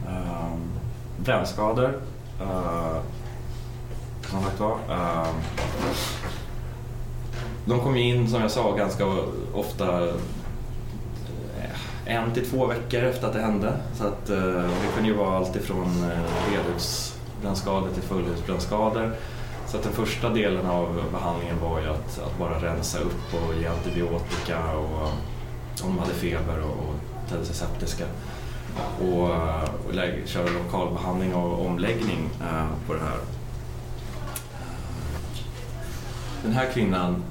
Uh, 0.08 0.18
ehm, 0.18 0.70
brännskador. 1.18 2.02
Uh, 2.42 2.98
som 4.30 4.44
sagt 4.44 4.60
var. 4.60 4.72
Uh, 4.90 5.28
de 7.66 7.80
kom 7.80 7.96
in, 7.96 8.30
som 8.30 8.42
jag 8.42 8.52
sa, 8.52 8.72
ganska 8.72 9.06
ofta 9.54 10.08
eh, 10.08 10.16
en 12.06 12.34
till 12.34 12.50
två 12.50 12.66
veckor 12.66 13.04
efter 13.04 13.28
att 13.28 13.34
det 13.34 13.42
hände. 13.42 13.74
Så 13.94 14.08
att, 14.08 14.30
uh, 14.30 14.62
det 14.62 14.94
kunde 14.96 15.10
ju 15.10 15.16
vara 15.16 15.38
allt 15.38 15.56
ifrån 15.56 16.04
uh, 16.04 16.52
ledhusbrännskador 16.52 17.90
till 17.94 18.04
fullhusbrännskador. 18.04 19.16
Så 19.68 19.78
att 19.78 19.84
den 19.84 19.94
första 19.94 20.30
delen 20.30 20.66
av 20.66 21.04
behandlingen 21.12 21.60
var 21.62 21.80
ju 21.80 21.88
att, 21.88 22.20
att 22.20 22.40
bara 22.40 22.60
rensa 22.60 23.00
upp 23.00 23.34
och 23.34 23.56
ge 23.62 23.68
antibiotika 23.68 24.72
och 24.72 25.08
eh, 25.08 25.14
om 25.84 25.96
de 25.96 26.00
hade 26.00 26.14
feber 26.14 26.60
och, 26.60 26.90
och 26.90 26.96
tänkte 27.30 27.46
sig 27.46 27.56
septiska. 27.56 28.06
Och, 29.02 29.30
eh, 29.30 29.70
och 29.88 29.94
lägga, 29.94 30.28
köra 30.28 30.50
lokalbehandling 30.50 31.36
och 31.36 31.66
omläggning 31.66 32.30
eh, 32.42 32.68
på 32.88 32.94
det 32.94 33.00
här. 33.00 33.18
Den 36.44 36.52
här 36.52 36.72
kvinnan 36.74 37.24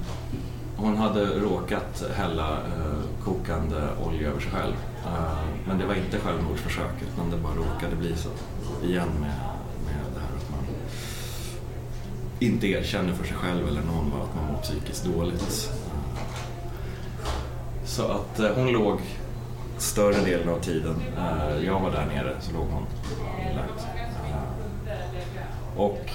hon 0.77 0.97
hade 0.97 1.25
råkat 1.25 2.03
hälla 2.15 2.51
eh, 2.51 3.23
kokande 3.23 3.81
olja 4.05 4.29
över 4.29 4.39
sig 4.39 4.51
själv. 4.51 4.75
Eh, 5.05 5.47
men 5.67 5.77
det 5.77 5.85
var 5.85 5.95
inte 5.95 6.19
självmordsförsök 6.19 7.01
utan 7.13 7.31
det 7.31 7.37
bara 7.37 7.53
råkade 7.53 7.95
bli 7.95 8.15
så 8.15 8.29
igen 8.85 9.07
med, 9.19 9.35
med 9.85 9.95
det 10.13 10.19
här 10.19 10.37
att 10.37 10.49
man 10.49 10.59
inte 12.39 12.67
erkänner 12.67 13.13
för 13.13 13.23
sig 13.23 13.37
själv 13.37 13.67
eller 13.67 13.81
någon 13.81 14.21
att 14.21 14.35
man 14.35 14.45
mår 14.53 14.61
psykiskt 14.61 15.05
dåligt. 15.05 15.71
Så 17.85 18.03
att 18.03 18.39
eh, 18.39 18.49
hon 18.55 18.71
låg 18.71 18.99
större 19.77 20.25
delen 20.25 20.49
av 20.49 20.59
tiden 20.59 20.95
eh, 21.17 21.65
jag 21.65 21.79
var 21.79 21.91
där 21.91 22.05
nere 22.05 22.35
så 22.39 22.53
låg 22.53 22.67
hon 22.71 22.85
inlagd. 23.49 23.79
Eh, 24.87 25.79
och 25.81 26.09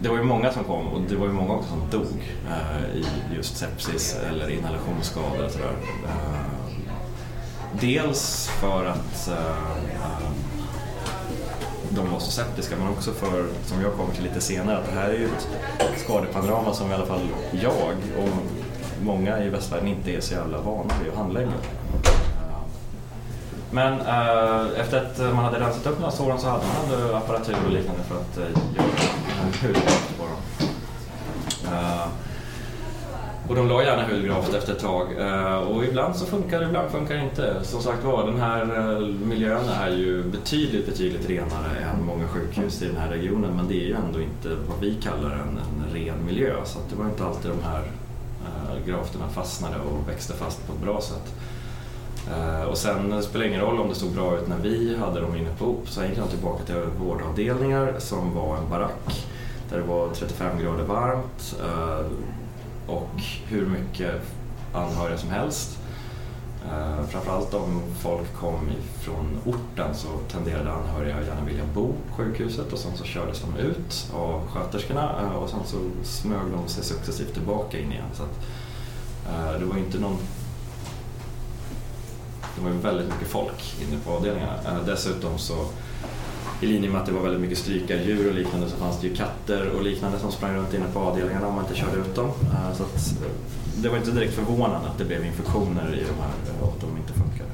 det 0.00 0.08
var 0.08 0.16
ju 0.16 0.22
många 0.22 0.52
som 0.52 0.64
kom 0.64 0.86
och 0.86 1.00
det 1.08 1.16
var 1.16 1.26
ju 1.26 1.32
många 1.32 1.54
också 1.54 1.68
som 1.68 1.90
dog 1.90 2.36
i 2.94 3.34
just 3.34 3.56
sepsis 3.56 4.16
eller 4.28 4.50
inhalationsskador 4.50 5.44
och 5.44 5.50
sådär. 5.50 5.72
Dels 7.80 8.48
för 8.48 8.84
att 8.84 9.30
de 11.90 12.10
var 12.12 12.18
så 12.18 12.30
septiska 12.30 12.76
men 12.76 12.88
också 12.88 13.12
för, 13.12 13.46
som 13.66 13.82
jag 13.82 13.92
kommer 13.92 14.14
till 14.14 14.24
lite 14.24 14.40
senare, 14.40 14.78
att 14.78 14.86
det 14.86 15.00
här 15.00 15.08
är 15.08 15.18
ju 15.18 15.24
ett 15.24 15.48
skadepanorama 15.96 16.72
som 16.72 16.90
i 16.90 16.94
alla 16.94 17.06
fall 17.06 17.28
jag 17.62 17.96
och 18.18 18.28
många 19.02 19.44
i 19.44 19.48
västvärlden 19.48 19.88
inte 19.88 20.10
är 20.10 20.20
så 20.20 20.34
jävla 20.34 20.60
vana 20.60 20.94
vid 21.02 21.12
att 21.12 21.18
handlägga. 21.18 21.52
Men 23.70 24.00
eh, 24.00 24.80
efter 24.80 25.02
att 25.02 25.18
man 25.34 25.44
hade 25.44 25.60
rensat 25.60 25.86
upp 25.86 25.98
några 25.98 26.12
såren 26.12 26.38
så 26.38 26.48
hade 26.48 26.64
man 26.66 27.14
apparatur 27.14 27.56
och 27.66 27.72
liknande 27.72 28.02
för 28.02 28.16
att 28.16 28.38
eh, 28.38 28.44
göra 28.76 28.86
hudvård 29.62 30.18
på 30.18 30.24
dem. 30.24 30.68
Eh, 31.72 32.06
och 33.48 33.54
de 33.54 33.68
la 33.68 33.82
gärna 33.82 34.06
hudgraft 34.06 34.54
efter 34.54 34.72
ett 34.72 34.78
tag 34.78 35.06
eh, 35.18 35.54
och 35.54 35.84
ibland 35.84 36.16
så 36.16 36.26
funkar 36.26 36.60
det, 36.60 36.66
ibland 36.66 36.90
funkar 36.90 37.14
det 37.14 37.22
inte. 37.22 37.64
Som 37.64 37.82
sagt 37.82 38.04
var, 38.04 38.26
den 38.26 38.40
här 38.40 38.62
eh, 38.62 39.06
miljön 39.08 39.68
är 39.68 39.90
ju 39.90 40.22
betydligt, 40.22 40.86
betydligt 40.86 41.30
renare 41.30 41.78
än 41.78 42.04
många 42.04 42.28
sjukhus 42.28 42.82
i 42.82 42.86
den 42.86 42.96
här 42.96 43.08
regionen 43.08 43.56
men 43.56 43.68
det 43.68 43.74
är 43.74 43.86
ju 43.86 43.94
ändå 43.94 44.20
inte 44.20 44.48
vad 44.68 44.80
vi 44.80 44.94
kallar 44.94 45.30
en, 45.30 45.58
en 45.58 45.94
ren 45.94 46.24
miljö 46.26 46.54
så 46.64 46.78
det 46.90 46.96
var 46.96 47.04
inte 47.04 47.24
alltid 47.24 47.50
de 47.50 47.62
här 47.62 47.82
eh, 48.44 48.86
grafterna 48.86 49.28
fastnade 49.28 49.76
och 49.76 50.08
växte 50.08 50.32
fast 50.32 50.66
på 50.66 50.72
ett 50.72 50.82
bra 50.82 51.00
sätt. 51.00 51.34
Och 52.68 52.78
sen 52.78 53.10
det 53.10 53.22
spelar 53.22 53.46
ingen 53.46 53.60
roll 53.60 53.80
om 53.80 53.88
det 53.88 53.94
såg 53.94 54.10
bra 54.10 54.38
ut 54.38 54.48
när 54.48 54.56
vi 54.56 54.96
hade 54.96 55.20
dem 55.20 55.36
inne 55.36 55.48
på 55.58 55.64
OP. 55.64 55.88
Så 55.88 56.02
gick 56.02 56.16
de 56.16 56.28
tillbaka 56.28 56.64
till 56.64 56.74
vårdavdelningar 57.00 57.94
som 57.98 58.34
var 58.34 58.56
en 58.56 58.70
barack 58.70 59.26
där 59.70 59.76
det 59.76 59.82
var 59.82 60.08
35 60.14 60.58
grader 60.58 60.84
varmt 60.84 61.56
och 62.88 63.20
hur 63.46 63.66
mycket 63.66 64.14
anhöriga 64.72 65.18
som 65.18 65.30
helst. 65.30 65.78
Eh, 66.66 67.06
framförallt 67.06 67.54
om 67.54 67.82
folk 68.00 68.34
kom 68.34 68.70
från 69.00 69.38
orten 69.44 69.94
så 69.94 70.08
tenderade 70.32 70.72
anhöriga 70.72 71.16
att 71.16 71.26
gärna 71.26 71.44
vilja 71.44 71.64
bo 71.74 71.86
på 71.88 72.16
sjukhuset 72.16 72.72
och 72.72 72.78
sen 72.78 72.96
så 72.96 73.04
kördes 73.04 73.40
de 73.40 73.56
ut 73.56 74.10
av 74.14 74.46
sköterskorna 74.46 75.20
eh, 75.20 75.36
och 75.36 75.50
sen 75.50 75.60
så 75.66 75.76
smög 76.02 76.50
de 76.56 76.68
sig 76.68 76.84
successivt 76.84 77.34
tillbaka 77.34 77.78
in 77.78 77.92
igen. 77.92 78.10
Så 78.14 78.22
att, 78.22 78.38
eh, 79.28 79.60
det 79.60 79.64
var 79.64 79.78
inte 79.78 79.98
någon 79.98 80.18
det 82.58 82.64
var 82.64 82.70
ju 82.70 82.78
väldigt 82.78 83.08
mycket 83.08 83.28
folk 83.28 83.76
inne 83.82 84.00
på 84.04 84.10
avdelningarna. 84.10 84.54
Eh, 84.66 84.84
dessutom 84.86 85.38
så 85.38 85.66
i 86.60 86.66
linje 86.66 86.90
med 86.90 87.00
att 87.00 87.06
det 87.06 87.12
var 87.12 87.22
väldigt 87.22 87.40
mycket 87.40 87.58
strykardjur 87.58 88.28
och 88.28 88.34
liknande 88.34 88.68
så 88.68 88.76
fanns 88.76 89.00
det 89.00 89.06
ju 89.06 89.14
katter 89.14 89.70
och 89.70 89.82
liknande 89.82 90.18
som 90.18 90.32
sprang 90.32 90.54
runt 90.56 90.74
inne 90.74 90.86
på 90.92 91.00
avdelningarna 91.00 91.46
om 91.46 91.54
man 91.54 91.64
inte 91.64 91.76
körde 91.76 91.96
ut 91.96 92.14
dem. 92.14 92.28
Eh, 92.28 92.76
så 92.76 92.82
att, 92.82 93.22
eh, 93.22 93.30
det 93.76 93.88
var 93.88 93.96
inte 93.96 94.10
direkt 94.10 94.34
förvånande 94.34 94.88
att 94.88 94.98
det 94.98 95.04
blev 95.04 95.24
infektioner 95.24 95.94
i 95.94 96.04
de 96.04 96.22
här 96.22 96.54
eh, 96.54 96.62
och 96.62 96.68
att 96.68 96.80
de 96.80 96.96
inte 96.96 97.12
funkade. 97.12 97.50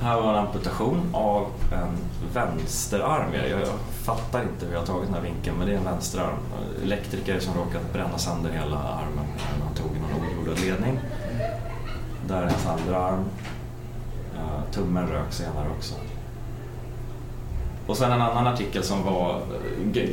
Här 0.00 0.20
var 0.20 0.32
en 0.32 0.46
amputation 0.46 1.10
av 1.12 1.46
en 1.72 1.96
vänsterarm. 2.34 3.32
Jag 3.50 3.68
fattar 4.02 4.42
inte 4.42 4.66
hur 4.66 4.72
jag 4.72 4.80
har 4.80 4.86
tagit 4.86 5.06
den 5.06 5.14
här 5.14 5.22
vinkeln 5.22 5.56
men 5.58 5.66
det 5.66 5.72
är 5.72 5.78
en 5.78 5.84
vänsterarm. 5.84 6.38
Elektriker 6.82 7.40
som 7.40 7.54
råkat 7.54 7.92
bränna 7.92 8.18
sönder 8.18 8.50
hela 8.50 8.76
armen 8.76 9.26
när 9.58 9.66
han 9.66 9.74
tog 9.74 9.90
någon 9.90 10.28
ojordad 10.28 10.60
ledning. 10.60 11.00
Där 12.28 12.42
är 12.42 12.50
hans 12.50 12.66
andra 12.66 12.98
arm. 12.98 13.24
Tummen 14.72 15.06
rök 15.06 15.32
senare 15.32 15.68
också. 15.76 15.94
Och 17.88 17.96
sen 17.96 18.12
en 18.12 18.22
annan 18.22 18.46
artikel 18.46 18.82
som 18.82 19.04
var 19.04 19.40
eh, 19.94 20.08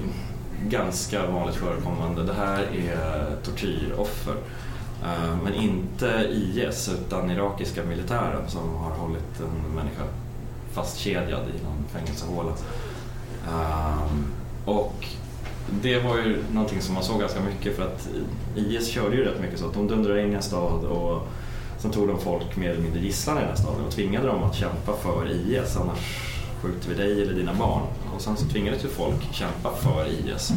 ganska 0.67 1.27
vanligt 1.27 1.55
förekommande. 1.55 2.23
Det 2.23 2.33
här 2.33 2.63
är 2.63 3.35
tortyroffer. 3.43 4.35
Eh, 5.03 5.37
men 5.43 5.53
inte 5.53 6.27
IS 6.31 6.89
utan 6.89 7.31
irakiska 7.31 7.83
militären 7.83 8.49
som 8.49 8.75
har 8.75 8.91
hållit 8.91 9.39
en 9.39 9.75
människa 9.75 10.03
fastkedjad 10.71 11.41
i 11.41 11.63
någon 11.63 11.83
fängelsehåla. 11.93 12.51
Eh, 13.47 14.05
och 14.65 15.07
det 15.69 15.99
var 15.99 16.17
ju 16.17 16.43
någonting 16.53 16.81
som 16.81 16.93
man 16.93 17.03
såg 17.03 17.19
ganska 17.19 17.39
mycket 17.39 17.75
för 17.75 17.83
att 17.83 18.09
IS 18.55 18.87
körde 18.87 19.15
ju 19.15 19.23
rätt 19.23 19.41
mycket 19.41 19.59
så 19.59 19.67
att 19.67 19.73
de 19.73 19.87
dundrade 19.87 20.21
in 20.21 20.31
i 20.31 20.35
en 20.35 20.41
stad 20.41 20.83
och 20.83 21.27
sen 21.77 21.91
tog 21.91 22.07
de 22.07 22.19
folk 22.19 22.55
mer 22.55 22.69
eller 22.69 22.81
mindre 22.81 23.01
gisslan 23.01 23.37
i 23.37 23.39
den 23.39 23.49
här 23.49 23.55
staden 23.55 23.85
och 23.85 23.91
tvingade 23.91 24.27
dem 24.27 24.43
att 24.43 24.55
kämpa 24.55 24.93
för 24.93 25.31
IS 25.31 25.77
annars 25.77 26.34
skjuter 26.65 26.89
vi 26.89 26.95
dig 26.95 27.21
eller 27.21 27.33
dina 27.33 27.53
barn. 27.53 27.83
Och 28.15 28.21
sen 28.21 28.37
så 28.37 28.45
tvingades 28.45 28.83
ju 28.83 28.87
folk 28.87 29.33
kämpa 29.33 29.75
för 29.75 30.07
IS. 30.07 30.53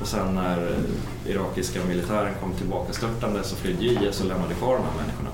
Och 0.00 0.06
sen 0.06 0.34
när 0.34 0.76
irakiska 1.26 1.84
militären 1.84 2.34
kom 2.40 2.52
tillbaka 2.52 2.92
störtande 2.92 3.44
så 3.44 3.56
flydde 3.56 3.84
ju 3.84 4.08
IS 4.08 4.20
och 4.20 4.26
lämnade 4.26 4.54
kvar 4.54 4.74
de 4.74 4.82
här 4.82 4.96
människorna 4.96 5.30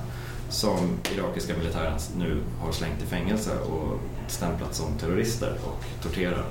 som 0.49 0.99
irakiska 1.15 1.57
militären 1.57 1.99
nu 2.19 2.41
har 2.61 2.73
slängt 2.73 3.03
i 3.03 3.07
fängelse 3.07 3.51
och 3.59 4.01
stämplat 4.27 4.75
som 4.75 4.99
terrorister 4.99 5.59
och 5.65 5.85
torterar. 6.03 6.45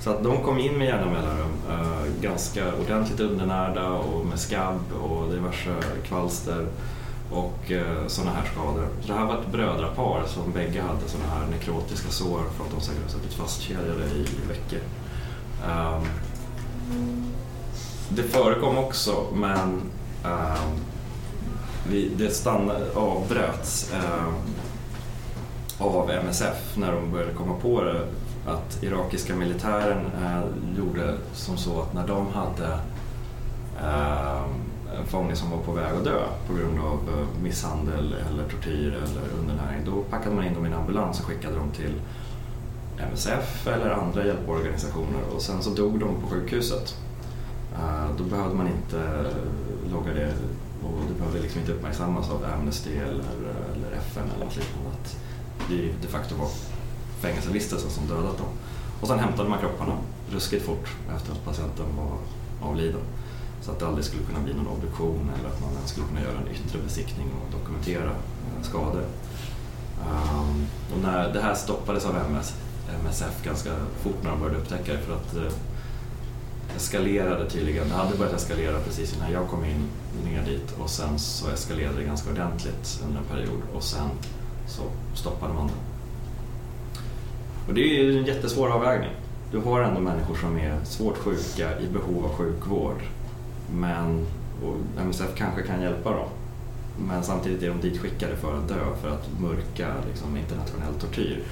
Så 0.00 0.10
att 0.10 0.24
de 0.24 0.42
kom 0.42 0.58
in 0.58 0.78
med 0.78 0.86
jämna 0.86 1.06
mellanrum, 1.06 1.52
eh, 1.70 2.22
ganska 2.22 2.74
ordentligt 2.74 3.20
undernärda 3.20 3.88
och 3.88 4.26
med 4.26 4.38
skabb 4.40 4.80
och 5.02 5.32
diverse 5.32 5.74
kvalster 6.06 6.66
och 7.30 7.70
eh, 7.70 8.06
sådana 8.06 8.32
här 8.32 8.50
skador. 8.52 8.88
Så 9.00 9.08
det 9.12 9.18
här 9.18 9.26
var 9.26 9.40
ett 9.40 9.52
brödrapar 9.52 10.22
som 10.26 10.52
bägge 10.52 10.82
hade 10.82 11.08
sådana 11.08 11.30
här 11.30 11.46
nekrotiska 11.46 12.10
sår 12.10 12.40
för 12.56 12.64
att 12.64 12.70
de 12.70 12.80
säkert 12.80 13.02
har 13.02 13.10
suttit 13.10 13.34
fastkedjade 13.34 14.04
i, 14.04 14.26
veckor. 14.48 14.80
Um, 15.68 16.06
det 18.08 18.22
förekom 18.22 18.78
också 18.78 19.26
men 19.34 19.82
um, 20.24 20.80
vi, 21.88 22.08
det 22.16 22.30
stannade, 22.30 22.94
avbröts 22.94 23.92
um, 23.92 24.34
av 25.78 26.10
MSF 26.10 26.76
när 26.76 26.92
de 26.92 27.12
började 27.12 27.32
komma 27.32 27.54
på 27.62 27.82
det 27.82 28.06
att 28.46 28.82
irakiska 28.82 29.36
militären 29.36 30.06
eh, 30.22 30.42
gjorde 30.78 31.14
som 31.32 31.56
så 31.56 31.82
att 31.82 31.94
när 31.94 32.06
de 32.06 32.26
hade 32.32 32.78
eh, 33.82 34.44
en 34.98 35.06
fånge 35.06 35.36
som 35.36 35.50
var 35.50 35.58
på 35.58 35.72
väg 35.72 35.96
att 35.96 36.04
dö 36.04 36.26
på 36.46 36.54
grund 36.54 36.78
av 36.80 36.98
eh, 37.08 37.42
misshandel 37.42 38.14
eller 38.30 38.48
tortyr 38.48 38.88
eller 38.88 39.40
undernäring, 39.40 39.84
då 39.84 40.02
packade 40.02 40.34
man 40.34 40.44
in 40.44 40.54
dem 40.54 40.66
i 40.66 40.68
en 40.68 40.74
ambulans 40.74 41.20
och 41.20 41.26
skickade 41.26 41.56
dem 41.56 41.70
till 41.70 41.94
MSF 42.98 43.66
eller 43.66 43.90
andra 43.90 44.26
hjälporganisationer 44.26 45.22
och 45.34 45.42
sen 45.42 45.62
så 45.62 45.70
dog 45.70 46.00
de 46.00 46.20
på 46.20 46.26
sjukhuset. 46.26 46.96
Eh, 47.74 48.16
då 48.18 48.24
behövde 48.24 48.54
man 48.54 48.66
inte 48.66 49.26
logga 49.92 50.12
det 50.12 50.32
och 50.84 51.00
det 51.08 51.14
behövde 51.18 51.40
liksom 51.40 51.60
inte 51.60 51.72
uppmärksammas 51.72 52.30
av 52.30 52.44
Amnesty 52.44 52.96
eller, 52.96 53.24
eller 53.74 53.96
FN 53.96 54.30
eller 54.34 54.44
något 54.44 54.56
liknande. 54.56 54.90
Att 54.90 55.16
det 55.68 55.92
de 56.02 56.08
facto 56.08 56.34
var 56.34 56.48
fängelsevistelsen 57.20 57.90
som 57.90 58.06
dödat 58.06 58.38
dem. 58.38 58.46
Och 59.00 59.08
sen 59.08 59.18
hämtade 59.18 59.48
man 59.48 59.58
kropparna 59.58 59.96
ruskigt 60.30 60.64
fort 60.64 60.88
efter 61.16 61.32
att 61.32 61.44
patienten 61.44 61.86
var 61.96 62.18
avliden. 62.68 63.00
Så 63.64 63.70
att 63.70 63.78
det 63.78 63.86
aldrig 63.86 64.04
skulle 64.04 64.22
kunna 64.22 64.40
bli 64.40 64.54
någon 64.54 64.68
obduktion 64.68 65.30
eller 65.38 65.48
att 65.48 65.60
man 65.60 65.72
ens 65.72 65.90
skulle 65.90 66.06
kunna 66.06 66.20
göra 66.20 66.38
en 66.38 66.48
yttre 66.48 66.78
besiktning 66.84 67.26
och 67.26 67.58
dokumentera 67.58 68.10
eh, 68.10 68.62
skador. 68.62 69.04
Um, 70.00 70.66
och 70.92 71.02
när 71.02 71.32
det 71.32 71.40
här 71.40 71.54
stoppades 71.54 72.06
av 72.06 72.16
MS, 72.16 72.54
MSF 73.00 73.44
ganska 73.44 73.70
fort 74.02 74.22
när 74.22 74.30
de 74.30 74.40
började 74.40 74.58
upptäcka 74.58 74.92
det 74.92 74.98
för 74.98 75.14
att 75.14 75.36
eh, 75.36 75.52
eskalerade 76.76 77.50
tydligen, 77.50 77.88
det 77.88 77.94
hade 77.94 78.16
börjat 78.16 78.34
eskalera 78.34 78.80
precis 78.80 79.16
innan 79.16 79.32
jag 79.32 79.48
kom 79.48 79.64
in 79.64 79.88
ner 80.24 80.44
dit 80.44 80.74
och 80.78 80.90
sen 80.90 81.18
så 81.18 81.50
eskalerade 81.50 81.98
det 81.98 82.04
ganska 82.04 82.30
ordentligt 82.30 83.02
under 83.06 83.18
en 83.18 83.26
period 83.26 83.60
och 83.74 83.82
sen 83.82 84.08
så 84.66 84.82
stoppade 85.14 85.54
man 85.54 85.66
det. 85.66 85.72
Och 87.68 87.74
det 87.74 87.80
är 87.80 88.02
ju 88.02 88.18
en 88.18 88.24
jättesvår 88.24 88.68
avvägning. 88.68 89.10
Du 89.52 89.58
har 89.58 89.80
ändå 89.80 90.00
människor 90.00 90.34
som 90.34 90.58
är 90.58 90.84
svårt 90.84 91.18
sjuka 91.18 91.80
i 91.80 91.86
behov 91.86 92.24
av 92.24 92.30
sjukvård. 92.30 93.02
Men, 93.72 94.26
och 94.64 95.00
MSF 95.00 95.34
kanske 95.36 95.62
kan 95.62 95.82
hjälpa 95.82 96.10
dem. 96.10 96.28
Men 97.08 97.24
samtidigt 97.24 97.62
är 97.62 97.68
de 97.68 97.80
ditskickade 97.80 98.36
för 98.36 98.58
att 98.58 98.68
dö, 98.68 98.94
för 99.02 99.08
att 99.08 99.28
mörka 99.40 99.88
liksom, 100.08 100.36
internationell 100.36 100.94
tortyr. 101.00 101.42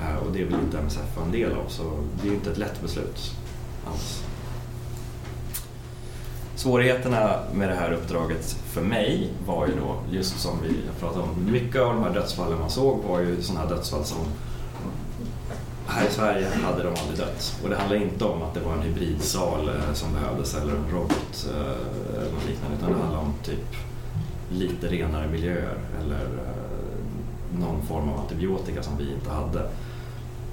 Eh, 0.00 0.26
och 0.26 0.32
det 0.32 0.44
vill 0.44 0.54
inte 0.54 0.78
MSF 0.78 1.16
vara 1.16 1.26
en 1.26 1.32
del 1.32 1.52
av, 1.52 1.68
så 1.68 1.82
det 2.22 2.28
är 2.28 2.32
inte 2.32 2.50
ett 2.50 2.58
lätt 2.58 2.82
beslut 2.82 3.34
alls. 3.86 4.24
Svårigheterna 6.54 7.40
med 7.54 7.68
det 7.68 7.74
här 7.74 7.92
uppdraget 7.92 8.46
för 8.46 8.82
mig 8.82 9.32
var 9.46 9.66
ju 9.66 9.72
då, 9.80 9.96
just 10.10 10.40
som 10.40 10.58
vi 10.62 11.00
pratade 11.00 11.22
om, 11.22 11.52
mycket 11.52 11.82
av 11.82 11.94
de 11.94 12.02
här 12.02 12.14
dödsfallen 12.14 12.58
man 12.58 12.70
såg 12.70 12.98
var 13.08 13.20
ju 13.20 13.42
sådana 13.42 13.60
här 13.66 13.74
dödsfall 13.74 14.04
som 14.04 14.18
här 15.88 16.06
i 16.06 16.10
Sverige 16.10 16.48
hade 16.48 16.82
de 16.82 16.88
aldrig 16.88 17.18
dött. 17.18 17.60
Och 17.62 17.70
det 17.70 17.76
handlar 17.76 17.96
inte 17.96 18.24
om 18.24 18.42
att 18.42 18.54
det 18.54 18.60
var 18.60 18.72
en 18.72 18.82
hybridsal 18.82 19.68
eh, 19.68 19.92
som 19.92 20.12
behövdes 20.12 20.54
eller 20.54 20.72
en 20.72 20.90
robot 20.92 21.48
eh, 21.54 22.20
eller 22.20 22.32
något 22.32 22.46
liknande 22.46 22.76
utan 22.76 22.92
det 22.92 22.98
handlar 22.98 23.20
om 23.20 23.34
typ 23.42 23.76
lite 24.50 24.86
renare 24.86 25.28
miljöer 25.28 25.78
eller 26.00 26.24
eh, 26.24 27.58
någon 27.60 27.82
form 27.82 28.08
av 28.08 28.20
antibiotika 28.20 28.82
som 28.82 28.96
vi 28.96 29.12
inte 29.12 29.30
hade. 29.30 29.68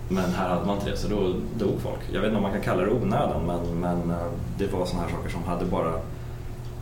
Men 0.10 0.34
här 0.34 0.50
hade 0.50 0.66
man 0.66 0.78
inte 0.78 0.90
det 0.90 0.98
så 0.98 1.08
då 1.08 1.34
dog 1.58 1.82
folk. 1.82 2.00
Jag 2.12 2.22
vet 2.22 2.28
inte 2.28 2.38
om 2.38 2.44
man 2.44 2.52
kan 2.52 2.62
kalla 2.62 2.84
det 2.84 2.92
onödan 2.92 3.46
men, 3.46 3.80
men 3.80 4.14
det 4.58 4.74
var 4.74 4.86
sådana 4.86 5.08
här 5.08 5.16
saker 5.16 5.30
som 5.30 5.44
hade 5.44 5.66
bara 5.66 5.94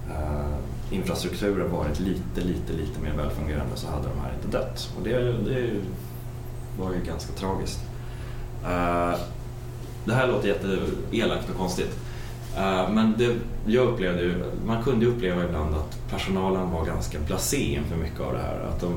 eh, 0.09 0.57
infrastrukturen 0.91 1.71
varit 1.71 1.99
lite, 1.99 2.41
lite, 2.41 2.73
lite 2.73 3.01
mer 3.01 3.13
välfungerande 3.17 3.75
så 3.75 3.87
hade 3.87 4.07
de 4.07 4.19
här 4.21 4.33
inte 4.35 4.57
dött. 4.57 4.89
Och 4.97 5.03
det, 5.03 5.19
det 5.31 5.69
var 6.79 6.93
ju 6.93 7.01
ganska 7.05 7.33
tragiskt. 7.33 7.79
Uh, 8.65 9.19
det 10.05 10.13
här 10.13 10.27
låter 10.27 10.47
jätteelakt 10.47 11.49
och 11.49 11.57
konstigt. 11.57 11.99
Uh, 12.57 12.91
men 12.91 13.13
det, 13.17 13.35
jag 13.65 13.87
upplevde 13.87 14.21
ju, 14.21 14.43
man 14.65 14.83
kunde 14.83 15.05
uppleva 15.05 15.43
ibland 15.43 15.75
att 15.75 16.09
personalen 16.09 16.71
var 16.71 16.85
ganska 16.85 17.19
blasé 17.19 17.73
inför 17.73 17.95
mycket 17.95 18.19
av 18.19 18.33
det 18.33 18.39
här. 18.39 18.59
Att 18.69 18.81
de, 18.81 18.93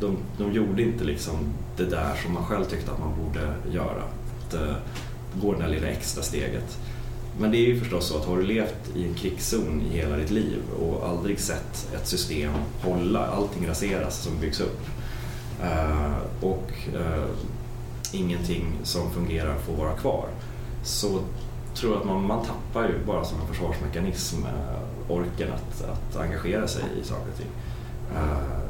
de, 0.00 0.16
de 0.38 0.52
gjorde 0.52 0.82
inte 0.82 1.04
liksom 1.04 1.34
det 1.76 1.84
där 1.84 2.14
som 2.22 2.34
man 2.34 2.44
själv 2.44 2.64
tyckte 2.64 2.90
att 2.90 2.98
man 2.98 3.12
borde 3.24 3.54
göra. 3.72 4.02
Att 4.46 4.54
uh, 4.54 4.74
gå 5.42 5.52
det 5.52 5.58
där 5.58 5.68
lilla 5.68 5.86
extra 5.86 6.22
steget. 6.22 6.78
Men 7.38 7.50
det 7.50 7.56
är 7.56 7.66
ju 7.66 7.80
förstås 7.80 8.08
så 8.08 8.18
att 8.18 8.24
har 8.24 8.36
du 8.36 8.42
levt 8.42 8.96
i 8.96 9.04
en 9.04 9.14
krigszon 9.14 9.82
i 9.90 9.96
hela 9.96 10.16
ditt 10.16 10.30
liv 10.30 10.58
och 10.80 11.08
aldrig 11.08 11.40
sett 11.40 11.88
ett 11.94 12.06
system 12.06 12.50
hålla, 12.82 13.26
allting 13.26 13.68
raseras 13.68 14.22
som 14.22 14.40
byggs 14.40 14.60
upp. 14.60 14.80
och 16.40 16.72
ingenting 18.14 18.64
som 18.82 19.10
fungerar 19.10 19.58
får 19.58 19.72
vara 19.72 19.92
kvar. 19.92 20.26
Så 20.82 21.20
tror 21.74 21.92
jag 21.92 22.00
att 22.00 22.06
man, 22.06 22.26
man 22.26 22.44
tappar 22.44 22.88
ju 22.88 23.04
bara 23.06 23.24
som 23.24 23.40
en 23.40 23.46
försvarsmekanism 23.46 24.44
eh, 24.44 25.10
orken 25.12 25.52
att, 25.52 25.84
att 25.84 26.16
engagera 26.16 26.68
sig 26.68 26.84
i 27.00 27.04
saker 27.04 27.30
och 27.32 27.38
ting. 27.38 27.50
Eh, 28.16 28.64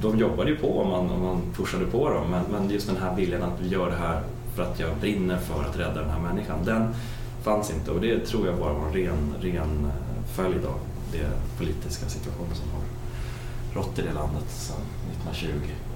de 0.00 0.18
jobbade 0.18 0.50
ju 0.50 0.56
på 0.56 0.78
om 0.78 0.88
man, 0.88 1.10
om 1.10 1.22
man 1.22 1.40
pushade 1.56 1.84
på 1.86 2.10
dem 2.10 2.30
men, 2.30 2.44
men 2.52 2.70
just 2.70 2.86
den 2.86 2.96
här 2.96 3.16
viljan 3.16 3.42
att 3.42 3.60
vi 3.60 3.68
gör 3.68 3.90
det 3.90 3.96
här 3.96 4.22
för 4.54 4.62
att 4.62 4.80
jag 4.80 4.96
brinner 4.96 5.38
för 5.38 5.64
att 5.64 5.78
rädda 5.78 6.00
den 6.00 6.10
här 6.10 6.20
människan, 6.20 6.64
den 6.64 6.94
fanns 7.42 7.70
inte 7.70 7.90
och 7.90 8.00
det 8.00 8.26
tror 8.26 8.46
jag 8.46 8.58
bara 8.58 8.72
var 8.72 8.86
en 8.86 8.92
ren, 8.92 9.34
ren 9.40 9.84
eh, 9.86 10.24
följd 10.34 10.64
av 10.64 10.78
den 11.12 11.30
politiska 11.58 12.08
situationen 12.08 12.54
som 12.54 12.70
har 12.70 12.82
rått 13.82 13.98
i 13.98 14.02
det 14.02 14.12
landet 14.12 14.50
sedan 14.50 14.76
1920. 15.12 15.93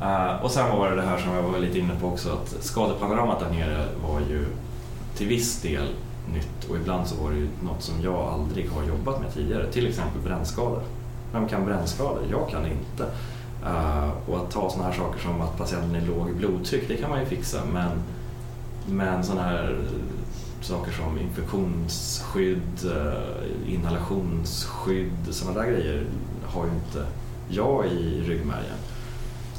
Uh, 0.00 0.44
och 0.44 0.50
sen 0.50 0.78
var 0.78 0.90
det 0.90 0.96
det 0.96 1.02
här 1.02 1.18
som 1.18 1.32
jag 1.32 1.42
var 1.42 1.58
lite 1.58 1.78
inne 1.78 1.94
på 2.00 2.06
också 2.06 2.30
att 2.32 2.64
skadepanoramat 2.64 3.40
där 3.40 3.50
nere 3.50 3.86
var 4.08 4.20
ju 4.20 4.46
till 5.16 5.28
viss 5.28 5.62
del 5.62 5.88
nytt 6.34 6.70
och 6.70 6.76
ibland 6.76 7.06
så 7.06 7.22
var 7.22 7.30
det 7.30 7.36
ju 7.36 7.48
något 7.62 7.82
som 7.82 8.02
jag 8.02 8.14
aldrig 8.14 8.70
har 8.70 8.84
jobbat 8.84 9.20
med 9.20 9.34
tidigare, 9.34 9.72
till 9.72 9.86
exempel 9.86 10.20
brännskador. 10.22 10.82
Vem 11.32 11.48
kan 11.48 11.64
brännskador? 11.64 12.22
Jag 12.30 12.50
kan 12.50 12.66
inte. 12.66 13.04
Uh, 13.64 14.10
och 14.28 14.36
att 14.36 14.50
ta 14.50 14.70
sådana 14.70 14.88
här 14.90 14.96
saker 14.96 15.20
som 15.20 15.40
att 15.40 15.58
patienten 15.58 15.94
är 15.94 16.06
låg 16.06 16.30
i 16.30 16.32
blodtryck, 16.32 16.88
det 16.88 16.96
kan 16.96 17.10
man 17.10 17.20
ju 17.20 17.26
fixa 17.26 17.60
men, 17.72 17.90
men 18.86 19.24
sådana 19.24 19.42
här 19.42 19.78
saker 20.60 20.92
som 20.92 21.18
infektionsskydd, 21.18 22.84
uh, 22.84 23.72
inhalationsskydd, 23.74 25.28
sådana 25.30 25.60
där 25.60 25.70
grejer 25.70 26.06
har 26.46 26.64
ju 26.64 26.70
inte 26.70 27.06
jag 27.48 27.86
i 27.86 28.20
ryggmärgen 28.20 28.76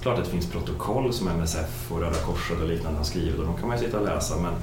klart 0.04 0.20
att 0.20 0.26
det 0.26 0.32
finns 0.32 0.45
protokoll 0.51 1.14
som 1.14 1.28
MSF 1.28 1.91
och 1.91 1.99
Röda 1.99 2.18
Korset 2.18 2.62
och 2.62 2.68
liknande 2.68 2.97
har 2.97 3.06
skrivit 3.06 3.39
och 3.39 3.45
de 3.45 3.58
kan 3.58 3.68
man 3.68 3.78
ju 3.78 3.84
sitta 3.84 3.99
och 3.99 4.06
läsa 4.06 4.36
men, 4.38 4.54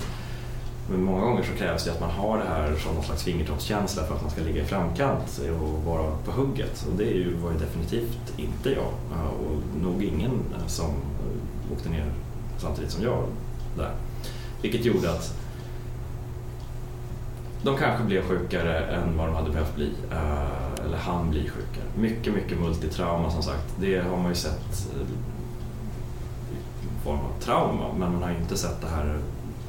men 0.91 1.05
många 1.05 1.21
gånger 1.21 1.43
så 1.43 1.59
krävs 1.59 1.85
det 1.85 1.91
att 1.91 2.01
man 2.01 2.11
har 2.11 2.39
det 2.39 2.45
här 2.45 2.77
som 2.77 2.95
någon 2.95 3.05
slags 3.05 3.23
fingertoppskänsla 3.23 4.05
för 4.05 4.15
att 4.15 4.23
man 4.23 4.31
ska 4.31 4.43
ligga 4.43 4.63
i 4.63 4.65
framkant 4.65 5.41
och 5.61 5.83
vara 5.85 6.17
på 6.25 6.33
hugget 6.33 6.87
och 6.91 6.97
det 6.99 7.05
är 7.05 7.15
ju, 7.15 7.35
var 7.37 7.53
ju 7.53 7.59
definitivt 7.59 8.33
inte 8.37 8.71
jag 8.71 8.93
och 9.41 9.83
nog 9.83 10.03
ingen 10.03 10.31
som 10.67 10.91
åkte 11.73 11.89
ner 11.89 12.13
samtidigt 12.59 12.91
som 12.91 13.05
jag 13.05 13.25
där. 13.77 13.93
Vilket 14.63 14.85
gjorde 14.85 15.11
att 15.11 15.35
de 17.63 17.77
kanske 17.77 18.05
blev 18.05 18.23
sjukare 18.23 18.79
än 18.79 19.17
vad 19.17 19.27
de 19.27 19.35
hade 19.35 19.51
behövt 19.51 19.75
bli. 19.75 19.93
Eh, 20.11 20.85
eller 20.85 20.97
han 20.97 21.31
bli 21.31 21.41
sjukare. 21.41 21.85
Mycket, 21.97 22.35
mycket 22.35 22.61
multitrauma 22.61 23.31
som 23.31 23.43
sagt. 23.43 23.75
Det 23.81 23.99
har 23.99 24.17
man 24.17 24.29
ju 24.29 24.35
sett 24.35 24.89
eh, 24.95 25.03
i 26.83 27.05
form 27.05 27.19
av 27.19 27.41
trauma 27.41 27.85
men 27.99 28.13
man 28.13 28.23
har 28.23 28.31
ju 28.31 28.37
inte 28.37 28.57
sett 28.57 28.81
det 28.81 28.89
här 28.89 29.19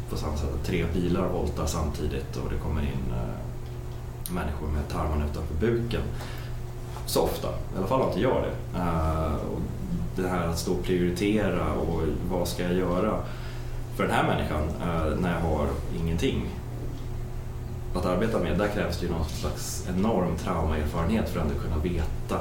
på 0.10 0.18
samma 0.18 0.38
sätt 0.38 0.50
tre 0.64 0.86
bilar 0.94 1.28
voltar 1.28 1.66
samtidigt 1.66 2.38
och 2.38 2.50
det 2.50 2.58
kommer 2.58 2.82
in 2.82 3.14
eh, 3.14 4.34
människor 4.34 4.68
med 4.68 4.90
tarmarna 4.90 5.26
utanför 5.26 5.56
buken 5.60 6.02
så 7.06 7.22
ofta. 7.22 7.48
I 7.48 7.78
alla 7.78 7.88
fall 7.88 8.02
har 8.02 8.08
inte 8.08 8.22
jag 8.22 8.44
det. 8.44 8.80
Och 9.54 9.62
det 10.16 10.28
här 10.28 10.48
att 10.48 10.60
stå 10.60 10.74
och 10.74 10.84
prioritera 10.84 11.74
och 11.74 12.02
vad 12.30 12.48
ska 12.48 12.64
jag 12.64 12.74
göra 12.74 13.20
för 13.96 14.04
den 14.04 14.12
här 14.12 14.28
människan 14.28 14.62
när 15.22 15.34
jag 15.34 15.40
har 15.40 15.68
ingenting 16.00 16.50
att 17.96 18.06
arbeta 18.06 18.40
med. 18.40 18.58
Där 18.58 18.68
krävs 18.68 19.00
det 19.00 19.06
ju 19.06 19.12
någon 19.12 19.26
slags 19.30 19.86
enorm 19.90 20.38
traumaerfarenhet 20.44 21.30
för 21.30 21.40
att 21.40 21.46
ändå 21.46 21.60
kunna 21.60 21.78
veta 21.78 22.40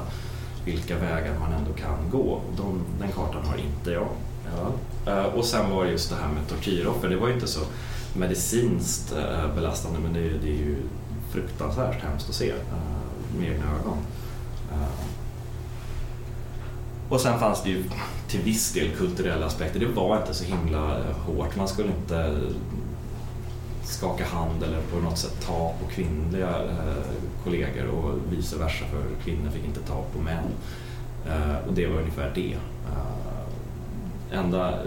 vilka 0.64 0.98
vägar 0.98 1.38
man 1.40 1.52
ändå 1.52 1.72
kan 1.72 2.10
gå. 2.10 2.40
De, 2.56 2.80
den 3.00 3.12
kartan 3.12 3.44
har 3.46 3.56
inte 3.56 3.90
jag. 3.90 4.08
Ja. 4.56 4.72
Eh, 5.12 5.24
Och 5.24 5.44
sen 5.44 5.70
var 5.70 5.84
det 5.84 5.90
just 5.90 6.10
det 6.10 6.16
här 6.16 6.28
med 6.32 6.48
tortyroffer. 6.48 7.08
Det 7.08 7.16
var 7.16 7.28
ju 7.28 7.34
inte 7.34 7.46
så 7.46 7.60
medicinskt 8.14 9.12
eh, 9.12 9.54
belastande 9.54 9.98
men 9.98 10.12
det 10.12 10.18
är, 10.20 10.24
ju- 10.24 10.38
det 10.38 10.48
är 10.48 10.56
ju 10.58 10.76
fruktansvärt 11.32 12.02
hemskt 12.02 12.28
att 12.28 12.34
se 12.34 12.50
eh, 12.50 13.38
med 13.38 13.52
egna 13.52 13.64
ögon. 13.64 13.96
Och 17.08 17.20
sen 17.20 17.38
fanns 17.38 17.62
det 17.62 17.70
ju 17.70 17.84
till 18.28 18.40
viss 18.40 18.72
del 18.72 18.90
kulturella 18.96 19.46
aspekter. 19.46 19.80
Det 19.80 19.86
var 19.86 20.16
inte 20.20 20.34
så 20.34 20.44
himla 20.44 20.96
hårt. 21.26 21.56
Man 21.56 21.68
skulle 21.68 21.88
inte 21.88 22.40
skaka 23.90 24.24
hand 24.24 24.62
eller 24.62 24.80
på 24.80 24.96
något 24.96 25.18
sätt 25.18 25.46
ta 25.46 25.74
på 25.80 25.86
kvinnliga 25.90 26.48
eh, 26.48 27.12
kollegor 27.44 27.86
och 27.86 28.14
vice 28.32 28.58
versa 28.58 28.84
för 28.84 29.24
kvinnor 29.24 29.50
fick 29.50 29.64
inte 29.64 29.80
ta 29.80 30.04
på 30.12 30.18
män. 30.18 30.44
Eh, 31.26 31.68
och 31.68 31.74
det 31.74 31.86
var 31.86 31.98
ungefär 31.98 32.32
det. 32.34 32.52
Eh, 32.52 34.38
enda 34.38 34.68
eh, 34.68 34.80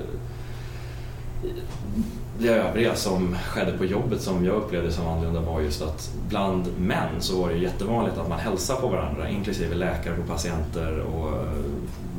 det 2.39 2.49
övriga 2.49 2.95
som 2.95 3.35
skedde 3.35 3.77
på 3.77 3.85
jobbet 3.85 4.21
som 4.21 4.45
jag 4.45 4.55
upplevde 4.55 4.91
som 4.91 5.07
annorlunda 5.07 5.41
var 5.41 5.61
just 5.61 5.81
att 5.81 6.13
bland 6.29 6.67
män 6.77 7.09
så 7.19 7.41
var 7.41 7.49
det 7.49 7.57
jättevanligt 7.57 8.17
att 8.17 8.29
man 8.29 8.39
hälsar 8.39 8.75
på 8.75 8.87
varandra, 8.87 9.29
inklusive 9.29 9.75
läkare 9.75 10.15
på 10.15 10.23
patienter 10.23 10.99
och 10.99 11.27
eh, 11.27 11.43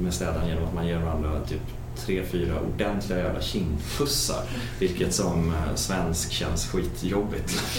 med 0.01 0.14
städaren 0.14 0.49
genom 0.49 0.64
att 0.64 0.74
man 0.74 0.87
ger 0.87 0.99
varandra 0.99 1.30
typ 1.49 1.62
tre, 1.97 2.22
fyra 2.24 2.61
ordentliga 2.61 3.18
jävla 3.18 3.40
kindpussar. 3.40 4.42
Vilket 4.78 5.14
som 5.14 5.49
eh, 5.49 5.74
svensk 5.74 6.32
känns 6.32 6.66
skitjobbigt. 6.66 7.62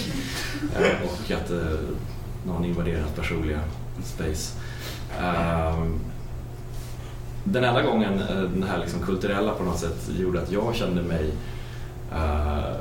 Eh, 0.76 1.02
och 1.04 1.30
att 1.30 1.50
eh, 1.50 1.78
någon 2.46 2.64
invaderar 2.64 3.04
personliga 3.16 3.60
space. 4.04 4.58
Ehm, 5.20 6.00
den 7.44 7.64
enda 7.64 7.82
gången 7.82 8.18
eh, 8.18 8.42
den 8.42 8.62
här 8.62 8.78
liksom 8.78 9.02
kulturella 9.02 9.54
på 9.54 9.64
något 9.64 9.78
sätt 9.78 10.08
gjorde 10.18 10.42
att 10.42 10.52
jag 10.52 10.74
kände 10.74 11.02
mig 11.02 11.32
eh, 12.12 12.76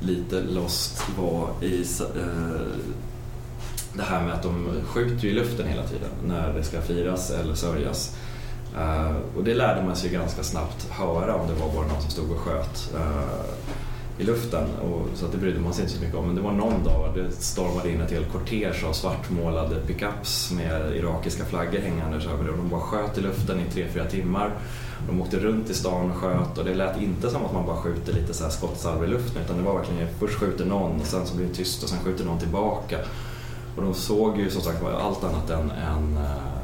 lite 0.00 0.40
lost 0.40 1.02
var 1.18 1.48
i 1.60 1.80
eh, 2.00 2.60
det 3.94 4.02
här 4.02 4.24
med 4.24 4.34
att 4.34 4.42
de 4.42 4.68
skjuter 4.86 5.28
i 5.28 5.32
luften 5.32 5.66
hela 5.68 5.82
tiden 5.82 6.10
när 6.26 6.52
det 6.52 6.64
ska 6.64 6.80
firas 6.80 7.30
eller 7.30 7.54
sörjas. 7.54 8.16
Eh, 8.76 9.16
och 9.36 9.44
det 9.44 9.54
lärde 9.54 9.82
man 9.82 9.96
sig 9.96 10.10
ganska 10.10 10.42
snabbt 10.42 10.90
höra 10.90 11.34
om 11.34 11.46
det 11.46 11.54
var 11.54 11.72
bara 11.74 11.86
någon 11.86 12.00
som 12.00 12.10
stod 12.10 12.30
och 12.30 12.38
sköt 12.38 12.94
eh, 12.94 13.56
i 14.18 14.24
luften. 14.24 14.68
Och, 14.82 15.06
så 15.14 15.26
att 15.26 15.32
det 15.32 15.38
brydde 15.38 15.60
man 15.60 15.74
sig 15.74 15.84
inte 15.84 15.96
så 15.96 16.00
mycket 16.00 16.16
om. 16.16 16.26
Men 16.26 16.34
det 16.36 16.42
var 16.42 16.52
någon 16.52 16.84
dag 16.84 17.12
det 17.14 17.30
stormade 17.30 17.90
in 17.90 18.00
ett 18.00 18.10
helt 18.10 18.32
kortege 18.32 18.86
av 18.88 18.92
svartmålade 18.92 19.76
pickups 19.86 20.52
med 20.52 20.96
irakiska 20.96 21.44
flaggor 21.44 21.78
hängandes 21.78 22.26
över 22.26 22.44
det. 22.44 22.50
Och 22.50 22.56
de 22.56 22.68
bara 22.68 22.80
sköt 22.80 23.18
i 23.18 23.20
luften 23.20 23.60
i 23.60 23.70
tre, 23.72 23.86
fyra 23.88 24.04
timmar. 24.04 24.50
De 25.08 25.20
åkte 25.20 25.38
runt 25.38 25.70
i 25.70 25.74
stan 25.74 26.10
och 26.10 26.16
sköt 26.16 26.58
och 26.58 26.64
det 26.64 26.74
lät 26.74 27.00
inte 27.00 27.30
som 27.30 27.44
att 27.44 27.52
man 27.52 27.66
bara 27.66 27.76
skjuter 27.76 28.12
lite 28.12 28.34
så 28.34 28.44
här 28.44 28.50
skottsalvor 28.50 29.04
i 29.04 29.08
luften 29.08 29.42
utan 29.42 29.56
det 29.56 29.62
var 29.62 29.78
verkligen 29.78 30.08
först 30.18 30.34
skjuter 30.34 30.64
någon 30.64 31.00
och 31.00 31.06
sen 31.06 31.26
så 31.26 31.36
blir 31.36 31.46
det 31.46 31.54
tyst 31.54 31.82
och 31.82 31.88
sen 31.88 31.98
skjuter 32.04 32.24
någon 32.24 32.38
tillbaka. 32.38 32.98
Och 33.76 33.82
de 33.82 33.94
såg 33.94 34.38
ju 34.38 34.50
som 34.50 34.62
sagt 34.62 34.82
var 34.82 34.90
allt 34.90 35.24
annat 35.24 35.50
än, 35.50 35.70
än, 35.70 36.16
eh, 36.16 36.55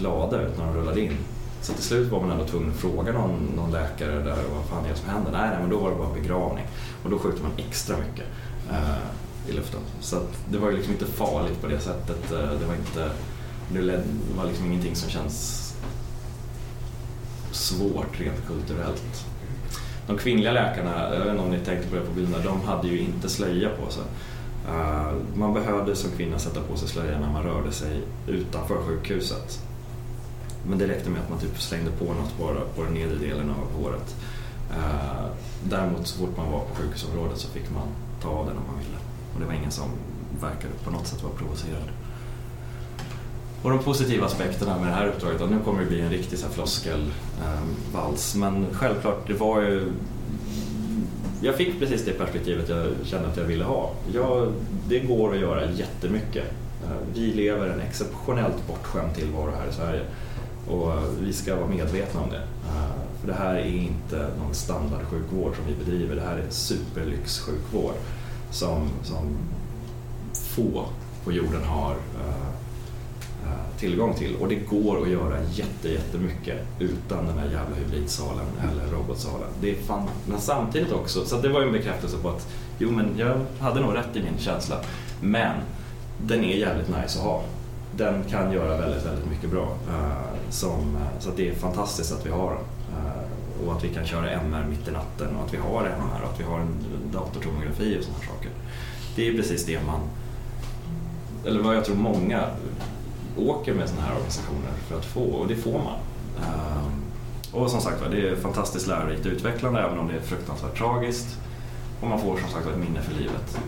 glada 0.00 0.42
ut 0.42 0.58
när 0.58 0.64
de 0.64 0.74
rullade 0.74 1.00
in. 1.00 1.16
Så 1.62 1.72
till 1.72 1.82
slut 1.82 2.10
var 2.10 2.20
man 2.20 2.30
ändå 2.30 2.44
tvungen 2.44 2.70
att 2.70 2.76
fråga 2.76 3.12
någon, 3.12 3.52
någon 3.56 3.70
läkare 3.70 4.22
där 4.22 4.36
vad 4.54 4.64
fan 4.64 4.84
är 4.84 4.88
det 4.88 4.96
som 4.96 5.08
händer? 5.08 5.32
Nej, 5.32 5.50
nej, 5.50 5.58
men 5.60 5.70
då 5.70 5.78
var 5.78 5.90
det 5.90 5.96
bara 5.96 6.12
begravning. 6.14 6.64
Och 7.04 7.10
då 7.10 7.18
skjuter 7.18 7.42
man 7.42 7.52
extra 7.56 7.96
mycket 7.96 8.26
eh, 8.70 9.50
i 9.50 9.52
luften. 9.52 9.80
Så 10.00 10.16
att 10.16 10.38
det 10.50 10.58
var 10.58 10.70
ju 10.70 10.76
liksom 10.76 10.92
inte 10.92 11.06
farligt 11.06 11.60
på 11.60 11.66
det 11.66 11.80
sättet. 11.80 12.32
Eh, 12.32 12.38
det 12.38 12.66
var, 12.66 12.74
inte, 12.74 13.10
det 13.72 14.02
var 14.36 14.44
liksom 14.46 14.66
ingenting 14.66 14.96
som 14.96 15.10
känns 15.10 15.66
svårt 17.52 18.20
rent 18.20 18.46
kulturellt. 18.46 19.26
De 20.06 20.18
kvinnliga 20.18 20.52
läkarna, 20.52 21.14
jag 21.14 21.20
vet 21.20 21.28
inte 21.28 21.42
om 21.42 21.50
ni 21.50 21.58
tänkte 21.58 21.88
på 21.88 21.96
det 21.96 22.00
på 22.00 22.12
bilderna, 22.12 22.44
de 22.44 22.60
hade 22.60 22.88
ju 22.88 23.00
inte 23.00 23.28
slöja 23.28 23.68
på 23.68 23.92
sig. 23.92 24.02
Eh, 24.68 25.12
man 25.34 25.54
behövde 25.54 25.96
som 25.96 26.10
kvinna 26.10 26.38
sätta 26.38 26.60
på 26.60 26.76
sig 26.76 26.88
slöja 26.88 27.20
när 27.20 27.32
man 27.32 27.42
rörde 27.42 27.72
sig 27.72 28.00
utanför 28.26 28.76
sjukhuset. 28.76 29.69
Men 30.68 30.78
det 30.78 30.88
räckte 30.88 31.10
med 31.10 31.20
att 31.22 31.30
man 31.30 31.38
typ 31.38 31.60
slängde 31.62 31.90
på 31.90 32.04
något 32.04 32.38
bara 32.38 32.60
på 32.76 32.82
den 32.82 32.94
nedre 32.94 33.18
delen 33.18 33.50
av 33.50 33.82
håret. 33.82 34.16
Eh, 34.70 35.26
Däremot 35.64 36.06
så 36.06 36.18
fort 36.18 36.36
man 36.36 36.52
var 36.52 36.58
på 36.60 36.74
sjukhusområdet 36.74 37.38
så 37.38 37.48
fick 37.48 37.70
man 37.70 37.88
ta 38.22 38.28
av 38.28 38.46
den 38.46 38.56
om 38.56 38.62
man 38.66 38.78
ville. 38.78 38.96
Och 39.34 39.40
det 39.40 39.46
var 39.46 39.52
ingen 39.52 39.70
som 39.70 39.88
verkade 40.40 40.74
på 40.84 40.90
något 40.90 41.06
sätt 41.06 41.22
vara 41.22 41.32
provocerad. 41.32 41.82
Och 43.62 43.70
de 43.70 43.78
positiva 43.78 44.26
aspekterna 44.26 44.78
med 44.78 44.86
det 44.88 44.94
här 44.94 45.06
uppdraget, 45.06 45.40
och 45.40 45.50
nu 45.50 45.58
kommer 45.64 45.80
det 45.80 45.86
bli 45.86 46.00
en 46.00 46.10
riktig 46.10 46.38
floskelvals. 46.38 47.10
Eh, 47.42 47.62
floskelvals, 47.92 48.34
ehm, 48.34 48.40
men 48.40 48.66
självklart, 48.74 49.26
det 49.26 49.34
var 49.34 49.60
ju... 49.60 49.92
Jag 51.42 51.54
fick 51.54 51.78
precis 51.78 52.04
det 52.04 52.12
perspektivet 52.12 52.68
jag 52.68 52.86
kände 53.04 53.28
att 53.28 53.36
jag 53.36 53.44
ville 53.44 53.64
ha. 53.64 53.90
Jag, 54.14 54.52
det 54.88 54.98
går 54.98 55.34
att 55.34 55.40
göra 55.40 55.70
jättemycket. 55.70 56.44
Eh, 56.84 56.90
Vi 57.14 57.32
lever 57.32 57.66
en 57.68 57.80
exceptionellt 57.80 58.66
bortskämd 58.68 59.14
tillvaro 59.14 59.50
här 59.60 59.68
i 59.70 59.72
Sverige 59.72 60.02
och 60.68 60.92
eh, 60.92 61.02
vi 61.20 61.32
ska 61.32 61.56
vara 61.56 61.68
medvetna 61.68 62.20
om 62.20 62.30
det. 62.30 62.42
Eh, 62.68 63.20
för 63.20 63.26
det 63.26 63.34
här 63.34 63.54
är 63.54 63.66
inte 63.66 64.28
någon 64.38 64.54
standardsjukvård 64.54 65.56
som 65.56 65.64
vi 65.66 65.84
bedriver, 65.84 66.16
det 66.16 66.22
här 66.22 66.36
är 66.36 66.50
superlyxsjukvård 66.50 67.94
som, 68.50 68.88
som 69.02 69.36
få 70.32 70.84
på 71.24 71.32
jorden 71.32 71.64
har 71.64 71.92
eh, 71.92 72.60
tillgång 73.78 74.14
till 74.14 74.36
och 74.36 74.48
det 74.48 74.54
går 74.54 75.02
att 75.02 75.08
göra 75.08 75.36
jätte, 75.52 75.88
jättemycket 75.88 76.58
utan 76.78 77.26
den 77.26 77.38
här 77.38 77.44
jävla 77.44 77.76
hybridsalen 77.76 78.46
eller 78.72 78.92
robotsalen. 78.92 79.48
Det 79.60 79.70
är 79.70 79.74
fan, 79.74 80.08
men 80.26 80.40
samtidigt 80.40 80.92
också, 80.92 81.24
så 81.24 81.36
det 81.36 81.48
var 81.48 81.60
ju 81.60 81.66
en 81.66 81.72
bekräftelse 81.72 82.16
på 82.22 82.28
att 82.28 82.48
jo 82.78 82.90
men 82.90 83.18
jag 83.18 83.40
hade 83.58 83.80
nog 83.80 83.94
rätt 83.94 84.16
i 84.16 84.22
min 84.22 84.38
känsla. 84.38 84.76
Men 85.20 85.56
den 86.22 86.44
är 86.44 86.56
jävligt 86.56 86.88
nice 86.88 87.18
att 87.18 87.24
ha. 87.24 87.42
Den 87.96 88.24
kan 88.24 88.52
göra 88.52 88.76
väldigt, 88.76 89.06
väldigt 89.06 89.30
mycket 89.30 89.50
bra. 89.50 89.76
Eh, 89.88 90.50
som, 90.50 90.96
så 91.18 91.30
att 91.30 91.36
det 91.36 91.48
är 91.48 91.54
fantastiskt 91.54 92.12
att 92.12 92.26
vi 92.26 92.30
har 92.30 92.50
den. 92.50 92.60
Eh, 92.96 93.66
och 93.66 93.76
att 93.76 93.84
vi 93.84 93.94
kan 93.94 94.06
köra 94.06 94.30
MR 94.30 94.66
mitt 94.70 94.88
i 94.88 94.90
natten 94.90 95.36
och 95.36 95.44
att 95.44 95.54
vi 95.54 95.58
har 95.58 95.80
MR 95.80 96.22
och 96.24 96.32
att 96.32 96.40
vi 96.40 96.44
har 96.44 96.58
en 96.58 96.84
datortomografi 97.12 97.98
och 98.00 98.04
sådana 98.04 98.24
saker. 98.24 98.50
Det 99.16 99.28
är 99.28 99.32
precis 99.36 99.66
det 99.66 99.80
man, 99.86 100.00
eller 101.46 101.62
vad 101.62 101.76
jag 101.76 101.84
tror 101.84 101.96
många 101.96 102.44
åker 103.36 103.74
med 103.74 103.88
sådana 103.88 104.06
här 104.06 104.14
organisationer 104.14 104.72
för 104.88 104.98
att 104.98 105.04
få 105.04 105.20
och 105.20 105.48
det 105.48 105.56
får 105.56 105.78
man. 105.78 105.98
Eh, 106.38 107.00
och 107.52 107.70
som 107.70 107.80
sagt 107.80 108.00
var, 108.02 108.08
det 108.08 108.28
är 108.28 108.36
fantastiskt 108.36 108.86
lärorikt 108.86 109.26
och 109.26 109.32
utvecklande 109.32 109.80
även 109.80 109.98
om 109.98 110.08
det 110.08 110.14
är 110.14 110.20
fruktansvärt 110.20 110.78
tragiskt. 110.78 111.38
Och 112.00 112.08
man 112.08 112.20
får 112.20 112.36
som 112.36 112.48
sagt 112.48 112.66
ett 112.66 112.78
minne 112.78 113.00
för 113.00 113.14
livet. 113.14 113.58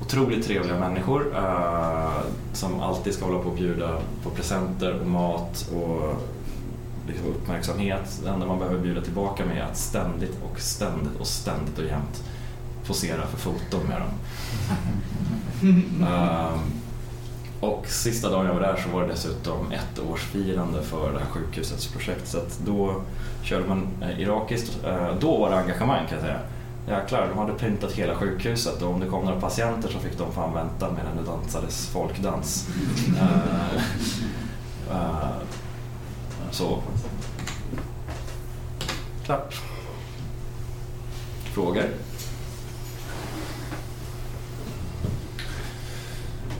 Otroligt 0.00 0.46
trevliga 0.46 0.78
människor 0.78 1.36
eh, 1.36 2.20
som 2.52 2.80
alltid 2.80 3.14
ska 3.14 3.24
hålla 3.24 3.38
på 3.38 3.48
och 3.48 3.56
bjuda 3.56 3.98
på 4.22 4.30
presenter 4.30 5.00
och 5.00 5.06
mat 5.06 5.70
och 5.74 6.14
liksom 7.08 7.26
uppmärksamhet. 7.26 8.20
Det 8.24 8.30
enda 8.30 8.46
man 8.46 8.58
behöver 8.58 8.78
bjuda 8.78 9.00
tillbaka 9.00 9.44
med 9.44 9.58
är 9.58 9.62
att 9.62 9.76
ständigt 9.76 10.38
och 10.52 10.60
ständigt 10.60 11.20
och 11.20 11.26
ständigt 11.26 11.78
och 11.78 11.84
jämt 11.84 12.24
posera 12.86 13.26
för 13.26 13.38
foton 13.38 13.86
med 13.88 14.00
dem. 14.00 14.10
Ehm, 16.08 16.58
och 17.60 17.86
sista 17.86 18.30
dagen 18.30 18.46
jag 18.46 18.54
var 18.54 18.60
där 18.60 18.76
så 18.76 18.90
var 18.90 19.02
det 19.02 19.08
dessutom 19.08 19.72
ett 19.72 19.98
årsfirande 20.10 20.82
för 20.82 21.12
det 21.12 21.18
här 21.18 21.26
sjukhusets 21.26 21.86
projekt. 21.86 22.28
Så 22.28 22.38
då 22.66 23.02
körde 23.42 23.68
man 23.68 23.88
eh, 24.02 24.20
irakiskt. 24.20 24.84
Eh, 24.84 25.14
då 25.20 25.38
var 25.38 25.50
det 25.50 25.56
engagemang 25.56 26.06
kan 26.08 26.18
jag 26.18 26.26
säga. 26.26 26.40
Jäklar, 26.88 27.28
de 27.28 27.38
hade 27.38 27.52
printat 27.52 27.92
hela 27.92 28.14
sjukhuset 28.14 28.82
och 28.82 28.90
om 28.90 29.00
det 29.00 29.06
kom 29.06 29.24
några 29.24 29.40
patienter 29.40 29.88
så 29.88 29.98
fick 29.98 30.18
de 30.18 30.32
fan 30.32 30.54
vänta 30.54 30.90
medan 30.92 31.16
det 31.16 31.30
dansades 31.30 31.86
folkdans. 31.86 32.68
Eh, 34.90 34.96
eh, 34.96 35.30
så. 36.50 36.82
Klart. 39.24 39.62
Frågor? 41.54 41.84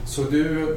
Så 0.05 0.23
du 0.23 0.75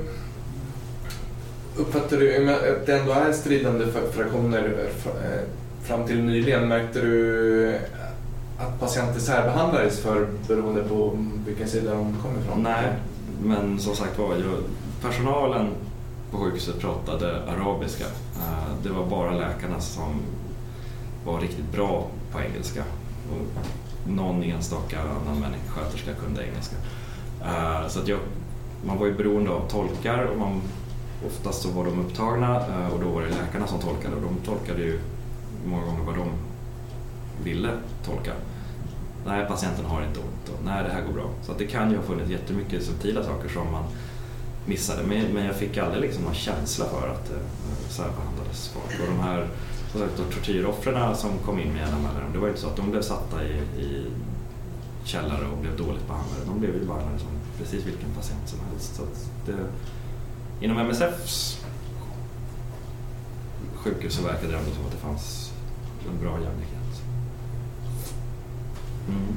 uppfattar 1.77 2.17
du 2.17 2.53
att 2.53 2.87
det 2.87 2.99
ändå 2.99 3.13
är 3.13 3.33
stridande 3.33 3.87
fraktioner 4.15 4.91
eh, 5.05 5.41
fram 5.83 6.07
till 6.07 6.25
nyligen, 6.25 6.69
märkte 6.69 7.01
du 7.01 7.79
att 8.59 8.81
patienter 8.81 9.21
särbehandlades 9.21 10.01
för 10.01 10.29
beroende 10.49 10.83
på 10.83 11.19
vilken 11.47 11.69
sida 11.69 11.95
de 11.95 12.17
kom 12.23 12.39
ifrån? 12.39 12.63
Nej, 12.63 12.93
men 13.43 13.79
som 13.79 13.95
sagt 13.95 14.19
var, 14.19 14.37
personalen 15.03 15.69
på 16.31 16.39
sjukhuset 16.39 16.81
pratade 16.81 17.43
arabiska. 17.43 18.05
Eh, 18.37 18.75
det 18.83 18.89
var 18.89 19.07
bara 19.07 19.33
läkarna 19.33 19.81
som 19.81 20.21
var 21.25 21.41
riktigt 21.41 21.73
bra 21.73 22.07
på 22.33 22.41
engelska. 22.41 22.83
Och 23.31 23.67
någon 24.11 24.43
enstaka 24.43 25.01
annan 25.01 25.41
människa, 25.41 25.71
sköterska, 25.71 26.15
kunde 26.15 26.45
engelska. 26.45 26.77
Eh, 27.45 27.89
så 27.89 28.01
att 28.01 28.09
jag, 28.09 28.19
man 28.87 28.99
var 28.99 29.07
ju 29.07 29.15
beroende 29.15 29.51
av 29.51 29.69
tolkar 29.69 30.25
och 30.25 30.39
man, 30.39 30.61
oftast 31.27 31.63
så 31.63 31.71
var 31.71 31.85
de 31.85 32.01
upptagna 32.01 32.57
eh, 32.57 32.93
och 32.95 33.01
då 33.01 33.09
var 33.09 33.23
det 33.23 33.29
läkarna 33.29 33.67
som 33.67 33.79
tolkade 33.79 34.17
och 34.17 34.23
de 34.23 34.51
tolkade 34.51 34.83
ju 34.83 35.01
många 35.67 35.85
gånger 35.85 36.05
vad 36.05 36.15
de 36.15 36.29
ville 37.45 37.71
tolka. 38.05 38.33
Nej, 39.27 39.47
patienten 39.47 39.85
har 39.85 40.03
inte 40.03 40.21
ont 40.21 40.49
och 40.49 40.65
nej, 40.65 40.85
det 40.85 40.91
här 40.91 41.03
går 41.03 41.13
bra. 41.13 41.31
Så 41.43 41.53
att 41.53 41.59
det 41.59 41.67
kan 41.67 41.91
ju 41.91 41.97
ha 41.97 42.03
funnits 42.03 42.31
jättemycket 42.31 42.83
subtila 42.83 43.25
saker 43.25 43.49
som 43.49 43.73
man 43.73 43.85
missade. 44.67 45.03
Men, 45.03 45.27
men 45.35 45.45
jag 45.45 45.57
fick 45.57 45.79
aldrig 45.79 46.03
liksom 46.03 46.25
någon 46.25 46.35
känsla 46.35 46.85
för 46.85 47.09
att 47.09 47.29
det 47.29 47.35
eh, 47.35 47.89
särbehandlades 47.89 48.69
folk. 48.69 49.01
Och 49.01 49.07
de 49.07 49.21
här 49.21 49.47
tortyroffren 50.33 51.17
som 51.17 51.39
kom 51.39 51.61
in 51.61 51.73
med 51.73 51.81
jämna 51.81 51.99
mellanrum, 51.99 52.33
det 52.33 52.39
var 52.39 52.47
ju 52.47 52.51
inte 52.51 52.63
så 52.63 52.69
att 52.69 52.77
de 52.77 52.91
blev 52.91 53.03
satta 53.03 53.45
i, 53.45 53.53
i 53.83 54.07
källare 55.05 55.47
och 55.53 55.59
blev 55.59 55.77
dåligt 55.77 56.07
behandlade. 56.07 56.45
De 56.47 56.61
blev 56.61 56.75
ju 56.75 56.85
behandlade 56.87 57.19
som 57.19 57.29
precis 57.59 57.87
vilken 57.87 58.11
patient 58.11 58.49
som 58.49 58.59
helst. 58.71 58.95
Så 58.95 59.03
att 59.03 59.31
det, 59.47 59.59
inom 60.65 60.79
MSFs 60.79 61.65
sjukhus 63.75 64.15
så 64.15 64.23
verkade 64.23 64.53
det 64.53 64.59
ändå 64.59 64.71
som 64.71 64.87
att 64.87 64.93
det 64.93 64.99
fanns 64.99 65.53
en 66.09 66.21
bra 66.21 66.33
jämlikhet. 66.33 66.82
Mm. 69.09 69.37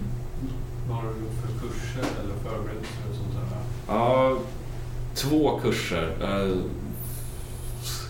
Vad 0.89 0.97
har 0.97 1.03
du 1.03 1.09
gjort 1.09 1.33
för 1.41 1.67
kurser 1.67 2.09
eller 2.23 2.35
förberedelser 2.35 3.03
och 3.09 3.15
sånt 3.15 3.33
där? 3.33 3.59
Ja, 3.87 4.37
två 5.15 5.59
kurser 5.59 6.17
eh, 6.21 6.57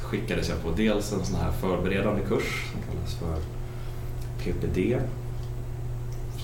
skickades 0.03 0.49
jag 0.49 0.63
på. 0.63 0.71
Dels 0.71 1.13
en 1.13 1.25
sån 1.25 1.39
här 1.39 1.51
förberedande 1.51 2.21
kurs 2.21 2.65
som 2.71 2.81
kallas 2.81 3.15
för 3.15 3.37
PPD 4.43 4.99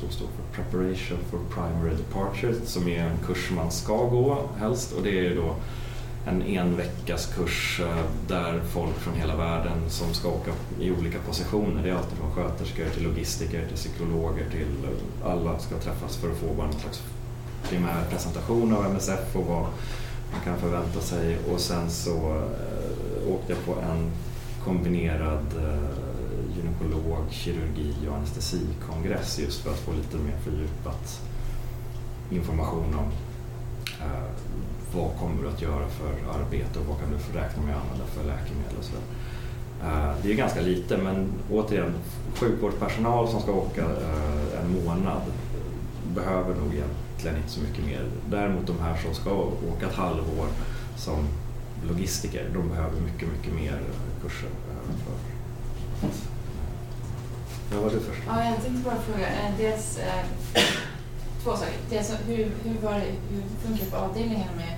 som 0.01 0.09
står 0.09 0.27
för 0.27 0.63
Preparation 0.63 1.17
for 1.29 1.39
Primary 1.53 1.95
Departure 1.95 2.53
som 2.65 2.87
är 2.87 3.03
en 3.03 3.17
kurs 3.25 3.51
man 3.55 3.71
ska 3.71 3.97
gå 3.97 4.49
helst 4.59 4.93
och 4.93 5.03
det 5.03 5.09
är 5.09 5.23
ju 5.23 5.35
då 5.35 5.55
en 6.25 6.41
en 6.41 6.77
veckas 6.77 7.33
kurs 7.35 7.79
eh, 7.79 8.05
där 8.27 8.61
folk 8.73 8.95
från 8.95 9.13
hela 9.13 9.35
världen 9.35 9.89
som 9.89 10.13
ska 10.13 10.27
åka 10.29 10.51
i 10.79 10.91
olika 10.91 11.19
positioner. 11.19 11.83
Det 11.83 11.89
är 11.89 11.95
alltid 11.95 12.17
från 12.17 12.31
sköterskor 12.31 12.85
till 12.93 13.03
logistiker 13.03 13.67
till 13.67 13.75
psykologer 13.75 14.45
till 14.51 14.83
eh, 14.83 15.31
alla 15.31 15.59
ska 15.59 15.75
träffas 15.75 16.17
för 16.17 16.31
att 16.31 16.37
få 16.37 16.53
bara 16.53 16.67
en 16.67 16.73
slags 16.73 17.03
primär 17.69 18.05
presentation 18.09 18.73
av 18.73 18.85
MSF 18.85 19.35
och 19.35 19.45
vad 19.45 19.65
man 20.31 20.41
kan 20.43 20.57
förvänta 20.57 20.99
sig 20.99 21.37
och 21.53 21.59
sen 21.59 21.89
så 21.89 22.15
eh, 22.15 23.33
åkte 23.33 23.53
jag 23.53 23.65
på 23.65 23.81
en 23.81 24.11
kombinerad 24.63 25.45
gynekolog, 26.55 27.17
kirurgi 27.31 27.93
och 28.09 28.15
anestesikongress 28.15 29.39
just 29.39 29.61
för 29.61 29.71
att 29.71 29.79
få 29.79 29.91
lite 29.91 30.17
mer 30.17 30.37
fördjupat 30.43 31.21
information 32.31 32.95
om 32.95 33.11
vad 34.95 35.19
kommer 35.19 35.43
du 35.43 35.49
att 35.49 35.61
göra 35.61 35.87
för 35.87 36.39
arbete 36.39 36.79
och 36.79 36.85
vad 36.85 36.99
kan 36.99 37.11
du 37.11 37.17
få 37.17 37.37
räkna 37.37 37.63
med 37.63 37.75
att 37.75 37.81
använda 37.81 38.05
för 38.05 38.23
läkemedel 38.23 38.77
och 38.79 38.83
sådär. 38.83 39.07
Eh, 39.83 40.15
det 40.23 40.31
är 40.31 40.35
ganska 40.35 40.61
lite 40.61 40.97
men 40.97 41.31
återigen, 41.51 41.93
sjukvårdspersonal 42.35 43.27
som 43.27 43.41
ska 43.41 43.51
åka 43.51 43.81
eh, 43.81 44.61
en 44.61 44.83
månad 44.83 45.21
behöver 46.15 46.55
nog 46.55 46.73
egentligen 46.73 47.37
inte 47.37 47.49
så 47.49 47.61
mycket 47.61 47.85
mer. 47.85 48.05
Däremot 48.29 48.67
de 48.67 48.79
här 48.79 48.97
som 48.97 49.13
ska 49.13 49.31
åka 49.73 49.87
ett 49.87 49.95
halvår 49.95 50.47
som 50.97 51.27
logistiker, 51.87 52.49
de 52.53 52.69
behöver 52.69 53.01
mycket, 53.01 53.29
mycket 53.29 53.53
mer 53.53 53.81
kurser. 54.21 54.49
Eh, 54.69 54.95
för. 55.05 55.13
Ja, 57.71 57.81
vad 57.81 57.83
var 57.83 57.91
du 57.91 57.99
först? 57.99 58.21
Ja, 58.27 58.45
jag 58.45 58.63
tänkte 58.63 58.83
bara 58.83 59.01
fråga. 59.01 59.27
Dels 59.57 59.97
eh, 59.97 60.25
två 61.43 61.55
saker. 61.55 61.73
Dels 61.89 62.11
hur, 62.27 62.51
hur, 62.63 62.81
var 62.81 62.93
det, 62.93 63.11
hur 63.29 63.43
funkar 63.63 63.85
det 63.85 63.91
på 63.91 63.97
avdelningen 63.97 64.49
med 64.57 64.77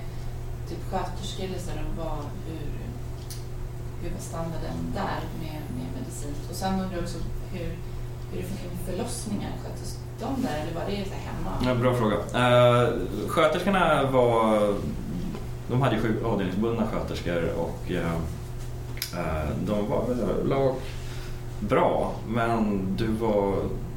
typ 0.74 0.90
sköterskor 0.90 1.44
eller 1.44 1.58
så? 1.58 1.70
Vad, 1.98 2.18
hur, 2.46 2.68
hur 4.02 4.10
var 4.14 4.20
standarden 4.20 4.76
där 4.94 5.20
med, 5.40 5.60
med 5.76 5.86
medicin? 5.98 6.34
Och 6.50 6.56
sen 6.56 6.72
undrar 6.72 6.92
jag 6.92 7.02
också 7.02 7.18
hur, 7.52 7.68
hur 8.30 8.42
det 8.42 8.42
funkar 8.42 8.68
med 8.68 8.94
förlossningar. 8.94 9.52
Sköttes 9.64 9.98
de 10.20 10.42
där 10.42 10.60
eller 10.62 10.74
var 10.74 10.84
det 10.90 11.04
så 11.04 11.14
hemma? 11.14 11.52
Ja, 11.64 11.74
bra 11.74 11.94
fråga. 11.94 12.16
Uh, 12.16 13.00
sköterskorna 13.28 14.10
var... 14.10 14.74
De 15.68 15.82
hade 15.82 15.96
ju 15.96 16.02
sju 16.02 16.24
avdelningsbundna 16.24 16.86
sköterskor 16.86 17.52
och 17.58 17.90
eh, 17.90 18.14
eh, 19.14 19.50
de 19.66 19.88
var 19.88 20.06
väl 20.06 20.74
bra 21.60 22.14
men 22.28 22.86
du 22.96 23.06
var, 23.06 23.54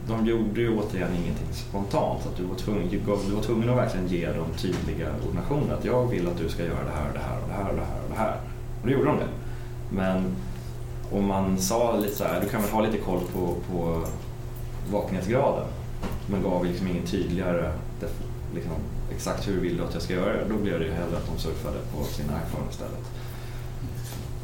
de 0.08 0.26
gjorde 0.26 0.62
ju 0.62 0.78
återigen 0.78 1.12
ingenting 1.12 1.48
spontant. 1.54 2.26
Att 2.26 2.38
du, 2.38 2.44
var 2.44 2.56
tvungen, 2.56 2.90
du 2.90 3.36
var 3.36 3.44
tvungen 3.44 3.70
att 3.70 3.78
verkligen 3.78 4.08
ge 4.08 4.32
dem 4.32 4.48
tydliga 4.58 5.08
ordinationer. 5.28 5.74
Att 5.74 5.86
jag 5.86 6.08
vill 6.08 6.28
att 6.28 6.38
du 6.38 6.50
ska 6.50 6.64
göra 6.64 6.84
det 6.84 6.92
här 6.92 7.08
och 7.08 7.14
det 7.14 7.20
här 7.20 7.42
och 7.42 7.48
det 7.48 7.54
här 7.54 7.70
och 7.70 7.76
det 7.76 7.86
här 7.86 8.04
och 8.04 8.10
det 8.10 8.18
här. 8.18 8.38
Och 8.82 8.88
då 8.88 8.94
gjorde 8.94 9.06
de 9.06 9.18
det. 9.18 9.30
Men 9.90 10.36
om 11.12 11.26
man 11.26 11.58
sa 11.58 11.98
lite 11.98 12.16
så 12.16 12.24
här, 12.24 12.42
du 12.42 12.50
kan 12.50 12.62
väl 12.62 12.72
ha 12.72 12.82
lite 12.82 12.98
koll 12.98 13.22
på, 13.34 13.56
på 13.72 14.06
vakenhetsgraden 14.92 15.66
men 16.28 16.44
gav 16.44 16.66
liksom 16.66 16.88
ingen 16.88 17.06
tydligare 17.06 17.72
liksom, 18.56 18.74
exakt 19.12 19.48
hur 19.48 19.60
vill 19.60 19.78
du 19.78 19.84
att 19.84 19.94
jag 19.94 20.04
ska 20.04 20.14
göra 20.14 20.34
det, 20.34 20.46
då 20.50 20.56
blev 20.56 20.80
det 20.80 20.86
ju 20.86 20.92
hellre 20.92 21.18
att 21.18 21.28
de 21.36 21.42
surfade 21.42 21.78
på 21.96 22.04
sina 22.04 22.34
iPhone 22.34 22.70
istället. 22.72 23.12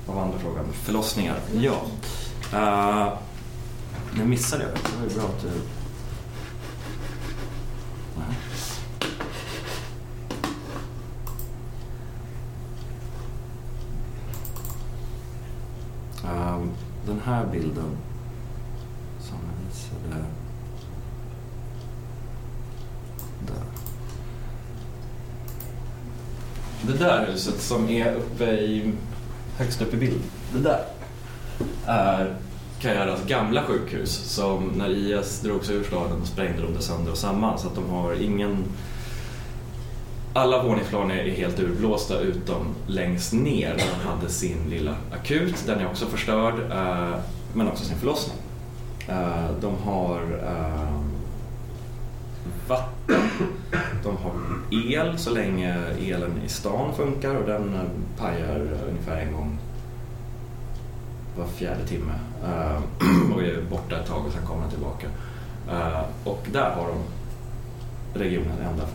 Vad 0.07 0.16
var 0.16 0.24
andra 0.24 0.39
frågan? 0.39 0.66
Förlossningar? 0.74 1.36
Ja. 1.53 1.82
Uh, 2.53 3.14
jag 4.18 4.28
missade 4.28 4.64
jag 4.64 4.72
det. 4.72 4.80
Det 4.84 4.97
var 4.97 5.09
ju 5.09 5.16
bra 5.16 5.24
att 5.24 5.41
du... 5.41 5.51
Nej. 8.18 8.38
Ehm, 16.26 16.72
den 17.05 17.20
här 17.26 17.45
bilden 17.45 17.97
som 19.20 19.38
jag 19.38 19.68
visade 19.70 20.07
där. 20.09 20.26
Det 26.82 26.97
där 26.97 27.28
huset 27.32 27.61
som 27.61 27.89
är 27.89 28.14
uppe 28.14 28.45
i, 28.45 28.93
högst 29.57 29.82
upp 29.82 29.93
i 29.93 29.97
bild, 29.97 30.22
det 30.53 30.59
där 30.59 30.86
är 31.86 32.36
Kajaras 32.84 33.25
gamla 33.27 33.63
sjukhus 33.63 34.11
som 34.11 34.71
när 34.75 34.89
IS 34.89 35.41
drog 35.41 35.65
sig 35.65 35.75
ur 35.75 35.84
staden 35.84 36.25
sprängde 36.25 36.61
de 36.61 36.73
det 36.73 36.81
sönder 36.81 37.11
och 37.11 37.17
samman 37.17 37.59
så 37.59 37.67
att 37.67 37.75
de 37.75 37.89
har 37.89 38.23
ingen 38.23 38.63
alla 40.34 40.63
våningsplan 40.63 41.11
är 41.11 41.23
helt 41.23 41.59
urblåsta 41.59 42.19
utom 42.19 42.75
längst 42.88 43.34
ner 43.34 43.69
där 43.69 43.86
de 43.99 44.09
hade 44.09 44.29
sin 44.29 44.69
lilla 44.69 44.95
akut. 45.11 45.63
Den 45.65 45.79
är 45.79 45.88
också 45.88 46.05
förstörd, 46.05 46.53
eh, 46.71 47.19
men 47.53 47.67
också 47.67 47.86
sin 47.86 47.97
förlossning. 47.97 48.38
Eh, 49.07 49.51
de 49.61 49.75
har 49.84 50.21
eh, 50.43 50.99
vatten, 52.67 53.29
de 54.03 54.17
har 54.17 54.34
el 54.91 55.17
så 55.17 55.29
länge 55.29 55.75
elen 55.99 56.41
i 56.45 56.49
stan 56.49 56.93
funkar 56.95 57.36
och 57.36 57.47
den 57.47 57.79
pajar 58.17 58.67
ungefär 58.89 59.17
en 59.17 59.34
gång 59.34 59.57
var 61.38 61.47
fjärde 61.47 61.88
timme 61.88 62.13
uh, 62.43 62.81
och 63.36 63.43
är 63.43 63.61
borta 63.69 63.99
ett 63.99 64.07
tag 64.07 64.25
och 64.25 64.31
sen 64.34 64.45
kommer 64.45 64.61
den 64.61 64.71
tillbaka. 64.71 65.07
Uh, 65.69 66.01
och 66.23 66.47
där 66.51 66.69
har 66.69 66.88
de 66.88 66.97
regionens 68.19 68.59
enda 68.59 68.88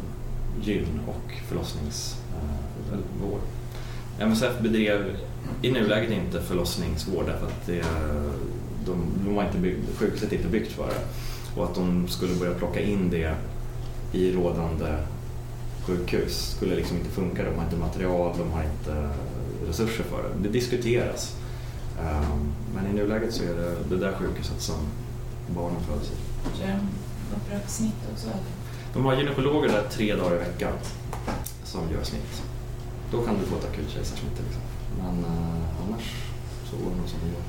gyn 0.62 1.00
och 1.06 1.32
förlossningsvård. 1.48 3.40
Eh, 4.18 4.26
MSF 4.26 4.58
bedrev 4.60 5.16
i 5.62 5.70
nuläget 5.72 6.10
inte 6.10 6.42
förlossningsvård 6.42 7.26
därför 7.26 7.46
att 7.46 7.66
det, 7.66 7.84
de, 8.86 9.04
de 9.24 9.34
var 9.34 9.44
inte 9.44 9.58
byggd, 9.58 9.84
sjukhuset 9.96 10.32
är 10.32 10.36
inte 10.36 10.48
byggt 10.48 10.72
för 10.72 10.86
det. 10.86 11.00
Och 11.56 11.64
att 11.64 11.74
de 11.74 12.08
skulle 12.08 12.34
börja 12.34 12.54
plocka 12.54 12.80
in 12.80 13.10
det 13.10 13.34
i 14.12 14.32
rådande 14.32 14.96
sjukhus 15.88 16.54
skulle 16.56 16.74
liksom 16.74 16.96
inte 16.96 17.10
funka. 17.10 17.44
De 17.44 17.56
har 17.56 17.64
inte 17.64 17.76
material, 17.76 18.34
de 18.38 18.50
har 18.50 18.62
inte 18.62 19.08
resurser 19.68 20.04
för 20.04 20.22
det. 20.22 20.42
Det 20.42 20.48
diskuteras. 20.48 21.36
Um, 22.00 22.52
men 22.74 22.86
i 22.86 22.92
nuläget 22.92 23.34
så 23.34 23.42
är 23.42 23.54
det 23.54 23.76
det 23.90 23.96
där 23.96 24.12
sjukhuset 24.12 24.60
som 24.60 24.76
barnen 25.54 25.80
föds 25.80 26.10
i. 26.10 26.62
Är 26.62 26.66
de 26.66 27.36
uppbra 27.36 27.58
på 27.58 27.70
snitt 27.70 27.94
också? 28.12 28.28
De 28.92 29.04
har 29.04 29.16
gynekologer 29.16 29.68
där 29.68 29.88
tre 29.90 30.14
dagar 30.14 30.36
i 30.36 30.38
veckan 30.38 30.72
som 31.64 31.90
gör 31.90 32.04
snitt. 32.04 32.42
Då 33.10 33.22
kan 33.22 33.38
du 33.38 33.44
få 33.44 33.56
ett 33.56 33.64
akut 33.64 33.90
kejsarsnitt 33.90 34.36
till 34.36 34.46
exempel. 34.46 34.78
Men 34.98 35.24
eh, 35.24 35.86
annars 35.86 36.14
så 36.70 36.76
går 36.76 36.90
det 36.90 36.96
nog 36.96 37.08
som 37.08 37.18
det 37.24 37.34
går. 37.34 37.44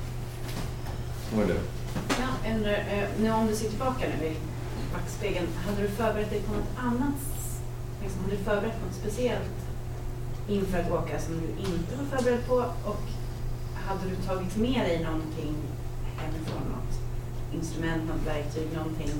Vad 1.34 1.50
är 1.50 1.54
det? 1.54 1.60
Ja, 2.08 2.52
undrar, 2.54 2.72
eh, 2.72 3.08
nu 3.20 3.32
om 3.32 3.46
du 3.46 3.56
ser 3.56 3.68
tillbaka 3.68 4.06
nu 4.18 4.26
i 4.26 4.36
backspegeln, 4.92 5.46
hade 5.66 5.82
du 5.82 5.88
förberett 5.88 6.30
dig 6.30 6.40
på 6.40 6.52
något 6.52 6.72
annat? 6.78 7.20
Liksom, 8.02 8.22
hade 8.22 8.36
du 8.36 8.42
förberett 8.44 8.82
något 8.86 8.94
speciellt 8.94 9.58
inför 10.48 10.78
att 10.78 10.90
åka 10.90 11.20
som 11.20 11.34
du 11.40 11.48
inte 11.70 11.96
var 11.96 12.16
förberedd 12.16 12.46
på? 12.46 12.54
Och 12.84 13.02
hade 13.90 14.10
du 14.10 14.16
tagit 14.16 14.56
med 14.56 14.80
dig 14.88 15.04
någonting 15.04 15.54
hemifrån? 16.16 16.62
Något 16.76 16.94
instrument, 17.54 18.02
något 18.08 18.26
verktyg, 18.26 18.68
någonting 18.76 19.10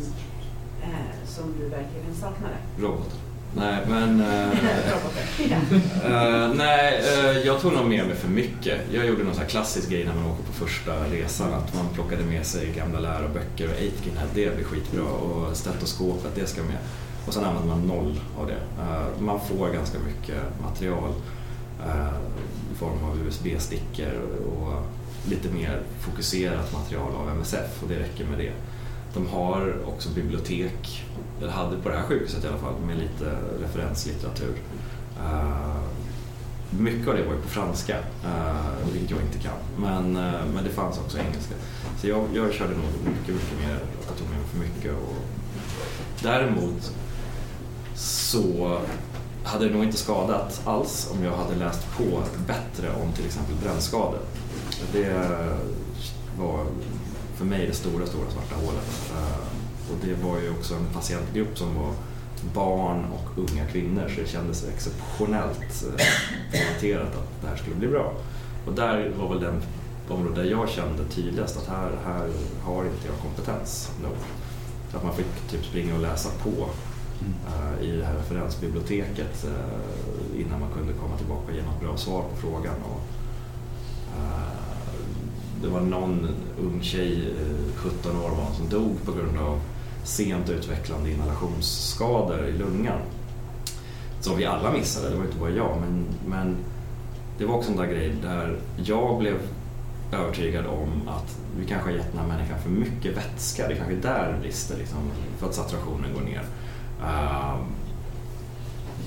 eh, 0.82 1.26
som 1.26 1.44
du 1.58 1.64
verkligen 1.68 2.14
saknade? 2.20 2.54
Robot. 2.80 3.14
Nej, 3.56 3.78
men... 3.88 4.20
eh, 4.20 4.48
Robotar. 4.92 5.62
Eh, 6.04 6.54
nej, 6.54 7.02
eh, 7.04 7.38
jag 7.46 7.60
tog 7.60 7.72
nog 7.72 7.88
med 7.88 8.06
mig 8.06 8.16
för 8.16 8.28
mycket. 8.28 8.80
Jag 8.92 9.06
gjorde 9.06 9.24
någon 9.24 9.34
sån 9.34 9.46
klassisk 9.46 9.90
grej 9.90 10.04
när 10.04 10.14
man 10.14 10.26
åker 10.32 10.42
på 10.42 10.52
första 10.52 11.04
resan. 11.04 11.54
Att 11.54 11.74
man 11.74 11.88
plockade 11.94 12.24
med 12.24 12.46
sig 12.46 12.72
gamla 12.72 13.00
läroböcker 13.00 13.68
och 13.68 13.74
Aitken 13.74 14.16
här, 14.16 14.26
det 14.34 14.56
blir 14.56 14.64
skitbra. 14.64 15.02
Och 15.02 15.56
stetoskopet, 15.56 16.34
det 16.34 16.46
ska 16.46 16.62
med. 16.62 16.78
Och 17.26 17.34
sen 17.34 17.44
använder 17.44 17.68
man 17.68 17.86
noll 17.86 18.20
av 18.38 18.46
det. 18.46 18.82
Eh, 18.82 19.20
man 19.22 19.40
får 19.40 19.68
ganska 19.68 19.98
mycket 19.98 20.42
material 20.62 21.12
Eh, 21.86 22.14
i 22.72 22.74
form 22.74 23.04
av 23.04 23.18
USB-stickor 23.26 24.12
och 24.46 24.82
lite 25.28 25.48
mer 25.48 25.82
fokuserat 26.00 26.72
material 26.72 27.14
av 27.14 27.30
MSF 27.30 27.82
och 27.82 27.88
det 27.88 27.98
räcker 27.98 28.24
med 28.24 28.38
det. 28.38 28.52
De 29.14 29.26
har 29.26 29.76
också 29.86 30.08
bibliotek, 30.08 31.06
eller 31.40 31.50
hade 31.50 31.76
på 31.76 31.88
det 31.88 31.96
här 31.96 32.02
sjukhuset 32.02 32.44
i 32.44 32.48
alla 32.48 32.58
fall, 32.58 32.74
med 32.86 32.98
lite 32.98 33.36
referenslitteratur. 33.62 34.54
Eh, 35.24 35.80
mycket 36.70 37.08
av 37.08 37.14
det 37.14 37.24
var 37.24 37.34
ju 37.34 37.40
på 37.40 37.48
franska, 37.48 37.98
eh, 38.24 38.92
vilket 38.92 39.10
jag 39.10 39.20
inte 39.20 39.38
kan. 39.38 39.58
Men, 39.76 40.12
men 40.54 40.64
det 40.64 40.70
fanns 40.70 40.98
också 40.98 41.18
engelska. 41.18 41.54
Så 42.00 42.08
jag, 42.08 42.24
jag 42.34 42.52
körde 42.52 42.72
nog 42.72 42.86
mycket, 43.04 43.34
mycket 43.34 43.58
mer, 43.66 43.78
jag 44.06 44.16
tog 44.18 44.28
med 44.28 44.38
mig 44.38 44.48
för 44.48 44.58
mycket. 44.58 44.92
Och 44.92 45.16
däremot 46.22 46.92
så 47.94 48.80
hade 49.44 49.68
det 49.68 49.74
nog 49.74 49.84
inte 49.84 49.96
skadat 49.96 50.60
alls 50.64 51.10
om 51.12 51.24
jag 51.24 51.36
hade 51.36 51.54
läst 51.54 51.96
på 51.96 52.22
bättre 52.46 52.88
om 53.02 53.12
till 53.12 53.26
exempel 53.26 53.54
brännskador. 53.62 54.20
Det 54.92 55.30
var 56.38 56.66
för 57.34 57.44
mig 57.44 57.66
det 57.66 57.74
stora, 57.74 58.06
stora 58.06 58.30
svarta 58.30 58.54
hålet. 58.54 59.12
Eh, 59.16 59.92
och 59.92 59.96
det 60.04 60.14
var 60.14 60.38
ju 60.38 60.50
också 60.50 60.74
en 60.74 60.86
patientgrupp 60.94 61.58
som 61.58 61.74
var 61.74 61.92
barn 62.54 63.04
och 63.04 63.38
unga 63.38 63.66
kvinnor 63.66 64.08
så 64.14 64.20
det 64.20 64.28
kändes 64.28 64.68
exceptionellt 64.68 65.84
eh, 65.98 66.06
garanterat 66.52 67.14
att 67.16 67.42
det 67.42 67.48
här 67.48 67.56
skulle 67.56 67.76
bli 67.76 67.88
bra. 67.88 68.12
Och 68.66 68.72
där 68.72 69.12
var 69.18 69.28
väl 69.28 69.40
den 69.40 69.62
område 70.08 70.42
där 70.42 70.50
jag 70.50 70.68
kände 70.68 71.04
tydligast 71.04 71.56
att 71.56 71.66
här, 71.66 71.90
här 72.04 72.28
har 72.62 72.84
inte 72.84 73.06
jag 73.06 73.18
kompetens 73.22 73.90
nog. 74.02 74.16
Så 74.90 74.96
att 74.96 75.04
man 75.04 75.14
fick 75.14 75.50
typ 75.50 75.64
springa 75.64 75.94
och 75.94 76.00
läsa 76.00 76.28
på 76.42 76.68
Eh, 77.20 77.84
i 77.84 77.96
det 77.96 78.04
här 78.04 78.14
referensbiblioteket 78.14 79.44
eh, 79.44 80.40
innan 80.40 80.60
man 80.60 80.70
kunde 80.70 80.92
komma 80.92 81.16
tillbaka 81.16 81.46
och 81.48 81.54
ge 81.54 81.62
något 81.62 81.80
bra 81.80 81.96
svar 81.96 82.22
på 82.22 82.36
frågan. 82.36 82.74
Och, 82.84 83.00
eh, 84.16 84.50
det 85.62 85.68
var 85.68 85.80
någon 85.80 86.28
ung 86.60 86.82
tjej, 86.82 87.34
17 87.76 88.16
år 88.16 88.30
var 88.30 88.44
hon, 88.44 88.54
som 88.54 88.68
dog 88.68 89.04
på 89.04 89.12
grund 89.12 89.38
av 89.38 89.60
sent 90.04 90.50
utvecklande 90.50 91.10
inhalationsskador 91.10 92.46
i 92.46 92.52
lungan. 92.52 93.00
Som 94.20 94.36
vi 94.36 94.44
alla 94.44 94.72
missade, 94.72 95.10
det 95.10 95.16
var 95.16 95.24
inte 95.24 95.38
bara 95.38 95.50
jag. 95.50 95.76
Men, 95.80 96.04
men 96.26 96.56
det 97.38 97.44
var 97.44 97.54
också 97.54 97.70
en 97.70 97.76
där 97.76 97.86
grej 97.86 98.14
där 98.22 98.58
jag 98.76 99.18
blev 99.18 99.36
övertygad 100.12 100.66
om 100.66 101.08
att 101.08 101.38
vi 101.58 101.66
kanske 101.66 101.90
har 101.90 101.96
gett 101.96 102.12
den 102.12 102.20
här 102.20 102.28
människan 102.28 102.58
för 102.58 102.70
mycket 102.70 103.16
vätska. 103.16 103.68
Det 103.68 103.74
kanske 103.74 103.94
är 103.94 104.00
där 104.00 104.32
det 104.32 104.40
brister 104.40 104.76
liksom, 104.78 104.98
för 105.38 105.46
att 105.46 105.54
saturationen 105.54 106.14
går 106.14 106.20
ner. 106.20 106.42
Ehm, 107.06 107.64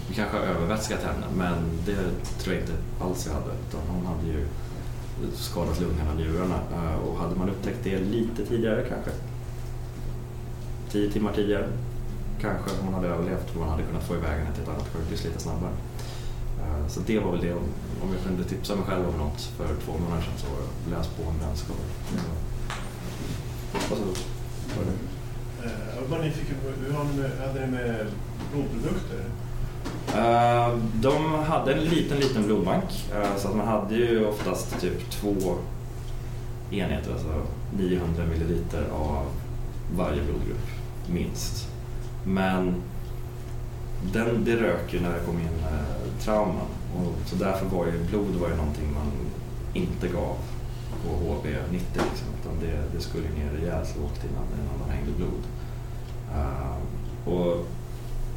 vi 0.08 0.16
kanske 0.16 0.38
har 0.38 0.44
övervätskat 0.46 1.00
henne 1.04 1.26
men 1.36 1.56
det 1.86 1.96
tror 2.39 2.56
jag 2.56 2.64
inte 2.64 2.74
alls 3.02 3.28
vi 3.28 3.32
hade. 3.34 3.52
Utan 3.70 3.82
hon 3.88 4.06
hade 4.06 4.28
ju 4.28 4.46
skadat 5.36 5.80
lungorna 5.82 6.12
och 6.12 6.18
njurarna. 6.18 6.60
Eh, 6.74 6.96
och 6.96 7.18
hade 7.18 7.36
man 7.36 7.50
upptäckt 7.50 7.80
det 7.84 8.00
lite 8.00 8.46
tidigare 8.46 8.86
kanske, 8.89 9.12
tio 10.91 11.12
timmar 11.12 11.34
tidigare, 11.34 11.68
kanske 12.41 12.70
hon 12.84 12.94
hade 12.94 13.08
överlevt 13.08 13.50
och 13.54 13.60
man 13.60 13.70
hade 13.70 13.84
kunnat 13.84 14.04
få 14.08 14.16
iväg 14.16 14.39
henne 14.39 14.54
till 14.54 14.64
ett 14.64 14.70
annat 14.70 14.88
sjukhus 14.94 15.24
lite 15.24 15.39
snabbare. 15.39 15.72
Eh, 16.62 16.88
Så 16.88 17.00
det 17.00 17.20
var 17.20 17.32
väl 17.32 17.41
det, 17.41 17.54
om 17.54 18.10
jag 18.14 18.24
kunde 18.24 18.44
tipsa 18.44 18.76
mig 18.76 18.86
själv 18.86 19.10
om 19.10 19.18
något 19.18 19.41
för 19.41 19.68
två 19.86 19.91
månader 19.91 20.22
sedan 20.24 20.34
så 20.38 20.48
var 20.48 20.60
det 20.86 20.96
läs 20.98 21.08
på 21.08 21.24
om 21.30 21.38
brännskador. 21.39 21.86
Är 24.80 24.86
det? 24.86 25.12
Eh, 25.66 25.95
Jag 25.95 26.01
var 26.01 26.09
bara 26.09 26.22
nyfiken 26.22 26.55
på, 26.64 26.86
hur 26.86 26.93
hade 27.47 27.66
ni 27.66 27.72
med 27.72 28.05
blodprodukter? 28.51 29.20
Eh, 30.16 30.78
de 30.95 31.34
hade 31.34 31.74
en 31.74 31.84
liten, 31.84 32.18
liten 32.18 32.43
blodbank. 32.45 33.09
Eh, 33.16 33.36
så 33.38 33.47
att 33.47 33.55
man 33.55 33.68
hade 33.68 33.95
ju 33.95 34.26
oftast 34.26 34.80
typ 34.82 35.09
två 35.11 35.36
enheter, 36.72 37.11
alltså 37.11 37.41
900 37.78 38.24
milliliter 38.26 38.84
av 38.91 39.26
varje 39.97 40.22
blodgrupp, 40.24 40.68
minst. 41.09 41.68
Men 42.26 42.74
den, 44.14 44.45
det 44.45 44.55
rök 44.55 44.93
ju 44.93 44.99
när 45.01 45.14
det 45.14 45.20
kom 45.26 45.39
in 45.39 45.47
eh, 45.64 46.24
trauman. 46.24 46.68
Och 46.95 47.14
så 47.30 47.36
därför 47.36 47.66
var 47.66 47.86
ju 47.86 48.03
blod 48.09 48.36
var 48.41 48.49
ju 48.49 48.55
någonting 48.55 48.93
man 48.93 49.11
inte 49.74 50.07
gav 50.07 50.36
på 51.03 51.09
HB90. 51.09 51.74
Liksom, 51.93 52.28
det, 52.62 52.95
det 52.95 53.01
skulle 53.01 53.24
ner 53.24 53.51
rejält 53.60 53.95
lågt 54.01 54.22
innan, 54.24 54.43
innan 54.43 54.88
de 54.88 54.93
hängde 54.93 55.12
blod. 55.18 55.43
Uh, 56.36 56.78
och 57.34 57.66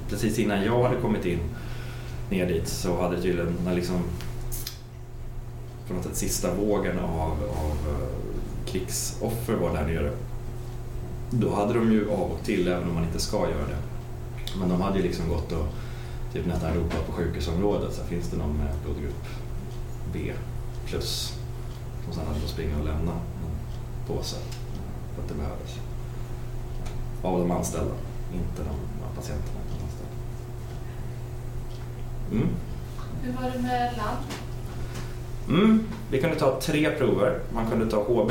precis 0.08 0.38
innan 0.38 0.64
jag 0.64 0.82
hade 0.82 1.00
kommit 1.00 1.24
in 1.24 1.40
ner 2.30 2.46
dit 2.46 2.68
så 2.68 3.02
hade 3.02 3.22
tydligen 3.22 3.54
när 3.64 3.74
liksom 3.74 4.02
på 5.88 5.94
något 5.94 6.04
sätt 6.04 6.16
sista 6.16 6.54
vågen 6.54 6.98
av, 6.98 7.30
av 7.32 7.76
uh, 7.88 8.08
krigsoffer 8.66 9.54
var 9.54 9.74
där 9.74 9.86
nere. 9.86 10.12
Då 11.30 11.54
hade 11.54 11.74
de 11.74 11.92
ju 11.92 12.10
av 12.10 12.30
och 12.30 12.44
till, 12.44 12.68
även 12.68 12.88
om 12.88 12.94
man 12.94 13.04
inte 13.04 13.20
ska 13.20 13.36
göra 13.36 13.66
det. 13.66 13.78
Men 14.58 14.68
de 14.68 14.80
hade 14.80 14.98
ju 14.98 15.02
liksom 15.02 15.28
gått 15.28 15.52
och 15.52 15.66
typ 16.32 16.46
nästan 16.46 16.74
ropat 16.74 17.06
på 17.06 17.12
sjukhusområdet. 17.12 17.94
Så 17.94 18.04
finns 18.04 18.28
det 18.30 18.36
någon 18.36 18.56
med 18.56 18.74
blodgrupp 18.84 19.24
B 20.12 20.32
plus? 20.86 21.38
Som 22.04 22.12
sen 22.12 22.26
hade 22.26 22.40
fått 22.40 22.50
springa 22.50 22.78
och 22.78 22.84
lämna 22.84 23.12
påse 24.06 24.36
för 25.14 25.22
att 25.22 25.28
det 25.28 25.34
behövdes. 25.34 25.74
Av 27.22 27.38
de 27.38 27.50
anställda, 27.50 27.94
inte 28.32 28.62
de 28.62 28.96
patienterna. 29.16 29.60
utan 29.66 29.78
de 29.78 29.84
anställda. 29.84 30.16
Mm. 32.32 32.48
Hur 33.22 33.32
var 33.32 33.50
det 33.50 33.62
med 33.62 33.96
ladd? 33.96 34.18
Mm. 35.48 35.84
Vi 36.10 36.20
kunde 36.20 36.36
ta 36.36 36.60
tre 36.60 36.90
prover. 36.90 37.40
Man 37.54 37.70
kunde 37.70 37.90
ta 37.90 38.02
HB 38.02 38.30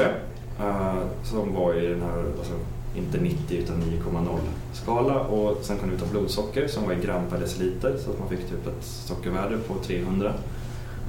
eh, 0.60 1.04
som 1.24 1.54
var 1.54 1.74
i 1.74 1.88
den 1.88 2.02
här, 2.02 2.26
alltså, 2.38 2.54
inte 2.96 3.18
90 3.18 3.58
utan 3.58 3.82
9,0 3.82 4.40
skala 4.74 5.20
och 5.20 5.58
sen 5.62 5.78
kunde 5.78 5.96
vi 5.96 6.02
ta 6.02 6.08
blodsocker 6.08 6.68
som 6.68 6.86
var 6.86 6.94
i 6.94 7.02
gram 7.02 7.30
per 7.30 7.40
deciliter 7.40 7.98
så 7.98 8.12
att 8.12 8.20
man 8.20 8.30
fick 8.30 8.40
typ 8.40 8.68
ett 8.68 8.84
sockervärde 8.84 9.58
på 9.58 9.74
300. 9.74 10.34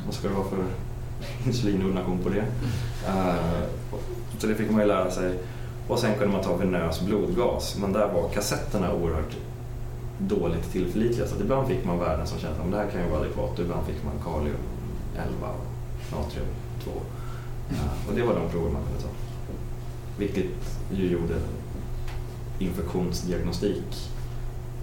Vad 0.06 0.14
ska 0.14 0.28
det 0.28 0.34
vara 0.34 0.48
för 0.48 0.64
insulinordination 1.46 2.18
på 2.18 2.28
det? 2.28 2.44
Eh, 3.06 3.62
så 4.38 4.46
det 4.46 4.54
fick 4.54 4.70
man 4.70 4.80
ju 4.80 4.86
lära 4.86 5.10
sig. 5.10 5.38
Och 5.88 5.98
sen 5.98 6.14
kunde 6.14 6.32
man 6.32 6.44
ta 6.44 6.56
venös 6.56 7.00
blodgas 7.00 7.76
men 7.80 7.92
där 7.92 8.08
var 8.12 8.28
kassetterna 8.28 8.94
oerhört 8.94 9.36
dåligt 10.18 10.72
tillförlitliga 10.72 11.26
så 11.26 11.34
att 11.34 11.40
ibland 11.40 11.68
fick 11.68 11.84
man 11.84 11.98
värden 11.98 12.26
som 12.26 12.38
kändes 12.38 12.60
att 12.60 12.70
det 12.70 12.76
här 12.76 12.90
kan 12.90 13.02
ju 13.02 13.08
vara 13.08 13.20
adekvat 13.20 13.58
och 13.58 13.64
ibland 13.64 13.86
fick 13.86 14.04
man 14.04 14.32
kalium 14.32 14.56
11 15.16 15.48
och 15.48 16.18
natrium 16.18 16.46
2. 16.84 16.90
Eh, 17.70 18.08
och 18.08 18.14
det 18.14 18.22
var 18.22 18.34
de 18.34 18.50
prover 18.50 18.70
man 18.70 18.82
kunde 18.82 19.02
ta. 19.02 19.08
Vilket 20.18 20.78
ju 20.92 21.10
gjorde 21.10 21.34
infektionsdiagnostik 22.58 24.10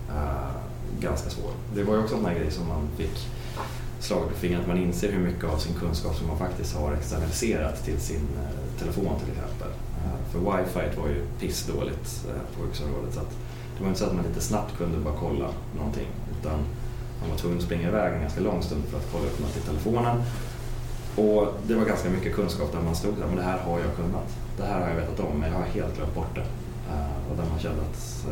uh, 0.09 0.51
ganska 0.99 1.29
svår. 1.29 1.51
Det 1.75 1.83
var 1.83 1.93
ju 1.95 1.99
också 1.99 2.15
en 2.15 2.21
sån 2.21 2.31
här 2.31 2.39
grej 2.39 2.51
som 2.51 2.67
man 2.67 2.87
fick 2.97 3.27
slag 3.99 4.29
på 4.29 4.35
fingret, 4.35 4.61
att 4.61 4.67
man 4.67 4.77
inser 4.77 5.11
hur 5.11 5.19
mycket 5.19 5.43
av 5.43 5.57
sin 5.57 5.73
kunskap 5.73 6.15
som 6.15 6.27
man 6.27 6.37
faktiskt 6.37 6.75
har 6.75 6.93
externaliserat 6.93 7.85
till 7.85 7.99
sin 7.99 8.17
uh, 8.17 8.62
telefon 8.79 9.19
till 9.19 9.31
exempel. 9.33 9.67
Eh, 9.97 10.31
för 10.31 10.39
wifi 10.39 10.99
var 10.99 11.07
ju 11.07 11.25
pissdåligt 11.39 12.25
eh, 12.29 12.57
på 12.57 12.65
yrkesområdet 12.65 13.13
så 13.13 13.19
att 13.19 13.31
det 13.77 13.83
var 13.83 13.87
inte 13.87 13.99
så 13.99 14.05
att 14.05 14.15
man 14.15 14.25
lite 14.25 14.41
snabbt 14.41 14.77
kunde 14.77 14.97
bara 14.97 15.13
kolla 15.19 15.49
någonting 15.77 16.07
utan 16.39 16.59
man 17.21 17.29
var 17.29 17.37
tvungen 17.37 17.57
att 17.57 17.63
springa 17.63 17.87
iväg 17.87 18.13
en 18.13 18.21
ganska 18.21 18.41
lång 18.41 18.63
stund 18.63 18.83
för 18.85 18.97
att 18.97 19.11
kolla 19.11 19.25
upp 19.25 19.39
något 19.39 19.57
i 19.57 19.59
telefonen. 19.59 20.23
Och 21.15 21.53
det 21.67 21.73
var 21.75 21.85
ganska 21.85 22.09
mycket 22.09 22.35
kunskap 22.35 22.71
där 22.71 22.81
man 22.81 22.95
stod 22.95 23.15
där, 23.17 23.27
men 23.27 23.35
det 23.35 23.43
här 23.43 23.57
har 23.57 23.79
jag 23.79 23.95
kunnat. 23.95 24.29
Det 24.57 24.63
här 24.63 24.81
har 24.81 24.89
jag 24.89 24.95
vetat 24.95 25.19
om, 25.19 25.39
men 25.39 25.51
jag 25.51 25.57
har 25.57 25.65
helt 25.65 25.95
glömt 25.95 26.15
bort 26.15 26.35
det. 26.35 26.45
Eh, 26.91 27.31
och 27.31 27.37
där 27.37 27.45
man 27.49 27.59
kände 27.59 27.81
att 27.81 28.27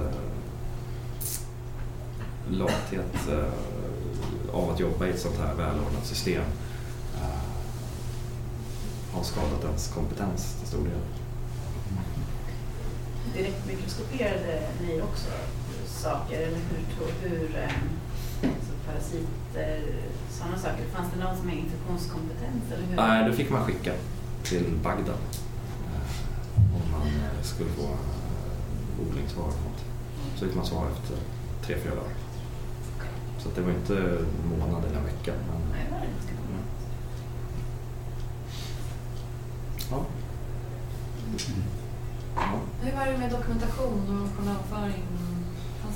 lathet 2.49 3.29
av 4.53 4.69
att 4.69 4.79
jobba 4.79 5.07
i 5.07 5.09
ett 5.09 5.19
sånt 5.19 5.37
här 5.37 5.53
välordnat 5.55 6.05
system 6.05 6.43
har 9.13 9.23
skadat 9.23 9.63
ens 9.63 9.87
kompetens 9.87 10.55
till 10.59 10.67
stor 10.67 10.83
del. 10.83 11.01
Direkt 13.33 13.67
mikroskoperade 13.67 14.67
ni 14.81 15.01
också 15.01 15.27
saker, 15.87 16.37
eller 16.41 16.57
hur, 16.57 17.29
hur 17.29 17.55
eh, 17.55 17.63
alltså 18.43 18.71
parasiter, 18.87 19.81
sådana 20.29 20.57
saker? 20.57 20.83
Fanns 20.95 21.13
det 21.13 21.23
någon 21.23 21.37
som 21.37 21.49
är 21.49 21.53
infektionskompetens? 21.53 22.71
Eller 22.73 22.85
hur? 22.87 22.95
Nej, 22.95 23.25
då 23.29 23.33
fick 23.33 23.49
man 23.49 23.65
skicka 23.65 23.93
till 24.43 24.65
Bagdad 24.83 25.15
eh, 25.15 26.75
om 26.75 26.91
man 26.91 27.07
eh, 27.07 27.43
skulle 27.43 27.69
få 27.69 27.81
eh, 27.83 29.07
odlingssvar. 29.07 29.43
eller 29.43 29.61
något. 29.69 29.81
Så 30.35 30.45
fick 30.45 30.55
man 30.55 30.65
svar 30.65 30.87
efter 30.91 31.15
tre, 31.65 31.75
fyra 31.83 31.95
dagar. 31.95 32.13
Så 33.39 33.49
det 33.55 33.61
var 33.61 33.71
inte 33.71 34.17
månad 34.49 34.85
eller 34.85 35.01
vecka. 35.01 35.33
Men, 35.47 35.61
Nej, 35.71 36.09
Mm. 39.97 41.63
ja. 42.35 42.41
Hur 42.81 42.91
var 42.97 43.05
det 43.05 43.17
med 43.17 43.31
dokumentation 43.31 44.01
och 44.23 44.37
journalföring? 44.43 45.03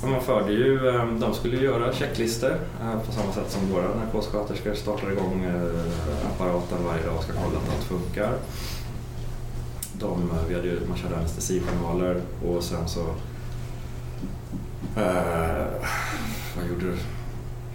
Ja, 0.02 0.08
Man 0.08 0.20
förde 0.20 0.52
ju, 0.52 0.88
eh, 0.88 1.06
de 1.06 1.34
skulle 1.34 1.56
göra 1.56 1.92
checklistor 1.92 2.60
eh, 2.82 3.00
på 3.06 3.12
samma 3.12 3.32
sätt 3.32 3.50
som 3.50 3.72
våra 3.72 3.94
narkossköterskor 3.94 4.74
startar 4.74 5.12
igång 5.12 5.44
eh, 5.44 6.26
apparaten 6.34 6.84
varje 6.84 7.06
dag 7.06 7.16
och 7.16 7.22
ska 7.22 7.32
kolla 7.32 7.58
att 7.58 7.74
allt 7.74 7.84
funkar. 7.84 8.32
De, 9.92 10.30
eh, 10.30 10.44
vi 10.48 10.54
hade 10.54 10.66
ju, 10.66 10.80
man 10.88 10.98
körde 10.98 11.16
anestesijournaler 11.16 12.20
och 12.46 12.62
sen 12.64 12.88
så... 12.88 13.00
Eh, 14.96 15.66
vad 16.56 16.66
gjorde 16.68 16.84
du? 16.86 16.96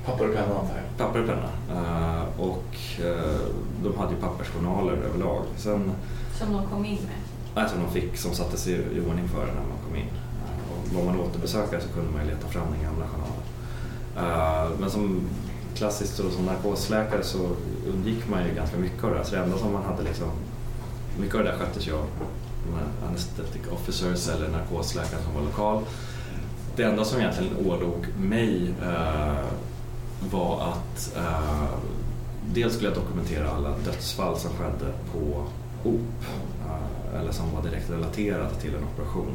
Papper 0.05 0.29
och 0.29 0.35
penna 0.35 0.59
antar 0.59 0.75
jag. 0.75 0.83
Papper 1.01 1.19
och 1.19 1.27
penna. 1.27 1.49
Eh, 1.75 2.23
och 2.39 2.75
eh, 3.05 3.39
de 3.83 3.97
hade 3.97 4.11
ju 4.13 4.17
pappersjournaler 4.21 4.93
överlag. 4.93 5.43
Sen 5.57 5.91
Som 6.39 6.53
de 6.53 6.67
kom 6.67 6.85
in 6.85 6.91
med? 6.95 7.19
Nej, 7.55 7.69
som 7.69 7.79
de 7.83 7.91
fick, 8.01 8.17
som 8.17 8.33
sattes 8.33 8.67
i, 8.67 8.71
i 8.71 8.99
ordning 9.09 9.27
för 9.29 9.45
när 9.45 9.53
man 9.71 9.79
kom 9.87 9.95
in. 9.95 10.05
Eh, 10.07 10.71
Och 10.71 10.95
var 11.05 11.11
man 11.13 11.19
återbesökare 11.21 11.81
så 11.81 11.87
kunde 11.89 12.11
man 12.11 12.21
ju 12.25 12.29
leta 12.31 12.47
fram 12.47 12.63
den 12.73 12.83
gamla 12.83 13.05
journalen. 13.07 13.43
Eh, 14.17 14.79
Men 14.79 14.89
som 14.89 15.21
klassiskt 15.75 16.19
och 16.19 16.31
som 16.31 16.45
narkosläkare 16.45 17.23
så 17.23 17.37
undgick 17.93 18.29
man 18.29 18.43
ju 18.47 18.55
ganska 18.55 18.77
mycket 18.77 19.03
av 19.03 19.09
det 19.11 19.17
här. 19.17 19.23
Så 19.23 19.35
det 19.35 19.41
enda 19.41 19.57
som 19.57 19.73
man 19.73 19.83
hade 19.83 20.03
liksom, 20.03 20.27
mycket 21.19 21.35
av 21.35 21.43
det 21.43 21.51
där 21.51 21.57
sköttes 21.57 21.87
ju 21.87 21.93
av 21.93 22.05
anesthetic 23.09 23.61
officers 23.71 24.29
eller 24.29 24.49
narkosläkaren 24.49 25.23
som 25.23 25.33
var 25.33 25.41
lokal. 25.41 25.83
Det 26.75 26.83
enda 26.83 27.05
som 27.05 27.19
egentligen 27.19 27.53
ålåg 27.67 28.05
mig 28.19 28.73
eh, 28.83 29.45
var 30.29 30.61
att 30.61 31.15
eh, 31.17 31.69
dels 32.45 32.73
skulle 32.73 32.89
jag 32.89 32.97
dokumentera 32.97 33.49
alla 33.49 33.77
dödsfall 33.77 34.39
som 34.39 34.51
skedde 34.51 34.93
på 35.11 35.45
OP 35.83 36.23
eh, 36.65 37.19
eller 37.19 37.31
som 37.31 37.55
var 37.55 37.63
direkt 37.63 37.89
relaterade 37.89 38.55
till 38.55 38.75
en 38.75 38.83
operation 38.83 39.31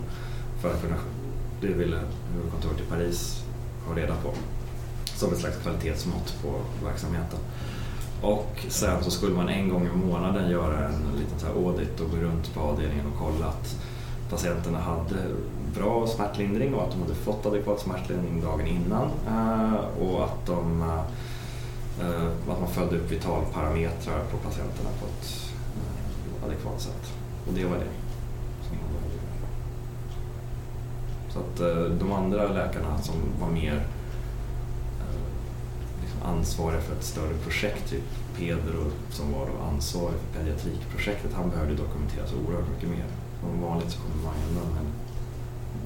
för 0.60 0.74
att 0.74 0.82
kunna, 0.82 0.96
det 1.60 1.66
ville 1.66 2.00
huvudkontoret 2.34 2.80
i 2.80 2.90
Paris 2.90 3.44
ha 3.86 3.96
reda 3.96 4.14
på 4.14 4.30
som 5.16 5.32
ett 5.32 5.38
slags 5.38 5.56
kvalitetsmått 5.56 6.34
på 6.42 6.60
verksamheten. 6.84 7.38
Och 8.22 8.66
sen 8.68 9.04
så 9.04 9.10
skulle 9.10 9.34
man 9.34 9.48
en 9.48 9.68
gång 9.68 9.86
i 9.86 9.96
månaden 10.06 10.50
göra 10.50 10.88
en 10.88 11.18
liten 11.18 11.38
så 11.38 11.46
här 11.46 11.54
audit 11.54 12.00
och 12.00 12.10
gå 12.10 12.16
runt 12.16 12.54
på 12.54 12.60
avdelningen 12.60 13.06
och 13.06 13.18
kolla 13.18 13.46
att 13.46 13.76
patienterna 14.30 14.78
hade 14.80 15.16
bra 15.78 16.06
smärtlindring 16.06 16.74
och 16.74 16.82
att 16.82 16.90
de 16.90 17.00
hade 17.02 17.14
fått 17.14 17.46
adekvat 17.46 17.80
smärtlindring 17.80 18.40
dagen 18.40 18.66
innan 18.66 19.10
eh, 19.26 19.74
och 20.00 20.24
att, 20.24 20.46
de, 20.46 20.82
eh, 22.00 22.52
att 22.52 22.60
man 22.60 22.68
följde 22.68 22.96
upp 22.96 23.12
vitalparametrar 23.12 24.24
på 24.30 24.36
patienterna 24.36 24.90
på 25.00 25.06
ett 25.06 25.50
eh, 25.76 26.46
adekvat 26.46 26.80
sätt. 26.80 27.12
Och 27.46 27.52
det 27.54 27.64
var 27.64 27.76
det. 27.76 27.90
Så 31.32 31.38
att 31.38 31.56
de 32.00 32.12
andra 32.12 32.48
läkarna 32.48 32.98
som 32.98 33.14
var 33.40 33.48
mer 33.48 33.86
liksom 36.02 36.22
ansvariga 36.22 36.80
för 36.80 36.92
ett 36.92 37.04
större 37.04 37.34
projekt, 37.34 37.90
typ 37.90 38.02
Pedro 38.36 38.90
som 39.10 39.32
var 39.32 39.46
då 39.46 39.66
ansvarig 39.72 40.14
för 40.18 40.38
pediatrikprojektet, 40.38 41.32
han 41.34 41.50
behövde 41.50 41.74
dokumentera 41.74 42.26
så 42.26 42.36
oerhört 42.36 42.68
mycket 42.74 42.88
mer. 42.88 43.06
Som 43.40 43.62
vanligt 43.62 43.90
så 43.90 43.98
kommer 44.00 44.24
man 44.24 44.34
undan 44.48 44.74
med 44.74 44.92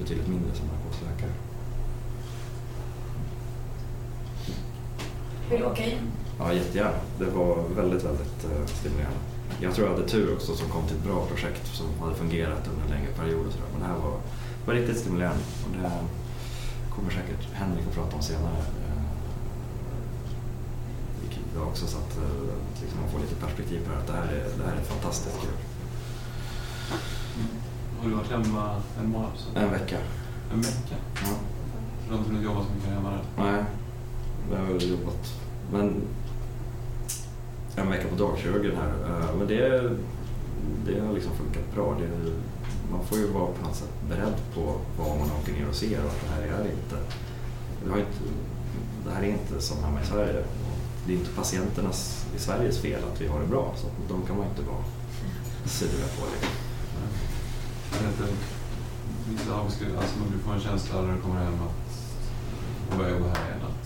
betydligt 0.01 0.27
mindre 0.27 0.55
som 0.55 0.67
narkosläkare. 0.67 1.33
Vill 5.49 5.59
du 5.59 5.65
åka 5.65 5.85
in? 5.85 6.11
Ja, 6.39 6.53
jättegärna. 6.53 6.99
Det 7.19 7.25
var 7.25 7.63
väldigt, 7.75 8.03
väldigt 8.03 8.43
eh, 8.43 8.65
stimulerande. 8.65 9.19
Jag 9.59 9.75
tror 9.75 9.87
jag 9.87 9.95
hade 9.95 10.07
tur 10.07 10.33
också 10.33 10.55
som 10.55 10.69
kom 10.69 10.87
till 10.87 10.97
ett 10.97 11.03
bra 11.03 11.25
projekt 11.25 11.67
som 11.67 11.87
hade 11.99 12.15
fungerat 12.15 12.67
under 12.67 12.83
en 12.85 12.91
längre 12.91 13.11
period 13.11 13.47
och 13.47 13.53
sådär. 13.53 13.67
Men 13.71 13.81
det 13.81 13.87
här 13.87 13.97
var, 13.97 14.17
var 14.65 14.73
riktigt 14.73 14.97
stimulerande 14.97 15.43
och 15.65 15.71
det 15.77 15.91
kommer 16.95 17.09
säkert 17.09 17.53
Henrik 17.53 17.87
att 17.87 17.93
prata 17.93 18.15
om 18.15 18.21
senare. 18.21 18.57
Eh, 18.57 19.03
vilket 21.21 21.43
jag 21.55 21.67
också 21.67 21.87
så 21.87 21.97
att 21.97 22.17
eh, 22.17 22.53
liksom 22.81 22.99
man 23.01 23.11
får 23.11 23.19
lite 23.19 23.35
perspektiv 23.35 23.79
på 23.85 23.89
det 23.89 23.95
här. 23.95 24.01
att 24.01 24.07
Det 24.07 24.13
här 24.13 24.27
är, 24.37 24.57
det 24.57 24.63
här 24.69 24.75
är 24.81 24.83
fantastiskt 24.83 25.41
kul. 25.41 25.57
Har 28.01 28.09
du 28.09 28.15
varit 28.15 28.31
hemma 28.31 28.81
en 28.99 29.09
månad 29.09 29.31
sedan? 29.37 29.63
En 29.63 29.71
vecka. 29.71 29.97
En 30.53 30.61
vecka? 30.61 30.95
Ja. 31.15 31.27
Så 31.27 32.07
du 32.07 32.11
har 32.11 32.17
inte 32.17 32.29
kunnat 32.29 32.43
jobba 32.43 32.63
så 32.63 32.73
mycket 32.75 32.89
hemma 32.89 33.09
där? 33.09 33.21
Nej, 33.37 33.63
det 34.49 34.57
har 34.57 34.65
jag 34.65 34.73
väl 34.73 34.89
jobbat. 34.89 35.33
Men 35.71 36.01
en 37.75 37.89
vecka 37.89 38.07
på 38.07 38.15
dagkirurgen 38.15 38.75
här. 38.77 38.89
Eh, 38.89 39.35
Men 39.37 39.47
det, 39.47 39.91
det 40.85 40.99
har 41.05 41.13
liksom 41.13 41.31
funkat 41.35 41.75
bra. 41.75 41.97
Det, 41.99 42.31
man 42.91 43.05
får 43.05 43.17
ju 43.17 43.27
vara 43.27 43.45
på 43.51 43.67
något 43.67 43.75
sätt 43.75 43.93
beredd 44.09 44.35
på 44.55 44.75
vad 44.97 45.17
man 45.19 45.31
åker 45.41 45.53
ner 45.53 45.67
och 45.69 45.75
ser 45.75 45.99
och 46.03 46.09
att 46.09 46.21
det 46.21 46.33
här 46.35 46.41
är 46.41 46.71
inte, 46.71 46.95
det, 47.85 47.99
inte, 47.99 48.19
det 49.05 49.11
här 49.11 49.21
är 49.23 49.27
inte 49.27 49.61
som 49.61 49.83
hemma 49.83 50.01
i 50.01 50.05
Sverige. 50.05 50.43
Det 51.05 51.13
är 51.13 51.17
inte 51.17 51.31
patienternas 51.31 52.25
i 52.35 52.39
Sveriges 52.39 52.79
fel 52.79 53.03
att 53.13 53.21
vi 53.21 53.27
har 53.27 53.39
det 53.39 53.47
bra, 53.47 53.73
så 53.77 53.87
de 54.09 54.21
kan 54.27 54.37
man 54.37 54.47
inte 54.47 54.61
vara 54.61 54.83
sura 55.65 56.07
på. 56.17 56.25
Liksom. 56.31 56.60
Jag 57.91 57.99
vet 57.99 58.19
inte, 58.19 58.33
vissa 59.29 59.53
har 59.53 59.63
beskrivit, 59.63 59.97
alltså 59.97 60.15
du 60.33 60.39
får 60.39 60.53
en 60.53 60.59
känsla 60.59 61.01
när 61.01 61.13
du 61.15 61.21
kommer 61.21 61.39
hem 61.39 61.53
att 61.53 61.81
och 62.91 62.97
börjar 62.97 63.11
jobba 63.11 63.27
här 63.27 63.45
igen, 63.47 63.61
att 63.71 63.83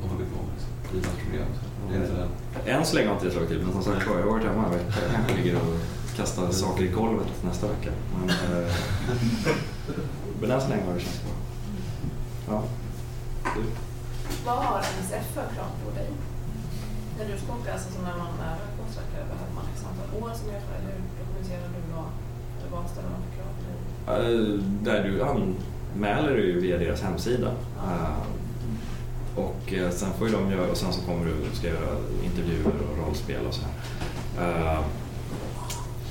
de 0.00 0.08
håller 0.08 0.24
på 0.34 0.40
liksom. 0.52 0.70
Lite 0.94 1.08
problem. 1.22 1.48
Det 1.88 1.96
är 1.96 2.00
inte 2.02 2.16
den. 2.22 2.30
Än 2.74 2.86
så 2.86 2.94
länge 2.96 3.08
har 3.08 3.14
inte 3.14 3.26
det 3.26 3.32
slagit 3.32 3.48
till, 3.48 3.62
men 3.62 3.72
som 3.72 3.82
sagt 3.82 4.06
var, 4.06 4.18
jag 4.18 4.24
har 4.26 4.32
varit 4.32 4.46
hemma 4.46 4.64
en 4.64 4.70
vecka. 4.70 4.92
Jag 5.04 5.10
kanske 5.14 5.34
ligger 5.36 5.54
och 5.56 5.74
kastar 6.16 6.50
saker 6.50 6.82
i 6.84 6.88
golvet 6.88 7.30
nästa 7.44 7.66
vecka. 7.74 7.90
Men, 8.14 8.28
eh, 8.30 8.74
men 10.40 10.50
än 10.50 10.60
så 10.60 10.68
länge 10.68 10.84
har 10.86 10.94
det 10.94 11.00
känts 11.00 11.22
bra. 11.26 11.34
Ja. 12.50 12.58
Du? 13.54 13.62
Vad 14.46 14.58
har 14.64 14.78
NSF 14.78 15.26
för 15.34 15.46
krav 15.54 15.70
på 15.84 15.90
dig? 15.98 16.10
När 17.18 17.26
du 17.30 17.34
ska 17.38 17.48
åka, 17.58 17.72
alltså 17.72 17.88
som 17.92 18.02
när 18.08 18.16
man 18.22 18.30
är 18.34 18.38
narkosläkare, 18.42 19.24
behöver 19.30 19.54
man 19.58 19.64
x 19.72 19.78
antal 19.88 20.10
år 20.22 20.30
som 20.38 20.46
erfarenhet? 20.56 21.00
Hur 21.00 21.14
dokumenterar 21.20 21.68
du 21.76 21.82
vad, 21.96 22.10
eller 22.10 22.27
vad 22.72 22.90
ställer 22.90 23.08
man 23.08 23.20
för 23.22 23.36
krav 23.36 23.50
på 24.06 24.22
dig? 24.22 24.60
Där 24.84 25.04
du 25.04 25.22
anmäler 25.22 26.36
dig 26.36 26.52
via 26.52 26.78
deras 26.78 27.02
hemsida. 27.02 27.50
Eh, 27.76 28.18
Och 29.36 29.72
eh, 29.72 29.90
sen 29.90 30.08
får 30.18 30.28
de 30.28 30.50
göra, 30.50 30.70
och 30.70 30.76
sen 30.76 30.92
så 30.92 31.00
kommer 31.02 31.24
du 31.26 31.56
ska 31.56 31.66
göra 31.68 31.96
intervjuer 32.24 32.66
och 32.66 33.06
rollspel 33.06 33.46
och 33.48 33.54
så 33.54 33.60
här. 33.62 34.74
Eh, 34.74 34.80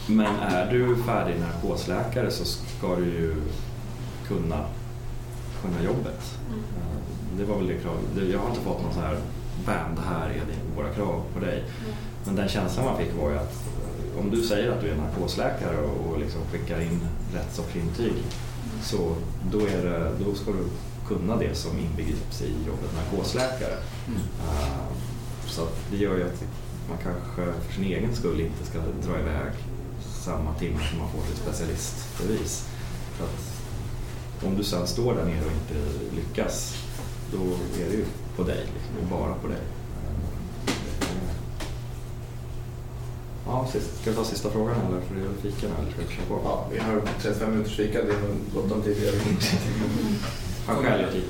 Men 0.08 0.36
är 0.36 0.72
du 0.72 0.96
färdig 1.04 1.36
narkosläkare 1.40 2.32
så 2.32 2.46
ska 2.46 2.96
du 2.96 3.06
ju 3.06 3.36
kunna, 4.28 4.60
kunna 5.62 5.84
jobbet. 5.86 6.38
Eh, 6.50 7.38
Det 7.38 7.44
var 7.46 7.58
väl 7.58 7.68
det 7.68 7.74
krav. 7.78 7.98
det- 8.16 8.26
Jag 8.26 8.40
har 8.40 8.50
inte 8.50 8.62
fått 8.62 8.84
någon 8.84 8.94
sån 8.94 9.04
här, 9.04 9.18
bam, 9.66 9.96
det 9.96 10.02
här 10.02 10.30
är 10.30 10.42
våra 10.76 10.90
krav 10.94 11.22
på 11.34 11.40
dig. 11.40 11.64
Men 12.26 12.36
den 12.36 12.48
känslan 12.48 12.86
man 12.86 12.98
fick 12.98 13.14
var 13.22 13.30
ju 13.32 13.38
att 13.38 13.54
om 14.20 14.30
du 14.30 14.44
säger 14.44 14.72
att 14.72 14.82
du 14.82 14.90
är 14.90 14.96
narkosläkare 14.96 15.78
och, 15.78 16.12
och 16.12 16.20
liksom 16.20 16.42
skickar 16.52 16.82
in 16.82 17.00
rätt 17.34 17.56
sorts 17.56 17.76
intyg 17.76 18.14
så 18.84 19.16
då, 19.52 19.60
är 19.60 19.84
det, 19.84 20.12
då 20.26 20.36
ska 20.36 20.52
du 20.52 20.68
kunna 21.08 21.36
det 21.36 21.56
som 21.56 21.78
inbegrips 21.78 22.42
i 22.42 22.52
jobbet 22.68 22.92
narkosläkare. 22.96 23.78
Eh, 24.40 24.88
så 25.46 25.64
att 25.64 25.80
det 25.92 25.98
gör 25.98 26.18
ju 26.18 26.24
att 26.24 26.44
man 26.90 26.98
kanske 27.04 27.54
för 27.66 27.74
sin 27.74 27.84
egen 27.84 28.16
skull 28.16 28.42
inte 28.42 28.66
ska 28.66 28.80
dra 28.80 29.20
iväg 29.20 29.54
samma 30.02 30.54
timme 30.54 30.80
som 30.90 31.00
man 31.00 31.12
får 31.12 31.22
sitt 31.22 31.38
specialistbevis. 31.38 32.68
För 33.18 33.26
att 33.26 33.58
om 34.46 34.58
du 34.58 34.64
sen 34.64 34.88
står 34.88 35.16
där 35.16 35.26
nere 35.26 35.46
och 35.46 35.52
inte 35.52 35.76
lyckas 36.16 36.76
då 37.32 37.44
är 37.82 37.90
det 37.90 37.96
ju 37.96 38.06
på 38.36 38.44
dig, 38.44 38.66
liksom, 38.74 39.10
bara 39.18 39.34
på 39.34 39.48
dig. 39.48 39.62
Eh, 39.98 40.78
Ja, 43.48 43.68
sist, 43.72 44.02
ska 44.02 44.10
vi 44.10 44.16
ta 44.16 44.24
sista 44.24 44.50
frågan 44.50 44.76
eller? 44.88 45.02
För 45.02 45.16
det 45.16 45.22
är 45.22 45.52
fika 45.52 45.66
eller 45.68 45.92
ska 45.92 46.02
vi 46.08 46.16
köra 46.16 46.26
på? 46.28 46.40
Ja, 46.44 46.66
vi 46.72 46.80
har 46.80 47.02
35 47.22 47.52
minuters 47.52 47.76
fika, 47.76 48.02
det 48.02 48.12
är 48.12 48.18
gott 48.54 48.72
om 48.72 48.82
tid. 48.82 48.98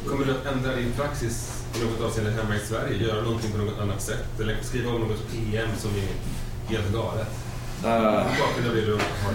Kommer 0.08 0.26
du 0.26 0.32
att 0.32 0.46
ändra 0.56 0.76
din 0.76 0.92
praxis 0.92 1.64
i 1.76 1.86
något 1.86 2.02
avseende 2.02 2.32
hemma 2.32 2.56
i 2.56 2.60
Sverige? 2.60 3.08
Göra 3.08 3.22
någonting 3.22 3.52
på 3.52 3.58
något 3.58 3.80
annat 3.80 4.02
sätt? 4.02 4.40
Eller 4.42 4.58
skriva 4.62 4.92
om 4.92 5.02
något 5.02 5.32
PM 5.32 5.70
som 5.78 5.90
är 5.92 6.08
helt 6.74 6.94
galet? 6.94 7.28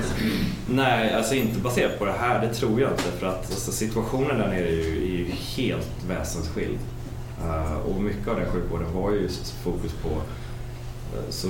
Sagt. 0.08 0.20
Nej, 0.68 1.14
alltså 1.14 1.34
inte 1.34 1.60
baserat 1.60 1.98
på 1.98 2.04
det 2.04 2.12
här, 2.12 2.46
det 2.46 2.54
tror 2.54 2.80
jag 2.80 2.90
inte. 2.90 3.02
För 3.02 3.26
att 3.26 3.50
alltså, 3.50 3.72
situationen 3.72 4.38
där 4.38 4.48
nere 4.48 4.68
är 4.68 4.72
ju, 4.72 5.02
är 5.02 5.18
ju 5.18 5.24
helt 5.30 5.90
väsensskild. 6.08 6.78
Eh, 7.44 7.74
och 7.76 8.02
mycket 8.02 8.28
av 8.28 8.36
den 8.36 8.50
sjukvården 8.50 8.92
var 8.94 9.12
ju 9.12 9.20
just 9.20 9.50
fokus 9.50 9.92
på 9.92 10.08
eh, 10.08 11.30
så, 11.30 11.48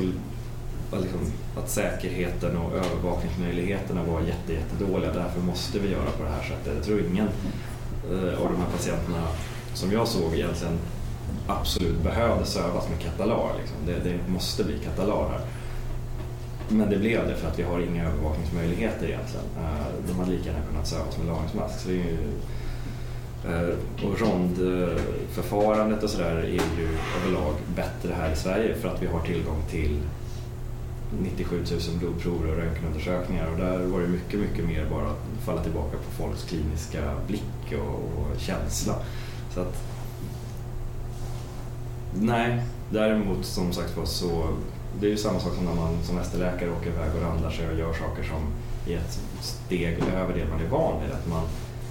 liksom, 1.01 1.21
att 1.57 1.71
säkerheten 1.71 2.57
och 2.57 2.73
övervakningsmöjligheterna 2.73 4.03
var 4.05 4.21
jätte, 4.21 4.53
jättedåliga. 4.53 5.13
Därför 5.13 5.41
måste 5.41 5.79
vi 5.79 5.91
göra 5.91 6.11
på 6.19 6.23
det 6.23 6.31
här 6.31 6.43
sättet. 6.43 6.73
Jag 6.77 6.85
tror 6.85 7.01
ingen 7.01 7.29
eh, 8.11 8.41
av 8.43 8.49
de 8.53 8.57
här 8.57 8.71
patienterna 8.77 9.27
som 9.75 9.93
jag 9.93 10.09
såg 10.09 10.35
egentligen 10.35 10.79
absolut 11.47 12.03
behövde 12.03 12.45
sövas 12.47 12.89
med 12.89 13.01
katalar. 13.01 13.53
Liksom. 13.61 13.77
Det, 13.87 14.11
det 14.11 14.19
måste 14.29 14.65
bli 14.65 14.79
katalar 14.79 15.29
här. 15.29 15.41
Men 16.69 16.91
det 16.91 16.97
blev 16.99 17.27
det 17.29 17.35
för 17.35 17.49
att 17.49 17.59
vi 17.59 17.63
har 17.63 17.81
inga 17.81 18.05
övervakningsmöjligheter 18.05 19.07
egentligen. 19.07 19.47
Eh, 19.59 19.87
De 20.09 20.19
hade 20.19 20.31
lika 20.31 20.47
gärna 20.51 20.65
kunnat 20.67 20.87
sövas 20.87 21.19
med 21.19 21.27
lagringsmask. 21.27 21.81
Så 21.81 21.89
det 21.89 21.95
är 21.95 21.99
ju, 21.99 22.19
eh, 23.45 24.09
och 24.09 24.21
rondförfarandet 24.21 26.03
och 26.03 26.11
sådär 26.11 26.37
är 26.37 26.47
ju 26.47 26.89
överlag 27.21 27.55
bättre 27.77 28.15
här 28.21 28.33
i 28.33 28.37
Sverige 28.37 28.75
för 28.75 28.89
att 28.89 29.03
vi 29.03 29.07
har 29.07 29.21
tillgång 29.21 29.63
till 29.71 29.99
97 31.21 31.65
000 31.71 31.81
blodprover 31.99 32.51
och 32.51 32.57
röntgenundersökningar 32.57 33.51
och 33.51 33.59
där 33.59 33.87
var 33.87 34.01
det 34.01 34.09
mycket, 34.09 34.41
mycket 34.41 34.65
mer 34.65 34.87
bara 34.91 35.11
att 35.11 35.45
falla 35.45 35.63
tillbaka 35.63 35.97
på 35.97 36.23
folks 36.23 36.45
kliniska 36.45 37.15
blick 37.27 37.73
och, 37.73 38.21
och 38.21 38.41
känsla. 38.41 38.95
Så 39.55 39.61
att, 39.61 39.83
nej, 42.15 42.63
däremot 42.91 43.45
som 43.45 43.73
sagt 43.73 43.97
var 43.97 44.05
så 44.05 44.49
det 45.01 45.07
är 45.07 45.11
ju 45.11 45.17
samma 45.17 45.41
sak 45.41 45.55
som 45.55 45.65
när 45.65 45.75
man 45.75 46.03
som 46.03 46.19
ST-läkare 46.19 46.71
åker 46.71 46.91
iväg 46.91 47.15
och 47.17 47.23
randlar 47.23 47.51
sig 47.51 47.69
och 47.69 47.79
gör 47.79 47.93
saker 47.93 48.23
som 48.23 48.43
är 48.93 48.99
ett 48.99 49.21
steg 49.41 49.99
över 49.99 50.35
det 50.35 50.49
man 50.49 50.61
är 50.61 50.69
van 50.69 51.03
vid. 51.03 51.13
Att 51.13 51.29
man, 51.29 51.43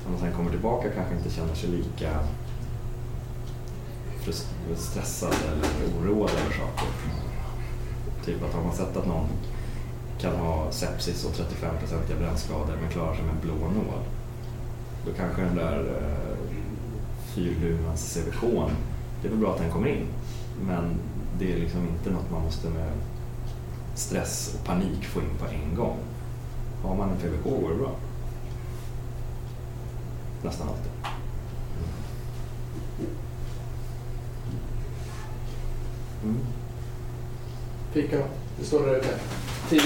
när 0.03 0.11
man 0.11 0.19
sen 0.19 0.33
kommer 0.33 0.51
tillbaka 0.51 0.89
kanske 0.89 1.15
inte 1.15 1.29
känner 1.29 1.55
sig 1.55 1.69
lika 1.69 2.19
stressad 4.77 5.35
eller 5.51 5.99
oroad 5.99 6.29
över 6.29 6.57
saker. 6.57 7.20
Typ 8.25 8.43
att 8.43 8.53
har 8.53 8.63
man 8.63 8.75
sett 8.75 8.97
att 8.97 9.07
någon 9.07 9.27
kan 10.19 10.35
ha 10.35 10.71
sepsis 10.71 11.25
och 11.25 11.31
35-procentiga 11.31 12.17
brännskador 12.17 12.77
men 12.81 12.91
klarar 12.91 13.15
sig 13.15 13.23
med 13.23 13.35
en 13.35 13.41
blå 13.41 13.53
nål. 13.55 14.03
Då 15.05 15.13
kanske 15.13 15.41
den 15.41 15.55
där 15.55 15.79
eh, 15.79 16.37
fyrluvans 17.35 18.13
CVK, 18.13 18.41
det 19.21 19.27
är 19.27 19.31
väl 19.31 19.39
bra 19.39 19.53
att 19.53 19.59
den 19.59 19.71
kommer 19.71 19.87
in. 19.87 20.07
Men 20.67 20.95
det 21.39 21.53
är 21.53 21.57
liksom 21.57 21.79
inte 21.87 22.09
något 22.09 22.31
man 22.31 22.41
måste 22.41 22.69
med 22.69 22.91
stress 23.95 24.55
och 24.59 24.65
panik 24.65 25.05
få 25.05 25.19
in 25.19 25.37
på 25.39 25.45
en 25.45 25.75
gång. 25.75 25.97
Har 26.83 26.95
man 26.95 27.09
en 27.09 27.17
PVK 27.17 27.43
går 27.43 27.69
det 27.69 27.75
bra. 27.75 27.95
Nästan 30.43 30.67
alltid. 30.67 30.91
Mm. 36.23 36.35
mm. 36.35 36.60
Fika, 37.93 38.17
det 38.59 38.65
står 38.65 38.85
där 38.85 38.95
ute. 38.95 39.19
10. 39.69 39.81